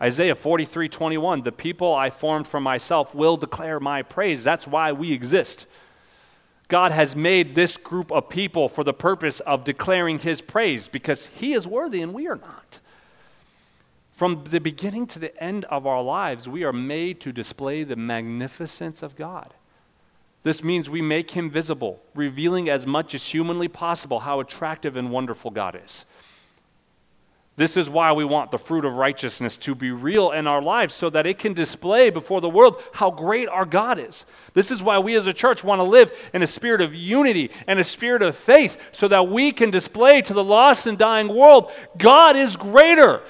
Isaiah 0.00 0.36
43 0.36 0.88
21, 0.88 1.42
the 1.42 1.50
people 1.50 1.92
I 1.92 2.10
formed 2.10 2.46
for 2.46 2.60
myself 2.60 3.12
will 3.12 3.36
declare 3.36 3.80
my 3.80 4.02
praise. 4.02 4.44
That's 4.44 4.68
why 4.68 4.92
we 4.92 5.10
exist. 5.10 5.66
God 6.68 6.92
has 6.92 7.16
made 7.16 7.56
this 7.56 7.76
group 7.76 8.12
of 8.12 8.28
people 8.28 8.68
for 8.68 8.84
the 8.84 8.94
purpose 8.94 9.40
of 9.40 9.64
declaring 9.64 10.20
his 10.20 10.40
praise 10.40 10.86
because 10.86 11.26
he 11.26 11.54
is 11.54 11.66
worthy 11.66 12.02
and 12.02 12.14
we 12.14 12.28
are 12.28 12.36
not. 12.36 12.78
From 14.12 14.44
the 14.44 14.60
beginning 14.60 15.08
to 15.08 15.18
the 15.18 15.36
end 15.42 15.64
of 15.64 15.88
our 15.88 16.04
lives, 16.04 16.48
we 16.48 16.62
are 16.62 16.72
made 16.72 17.20
to 17.22 17.32
display 17.32 17.82
the 17.82 17.96
magnificence 17.96 19.02
of 19.02 19.16
God. 19.16 19.52
This 20.44 20.62
means 20.62 20.88
we 20.88 21.02
make 21.02 21.32
him 21.32 21.50
visible, 21.50 22.00
revealing 22.14 22.68
as 22.68 22.86
much 22.86 23.12
as 23.12 23.24
humanly 23.24 23.66
possible 23.66 24.20
how 24.20 24.38
attractive 24.38 24.94
and 24.94 25.10
wonderful 25.10 25.50
God 25.50 25.80
is. 25.84 26.04
This 27.56 27.76
is 27.76 27.88
why 27.88 28.12
we 28.12 28.24
want 28.24 28.50
the 28.50 28.58
fruit 28.58 28.84
of 28.84 28.96
righteousness 28.96 29.56
to 29.58 29.76
be 29.76 29.92
real 29.92 30.32
in 30.32 30.48
our 30.48 30.60
lives 30.60 30.92
so 30.92 31.08
that 31.10 31.24
it 31.24 31.38
can 31.38 31.54
display 31.54 32.10
before 32.10 32.40
the 32.40 32.48
world 32.48 32.82
how 32.94 33.12
great 33.12 33.48
our 33.48 33.64
God 33.64 33.96
is. 33.98 34.26
This 34.54 34.72
is 34.72 34.82
why 34.82 34.98
we 34.98 35.14
as 35.14 35.28
a 35.28 35.32
church 35.32 35.62
want 35.62 35.78
to 35.78 35.84
live 35.84 36.12
in 36.32 36.42
a 36.42 36.48
spirit 36.48 36.80
of 36.80 36.94
unity 36.94 37.52
and 37.68 37.78
a 37.78 37.84
spirit 37.84 38.22
of 38.22 38.36
faith 38.36 38.90
so 38.90 39.06
that 39.06 39.28
we 39.28 39.52
can 39.52 39.70
display 39.70 40.20
to 40.22 40.34
the 40.34 40.42
lost 40.42 40.88
and 40.88 40.98
dying 40.98 41.32
world 41.32 41.70
God 41.96 42.34
is 42.34 42.56
greater. 42.56 43.22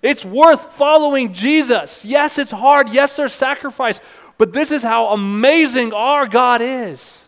It's 0.00 0.24
worth 0.24 0.74
following 0.74 1.32
Jesus. 1.32 2.04
Yes, 2.04 2.38
it's 2.38 2.52
hard. 2.52 2.90
Yes, 2.90 3.16
there's 3.16 3.34
sacrifice. 3.34 4.00
But 4.38 4.52
this 4.52 4.70
is 4.70 4.84
how 4.84 5.08
amazing 5.08 5.92
our 5.92 6.28
God 6.28 6.60
is 6.60 7.25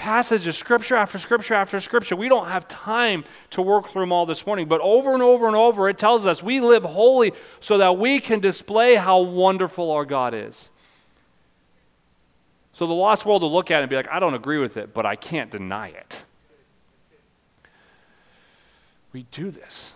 passage 0.00 0.46
of 0.46 0.54
scripture 0.54 0.96
after 0.96 1.18
scripture 1.18 1.52
after 1.52 1.78
scripture. 1.78 2.16
We 2.16 2.30
don't 2.30 2.48
have 2.48 2.66
time 2.66 3.22
to 3.50 3.60
work 3.60 3.88
through 3.88 4.00
them 4.00 4.12
all 4.12 4.24
this 4.24 4.46
morning, 4.46 4.66
but 4.66 4.80
over 4.80 5.12
and 5.12 5.22
over 5.22 5.46
and 5.46 5.54
over, 5.54 5.90
it 5.90 5.98
tells 5.98 6.26
us 6.26 6.42
we 6.42 6.58
live 6.58 6.84
holy 6.84 7.34
so 7.60 7.76
that 7.76 7.98
we 7.98 8.18
can 8.18 8.40
display 8.40 8.94
how 8.94 9.20
wonderful 9.20 9.90
our 9.90 10.06
God 10.06 10.32
is. 10.32 10.70
So 12.72 12.86
the 12.86 12.94
lost 12.94 13.26
world 13.26 13.42
will 13.42 13.52
look 13.52 13.70
at 13.70 13.80
it 13.80 13.82
and 13.82 13.90
be 13.90 13.96
like, 13.96 14.08
I 14.10 14.20
don't 14.20 14.32
agree 14.32 14.56
with 14.56 14.78
it, 14.78 14.94
but 14.94 15.04
I 15.04 15.16
can't 15.16 15.50
deny 15.50 15.88
it. 15.88 16.24
We 19.12 19.24
do 19.30 19.50
this 19.50 19.92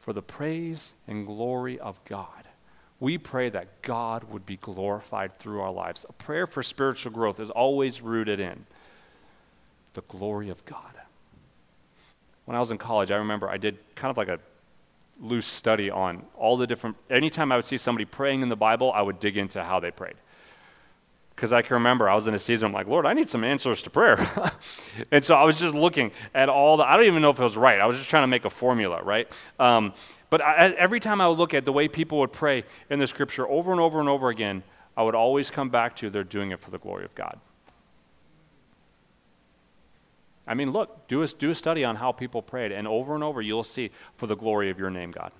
for 0.00 0.12
the 0.12 0.22
praise 0.22 0.94
and 1.06 1.26
glory 1.26 1.78
of 1.78 2.04
God. 2.06 2.48
We 2.98 3.18
pray 3.18 3.50
that 3.50 3.82
God 3.82 4.24
would 4.24 4.46
be 4.46 4.56
glorified 4.56 5.38
through 5.38 5.60
our 5.60 5.70
lives. 5.70 6.04
A 6.08 6.12
prayer 6.12 6.48
for 6.48 6.64
spiritual 6.64 7.12
growth 7.12 7.38
is 7.38 7.50
always 7.50 8.02
rooted 8.02 8.40
in 8.40 8.66
the 9.94 10.02
glory 10.02 10.50
of 10.50 10.64
God. 10.64 10.94
When 12.44 12.56
I 12.56 12.60
was 12.60 12.70
in 12.70 12.78
college, 12.78 13.10
I 13.10 13.16
remember 13.16 13.48
I 13.48 13.56
did 13.56 13.78
kind 13.94 14.10
of 14.10 14.16
like 14.16 14.28
a 14.28 14.38
loose 15.20 15.46
study 15.46 15.90
on 15.90 16.24
all 16.36 16.56
the 16.56 16.66
different, 16.66 16.96
anytime 17.08 17.50
I 17.52 17.56
would 17.56 17.64
see 17.64 17.78
somebody 17.78 18.04
praying 18.04 18.42
in 18.42 18.48
the 18.48 18.56
Bible, 18.56 18.92
I 18.92 19.02
would 19.02 19.20
dig 19.20 19.36
into 19.36 19.62
how 19.62 19.80
they 19.80 19.90
prayed. 19.90 20.16
Because 21.34 21.52
I 21.52 21.62
can 21.62 21.74
remember 21.74 22.08
I 22.08 22.14
was 22.14 22.28
in 22.28 22.34
a 22.34 22.38
season, 22.38 22.66
I'm 22.66 22.72
like, 22.72 22.86
Lord, 22.86 23.06
I 23.06 23.12
need 23.12 23.28
some 23.28 23.42
answers 23.42 23.82
to 23.82 23.90
prayer. 23.90 24.28
and 25.10 25.24
so 25.24 25.34
I 25.34 25.44
was 25.44 25.58
just 25.58 25.74
looking 25.74 26.12
at 26.34 26.48
all 26.48 26.76
the, 26.76 26.84
I 26.84 26.96
don't 26.96 27.06
even 27.06 27.22
know 27.22 27.30
if 27.30 27.40
it 27.40 27.42
was 27.42 27.56
right. 27.56 27.80
I 27.80 27.86
was 27.86 27.96
just 27.96 28.08
trying 28.08 28.22
to 28.22 28.28
make 28.28 28.44
a 28.44 28.50
formula, 28.50 29.02
right? 29.02 29.30
Um, 29.58 29.94
but 30.30 30.42
I, 30.42 30.70
every 30.70 31.00
time 31.00 31.20
I 31.20 31.28
would 31.28 31.38
look 31.38 31.54
at 31.54 31.64
the 31.64 31.72
way 31.72 31.88
people 31.88 32.18
would 32.18 32.32
pray 32.32 32.64
in 32.90 32.98
the 32.98 33.06
scripture 33.06 33.48
over 33.48 33.72
and 33.72 33.80
over 33.80 34.00
and 34.00 34.08
over 34.08 34.28
again, 34.28 34.62
I 34.96 35.02
would 35.02 35.14
always 35.14 35.50
come 35.50 35.70
back 35.70 35.96
to 35.96 36.10
they're 36.10 36.24
doing 36.24 36.52
it 36.52 36.60
for 36.60 36.70
the 36.70 36.78
glory 36.78 37.04
of 37.04 37.14
God. 37.14 37.40
I 40.46 40.54
mean, 40.54 40.72
look, 40.72 41.08
do 41.08 41.22
a, 41.22 41.26
do 41.26 41.50
a 41.50 41.54
study 41.54 41.84
on 41.84 41.96
how 41.96 42.12
people 42.12 42.42
prayed, 42.42 42.72
and 42.72 42.86
over 42.86 43.14
and 43.14 43.24
over 43.24 43.40
you'll 43.40 43.64
see 43.64 43.90
for 44.16 44.26
the 44.26 44.36
glory 44.36 44.70
of 44.70 44.78
your 44.78 44.90
name, 44.90 45.10
God. 45.10 45.32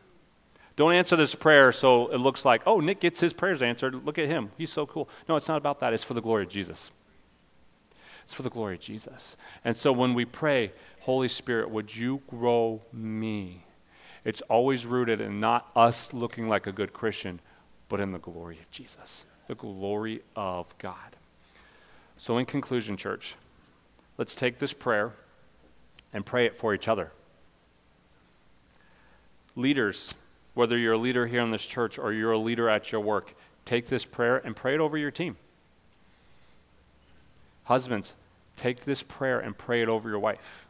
Don't 0.76 0.92
answer 0.92 1.14
this 1.14 1.34
prayer 1.34 1.70
so 1.72 2.09
it 2.09 2.18
looks 2.18 2.44
like, 2.44 2.62
oh, 2.66 2.80
Nick 2.80 3.00
gets 3.00 3.20
his 3.20 3.32
prayers 3.32 3.62
answered. 3.62 4.05
Look 4.05 4.18
at 4.18 4.28
him. 4.28 4.50
He's 4.59 4.72
so 4.72 4.86
cool. 4.86 5.09
No, 5.28 5.36
it's 5.36 5.46
not 5.46 5.59
about 5.59 5.80
that. 5.80 5.92
It's 5.92 6.02
for 6.02 6.14
the 6.14 6.22
glory 6.22 6.44
of 6.44 6.48
Jesus. 6.48 6.90
It's 8.24 8.34
for 8.34 8.42
the 8.42 8.50
glory 8.50 8.74
of 8.74 8.80
Jesus. 8.80 9.36
And 9.64 9.76
so 9.76 9.92
when 9.92 10.14
we 10.14 10.24
pray, 10.24 10.72
Holy 11.00 11.28
Spirit, 11.28 11.70
would 11.70 11.94
you 11.94 12.22
grow 12.28 12.80
me? 12.92 13.64
It's 14.24 14.40
always 14.42 14.86
rooted 14.86 15.20
in 15.20 15.38
not 15.38 15.70
us 15.76 16.12
looking 16.12 16.48
like 16.48 16.66
a 16.66 16.72
good 16.72 16.92
Christian, 16.92 17.40
but 17.88 18.00
in 18.00 18.12
the 18.12 18.18
glory 18.18 18.59
of 18.59 18.70
Jesus, 18.70 19.26
the 19.46 19.55
glory 19.55 20.22
of 20.34 20.76
God. 20.78 21.16
So, 22.16 22.38
in 22.38 22.46
conclusion, 22.46 22.96
church, 22.96 23.34
let's 24.19 24.35
take 24.35 24.59
this 24.59 24.73
prayer 24.73 25.12
and 26.12 26.25
pray 26.25 26.47
it 26.47 26.57
for 26.57 26.75
each 26.75 26.89
other. 26.89 27.11
Leaders, 29.57 30.15
whether 30.55 30.77
you're 30.77 30.95
a 30.95 30.99
leader 30.99 31.27
here 31.27 31.41
in 31.41 31.51
this 31.51 31.65
church 31.65 31.99
or 31.99 32.12
you're 32.12 32.33
a 32.33 32.39
leader 32.39 32.69
at 32.69 32.93
your 32.93 33.01
work, 33.01 33.35
take 33.65 33.89
this 33.89 34.05
prayer 34.05 34.37
and 34.39 34.55
pray 34.57 34.75
it 34.75 34.81
over 34.81 34.97
your 34.97 35.11
team. 35.11 35.37
Husbands, 37.65 38.15
take 38.57 38.85
this 38.85 39.03
prayer 39.03 39.41
and 39.41 39.57
pray 39.57 39.83
it 39.83 39.89
over 39.89 40.09
your 40.09 40.19
wife. 40.19 40.67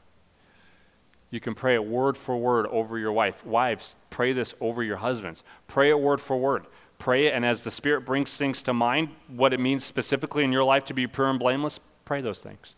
You 1.31 1.41
can 1.41 1.55
pray 1.55 1.75
it 1.75 1.85
word 1.85 2.17
for 2.17 2.37
word 2.37 2.67
over 2.67 2.97
your 2.97 3.13
wife. 3.13 3.45
Wives, 3.45 3.97
pray 4.09 4.33
this 4.33 4.55
over 4.61 4.83
your 4.83 4.99
husbands. 4.99 5.43
Pray 5.67 5.91
it 5.91 5.99
word 5.99 6.21
for 6.21 6.37
word. 6.37 6.67
Pray 6.99 7.27
it, 7.27 7.35
and 7.35 7.45
as 7.45 7.65
the 7.65 7.73
Spirit 7.73 8.03
brings 8.03 8.37
things 8.37 8.63
to 8.63 8.73
mind, 8.73 9.09
what 9.27 9.53
it 9.53 9.59
means 9.59 9.85
specifically 9.85 10.45
in 10.45 10.53
your 10.53 10.63
life 10.63 10.85
to 10.85 10.95
be 10.95 11.09
pure 11.09 11.29
and 11.29 11.41
blameless, 11.41 11.81
pray 12.05 12.21
those 12.21 12.41
things. 12.41 12.77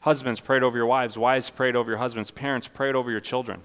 Husbands, 0.00 0.40
pray 0.40 0.58
it 0.58 0.62
over 0.62 0.76
your 0.76 0.86
wives. 0.86 1.18
Wives, 1.18 1.50
pray 1.50 1.70
it 1.70 1.76
over 1.76 1.90
your 1.90 1.98
husbands. 1.98 2.30
Parents, 2.30 2.68
pray 2.68 2.90
it 2.90 2.94
over 2.94 3.10
your 3.10 3.20
children. 3.20 3.62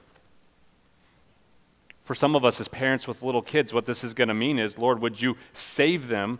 For 2.03 2.15
some 2.15 2.36
of 2.36 2.43
us 2.43 2.59
as 2.59 2.67
parents 2.67 3.07
with 3.07 3.23
little 3.23 3.41
kids, 3.41 3.73
what 3.73 3.86
this 3.86 4.03
is 4.03 4.13
going 4.13 4.27
to 4.27 4.34
mean 4.34 4.59
is, 4.59 4.77
Lord, 4.77 4.99
would 4.99 5.21
you 5.21 5.38
save 5.53 6.07
them 6.07 6.39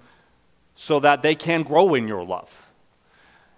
so 0.76 1.00
that 1.00 1.22
they 1.22 1.36
can 1.36 1.64
grow 1.64 1.94
in 1.94 2.08
your 2.08 2.24
love? 2.24 2.68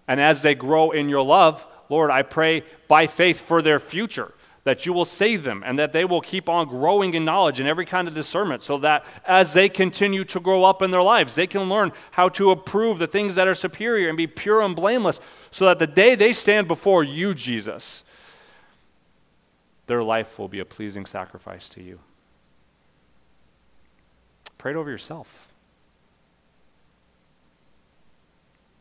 And 0.08 0.20
as 0.22 0.42
they 0.42 0.54
grow 0.54 0.92
in 0.92 1.10
your 1.10 1.24
love, 1.24 1.66
Lord, 1.90 2.12
I 2.12 2.22
pray 2.22 2.64
by 2.88 3.08
faith 3.08 3.40
for 3.40 3.62
their 3.62 3.80
future 3.80 4.34
that 4.66 4.86
you 4.86 4.92
will 4.92 5.06
save 5.06 5.44
them 5.44 5.64
and 5.66 5.78
that 5.78 5.94
they 5.94 6.04
will 6.04 6.22
keep 6.22 6.50
on 6.50 6.68
growing 6.68 7.14
in 7.14 7.24
knowledge 7.24 7.60
and 7.60 7.70
every 7.70 7.86
kind 7.86 8.08
of 8.08 8.16
discernment 8.16 8.64
so 8.64 8.80
that 8.80 9.06
as 9.24 9.54
they 9.54 9.70
continue 9.70 10.24
to 10.24 10.40
grow 10.40 10.64
up 10.64 10.82
in 10.82 10.90
their 10.90 11.04
lives, 11.04 11.36
they 11.36 11.46
can 11.46 11.70
learn 11.70 11.94
how 12.12 12.28
to 12.28 12.50
approve 12.50 12.98
the 12.98 13.08
things 13.08 13.36
that 13.36 13.48
are 13.48 13.54
superior 13.54 14.10
and 14.10 14.18
be 14.18 14.26
pure 14.26 14.62
and 14.62 14.76
blameless 14.76 15.20
so 15.56 15.64
that 15.64 15.80
the 15.80 15.88
day 15.88 16.16
they 16.16 16.34
stand 16.34 16.68
before 16.68 17.02
you, 17.02 17.34
Jesus, 17.34 18.04
their 19.88 20.04
life 20.04 20.38
will 20.38 20.50
be 20.50 20.60
a 20.60 20.66
pleasing 20.66 21.06
sacrifice 21.06 21.70
to 21.70 21.82
you. 21.82 22.00
Pray 24.58 24.72
it 24.72 24.76
over 24.76 24.90
yourself. 24.90 25.48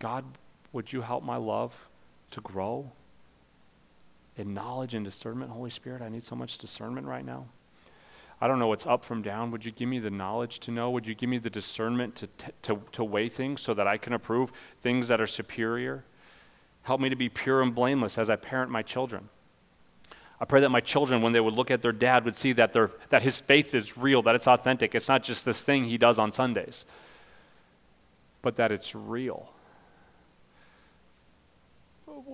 God, 0.01 0.25
would 0.73 0.93
you 0.93 1.03
help 1.03 1.23
my 1.23 1.37
love 1.37 1.73
to 2.33 2.41
grow? 2.41 2.91
in 4.37 4.53
knowledge 4.53 4.95
and 4.95 5.05
discernment, 5.05 5.53
Holy 5.53 5.71
Spirit. 5.71 6.03
I 6.03 6.09
need 6.09 6.25
so 6.25 6.35
much 6.35 6.59
discernment 6.59 7.07
right 7.07 7.25
now. 7.25 7.47
I 8.41 8.49
don't 8.49 8.59
know 8.59 8.67
what's 8.67 8.85
up 8.85 9.05
from 9.05 9.23
down. 9.23 9.53
Would 9.53 9.65
you 9.65 9.71
give 9.71 9.89
me 9.89 10.01
the 10.01 10.11
knowledge 10.11 10.59
to 10.59 10.73
know? 10.73 10.91
Would 10.91 11.07
you 11.07 11.15
give 11.15 11.31
me 11.31 11.39
the 11.39 11.51
discernment 11.51 12.17
to, 12.17 12.27
t- 12.27 12.53
to, 12.63 12.81
to 12.91 13.05
weigh 13.05 13.29
things 13.29 13.61
so 13.61 13.75
that 13.75 13.87
I 13.87 13.97
can 13.97 14.13
approve 14.13 14.51
things 14.83 15.07
that 15.07 15.21
are 15.21 15.27
superior? 15.29 16.03
Help 16.85 17.01
me 17.01 17.09
to 17.09 17.17
be 17.17 17.29
pure 17.29 17.61
and 17.61 17.75
blameless 17.75 18.17
as 18.17 18.31
I 18.31 18.37
parent 18.37 18.71
my 18.71 18.83
children. 18.83 19.29
I 20.41 20.45
pray 20.45 20.61
that 20.61 20.71
my 20.71 20.81
children, 20.81 21.23
when 21.23 21.33
they 21.33 21.41
would 21.41 21.55
look 21.55 21.71
at 21.71 21.83
their 21.83 21.93
dad, 21.93 22.25
would 22.25 22.37
see 22.37 22.53
that, 22.53 22.73
their, 22.73 22.91
that 23.11 23.23
his 23.23 23.41
faith 23.41 23.75
is 23.75 23.97
real, 23.97 24.23
that 24.23 24.35
it's 24.35 24.49
authentic. 24.49 24.95
It's 24.95 25.09
not 25.09 25.23
just 25.23 25.45
this 25.45 25.63
thing 25.63 25.85
he 25.85 25.99
does 25.99 26.19
on 26.19 26.33
Sundays, 26.33 26.85
but 28.43 28.57
that 28.57 28.73
it's 28.73 28.95
real 28.95 29.51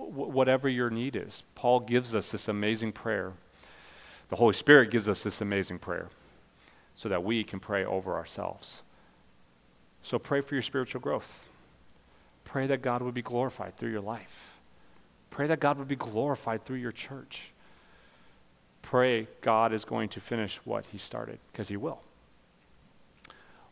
whatever 0.01 0.69
your 0.69 0.89
need 0.89 1.15
is. 1.15 1.43
Paul 1.55 1.79
gives 1.79 2.15
us 2.15 2.31
this 2.31 2.47
amazing 2.47 2.91
prayer. 2.91 3.33
The 4.29 4.35
Holy 4.37 4.53
Spirit 4.53 4.91
gives 4.91 5.09
us 5.09 5.23
this 5.23 5.41
amazing 5.41 5.79
prayer 5.79 6.09
so 6.95 7.09
that 7.09 7.23
we 7.23 7.43
can 7.43 7.59
pray 7.59 7.83
over 7.83 8.15
ourselves. 8.15 8.81
So 10.03 10.19
pray 10.19 10.41
for 10.41 10.55
your 10.55 10.61
spiritual 10.61 11.01
growth. 11.01 11.47
Pray 12.51 12.67
that 12.67 12.81
God 12.81 13.01
would 13.01 13.13
be 13.13 13.21
glorified 13.21 13.77
through 13.77 13.91
your 13.91 14.01
life. 14.01 14.57
Pray 15.29 15.47
that 15.47 15.61
God 15.61 15.77
would 15.77 15.87
be 15.87 15.95
glorified 15.95 16.65
through 16.65 16.79
your 16.79 16.91
church. 16.91 17.53
Pray 18.81 19.27
God 19.39 19.71
is 19.71 19.85
going 19.85 20.09
to 20.09 20.19
finish 20.19 20.57
what 20.65 20.85
He 20.87 20.97
started, 20.97 21.39
because 21.51 21.69
He 21.69 21.77
will. 21.77 22.01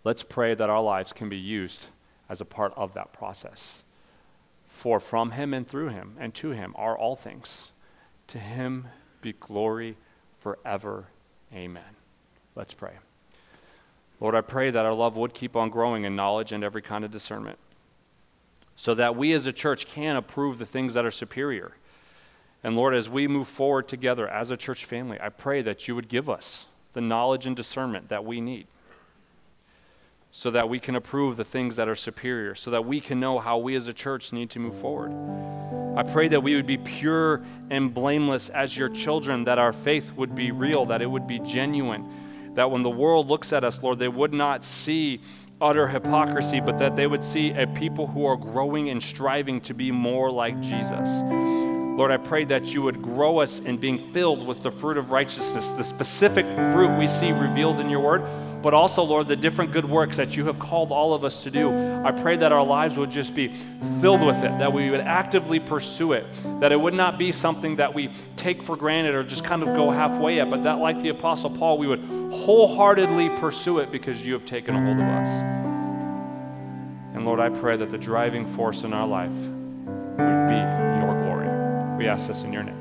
Let's 0.05 0.23
pray 0.23 0.55
that 0.55 0.69
our 0.69 0.81
lives 0.81 1.11
can 1.11 1.27
be 1.27 1.37
used 1.37 1.87
as 2.29 2.39
a 2.39 2.45
part 2.45 2.71
of 2.77 2.93
that 2.93 3.11
process. 3.11 3.83
For 4.69 5.01
from 5.01 5.31
him 5.31 5.53
and 5.53 5.67
through 5.67 5.89
him 5.89 6.15
and 6.17 6.33
to 6.35 6.51
him 6.51 6.73
are 6.77 6.97
all 6.97 7.17
things. 7.17 7.71
To 8.27 8.37
him 8.37 8.87
be 9.19 9.33
glory 9.33 9.97
forever. 10.37 11.07
Amen. 11.53 11.97
Let's 12.55 12.73
pray. 12.73 12.93
Lord, 14.21 14.35
I 14.35 14.41
pray 14.41 14.71
that 14.71 14.85
our 14.85 14.93
love 14.93 15.17
would 15.17 15.33
keep 15.33 15.57
on 15.57 15.69
growing 15.69 16.05
in 16.05 16.15
knowledge 16.15 16.53
and 16.53 16.63
every 16.63 16.81
kind 16.81 17.03
of 17.03 17.11
discernment, 17.11 17.59
so 18.79 18.95
that 18.95 19.13
we 19.13 19.33
as 19.33 19.45
a 19.45 19.51
church 19.51 19.85
can 19.87 20.15
approve 20.15 20.57
the 20.57 20.65
things 20.65 20.93
that 20.93 21.03
are 21.03 21.11
superior. 21.11 21.73
And 22.63 22.77
Lord, 22.77 22.95
as 22.95 23.09
we 23.09 23.27
move 23.27 23.49
forward 23.49 23.89
together 23.89 24.25
as 24.25 24.51
a 24.51 24.55
church 24.55 24.85
family, 24.85 25.17
I 25.21 25.27
pray 25.27 25.61
that 25.63 25.89
you 25.89 25.95
would 25.95 26.07
give 26.07 26.29
us 26.29 26.65
the 26.93 27.01
knowledge 27.01 27.45
and 27.45 27.57
discernment 27.57 28.07
that 28.07 28.23
we 28.23 28.39
need 28.39 28.67
so 30.31 30.49
that 30.51 30.69
we 30.69 30.79
can 30.79 30.95
approve 30.95 31.35
the 31.35 31.43
things 31.43 31.75
that 31.75 31.89
are 31.89 31.95
superior, 31.95 32.55
so 32.55 32.71
that 32.71 32.85
we 32.85 33.01
can 33.01 33.19
know 33.19 33.39
how 33.39 33.57
we 33.57 33.75
as 33.75 33.85
a 33.89 33.93
church 33.93 34.31
need 34.31 34.49
to 34.51 34.59
move 34.59 34.79
forward. 34.79 35.11
I 35.97 36.03
pray 36.03 36.29
that 36.29 36.41
we 36.41 36.55
would 36.55 36.65
be 36.65 36.77
pure 36.77 37.43
and 37.69 37.93
blameless 37.93 38.47
as 38.47 38.77
your 38.77 38.87
children, 38.87 39.43
that 39.43 39.59
our 39.59 39.73
faith 39.73 40.13
would 40.13 40.35
be 40.35 40.51
real, 40.51 40.85
that 40.85 41.01
it 41.01 41.07
would 41.07 41.27
be 41.27 41.39
genuine, 41.39 42.53
that 42.53 42.71
when 42.71 42.83
the 42.83 42.89
world 42.89 43.27
looks 43.27 43.51
at 43.51 43.65
us, 43.65 43.83
Lord, 43.83 43.99
they 43.99 44.07
would 44.07 44.31
not 44.31 44.63
see 44.63 45.19
utter 45.61 45.87
hypocrisy, 45.87 46.59
but 46.59 46.77
that 46.79 46.95
they 46.95 47.07
would 47.07 47.23
see 47.23 47.51
a 47.51 47.67
people 47.67 48.07
who 48.07 48.25
are 48.25 48.37
growing 48.37 48.89
and 48.89 49.01
striving 49.01 49.59
to 49.61 49.73
be 49.73 49.91
more 49.91 50.31
like 50.31 50.59
Jesus. 50.61 51.21
Lord, 51.97 52.11
I 52.11 52.17
pray 52.17 52.45
that 52.45 52.67
you 52.67 52.81
would 52.83 53.01
grow 53.01 53.39
us 53.39 53.59
in 53.59 53.77
being 53.77 54.13
filled 54.13 54.47
with 54.47 54.63
the 54.63 54.71
fruit 54.71 54.95
of 54.95 55.11
righteousness, 55.11 55.71
the 55.71 55.83
specific 55.83 56.45
fruit 56.45 56.97
we 56.97 57.07
see 57.07 57.31
revealed 57.31 57.79
in 57.79 57.89
your 57.89 57.99
word, 57.99 58.21
but 58.61 58.73
also, 58.73 59.03
Lord, 59.03 59.27
the 59.27 59.35
different 59.35 59.71
good 59.71 59.85
works 59.85 60.17
that 60.17 60.35
you 60.35 60.45
have 60.45 60.59
called 60.59 60.91
all 60.91 61.13
of 61.13 61.23
us 61.23 61.43
to 61.43 61.51
do. 61.51 61.71
I 62.03 62.11
pray 62.11 62.35
that 62.37 62.51
our 62.51 62.65
lives 62.65 62.97
would 62.97 63.09
just 63.09 63.33
be 63.33 63.53
filled 64.01 64.21
with 64.21 64.37
it, 64.37 64.57
that 64.59 64.73
we 64.73 64.89
would 64.89 64.99
actively 64.99 65.59
pursue 65.59 66.13
it, 66.13 66.25
that 66.59 66.71
it 66.71 66.79
would 66.79 66.93
not 66.93 67.17
be 67.17 67.31
something 67.31 67.77
that 67.77 67.93
we 67.93 68.11
take 68.35 68.61
for 68.61 68.75
granted 68.75 69.15
or 69.15 69.23
just 69.23 69.43
kind 69.43 69.63
of 69.63 69.69
go 69.69 69.91
halfway 69.91 70.39
at, 70.39 70.49
but 70.49 70.63
that, 70.63 70.79
like 70.79 71.01
the 71.01 71.09
Apostle 71.09 71.49
Paul, 71.49 71.77
we 71.77 71.87
would 71.87 72.01
wholeheartedly 72.31 73.29
pursue 73.37 73.79
it 73.79 73.91
because 73.91 74.25
you 74.25 74.33
have 74.33 74.45
taken 74.45 74.75
a 74.75 74.83
hold 74.83 74.97
of 74.97 75.03
us. 75.03 75.29
And 77.13 77.25
Lord, 77.25 77.39
I 77.39 77.49
pray 77.49 77.77
that 77.77 77.89
the 77.89 77.97
driving 77.97 78.45
force 78.55 78.83
in 78.83 78.93
our 78.93 79.07
life 79.07 79.31
would 79.31 80.47
be 80.47 80.55
your 80.99 81.21
glory. 81.23 81.97
We 81.97 82.07
ask 82.07 82.27
this 82.27 82.43
in 82.43 82.53
your 82.53 82.63
name. 82.63 82.78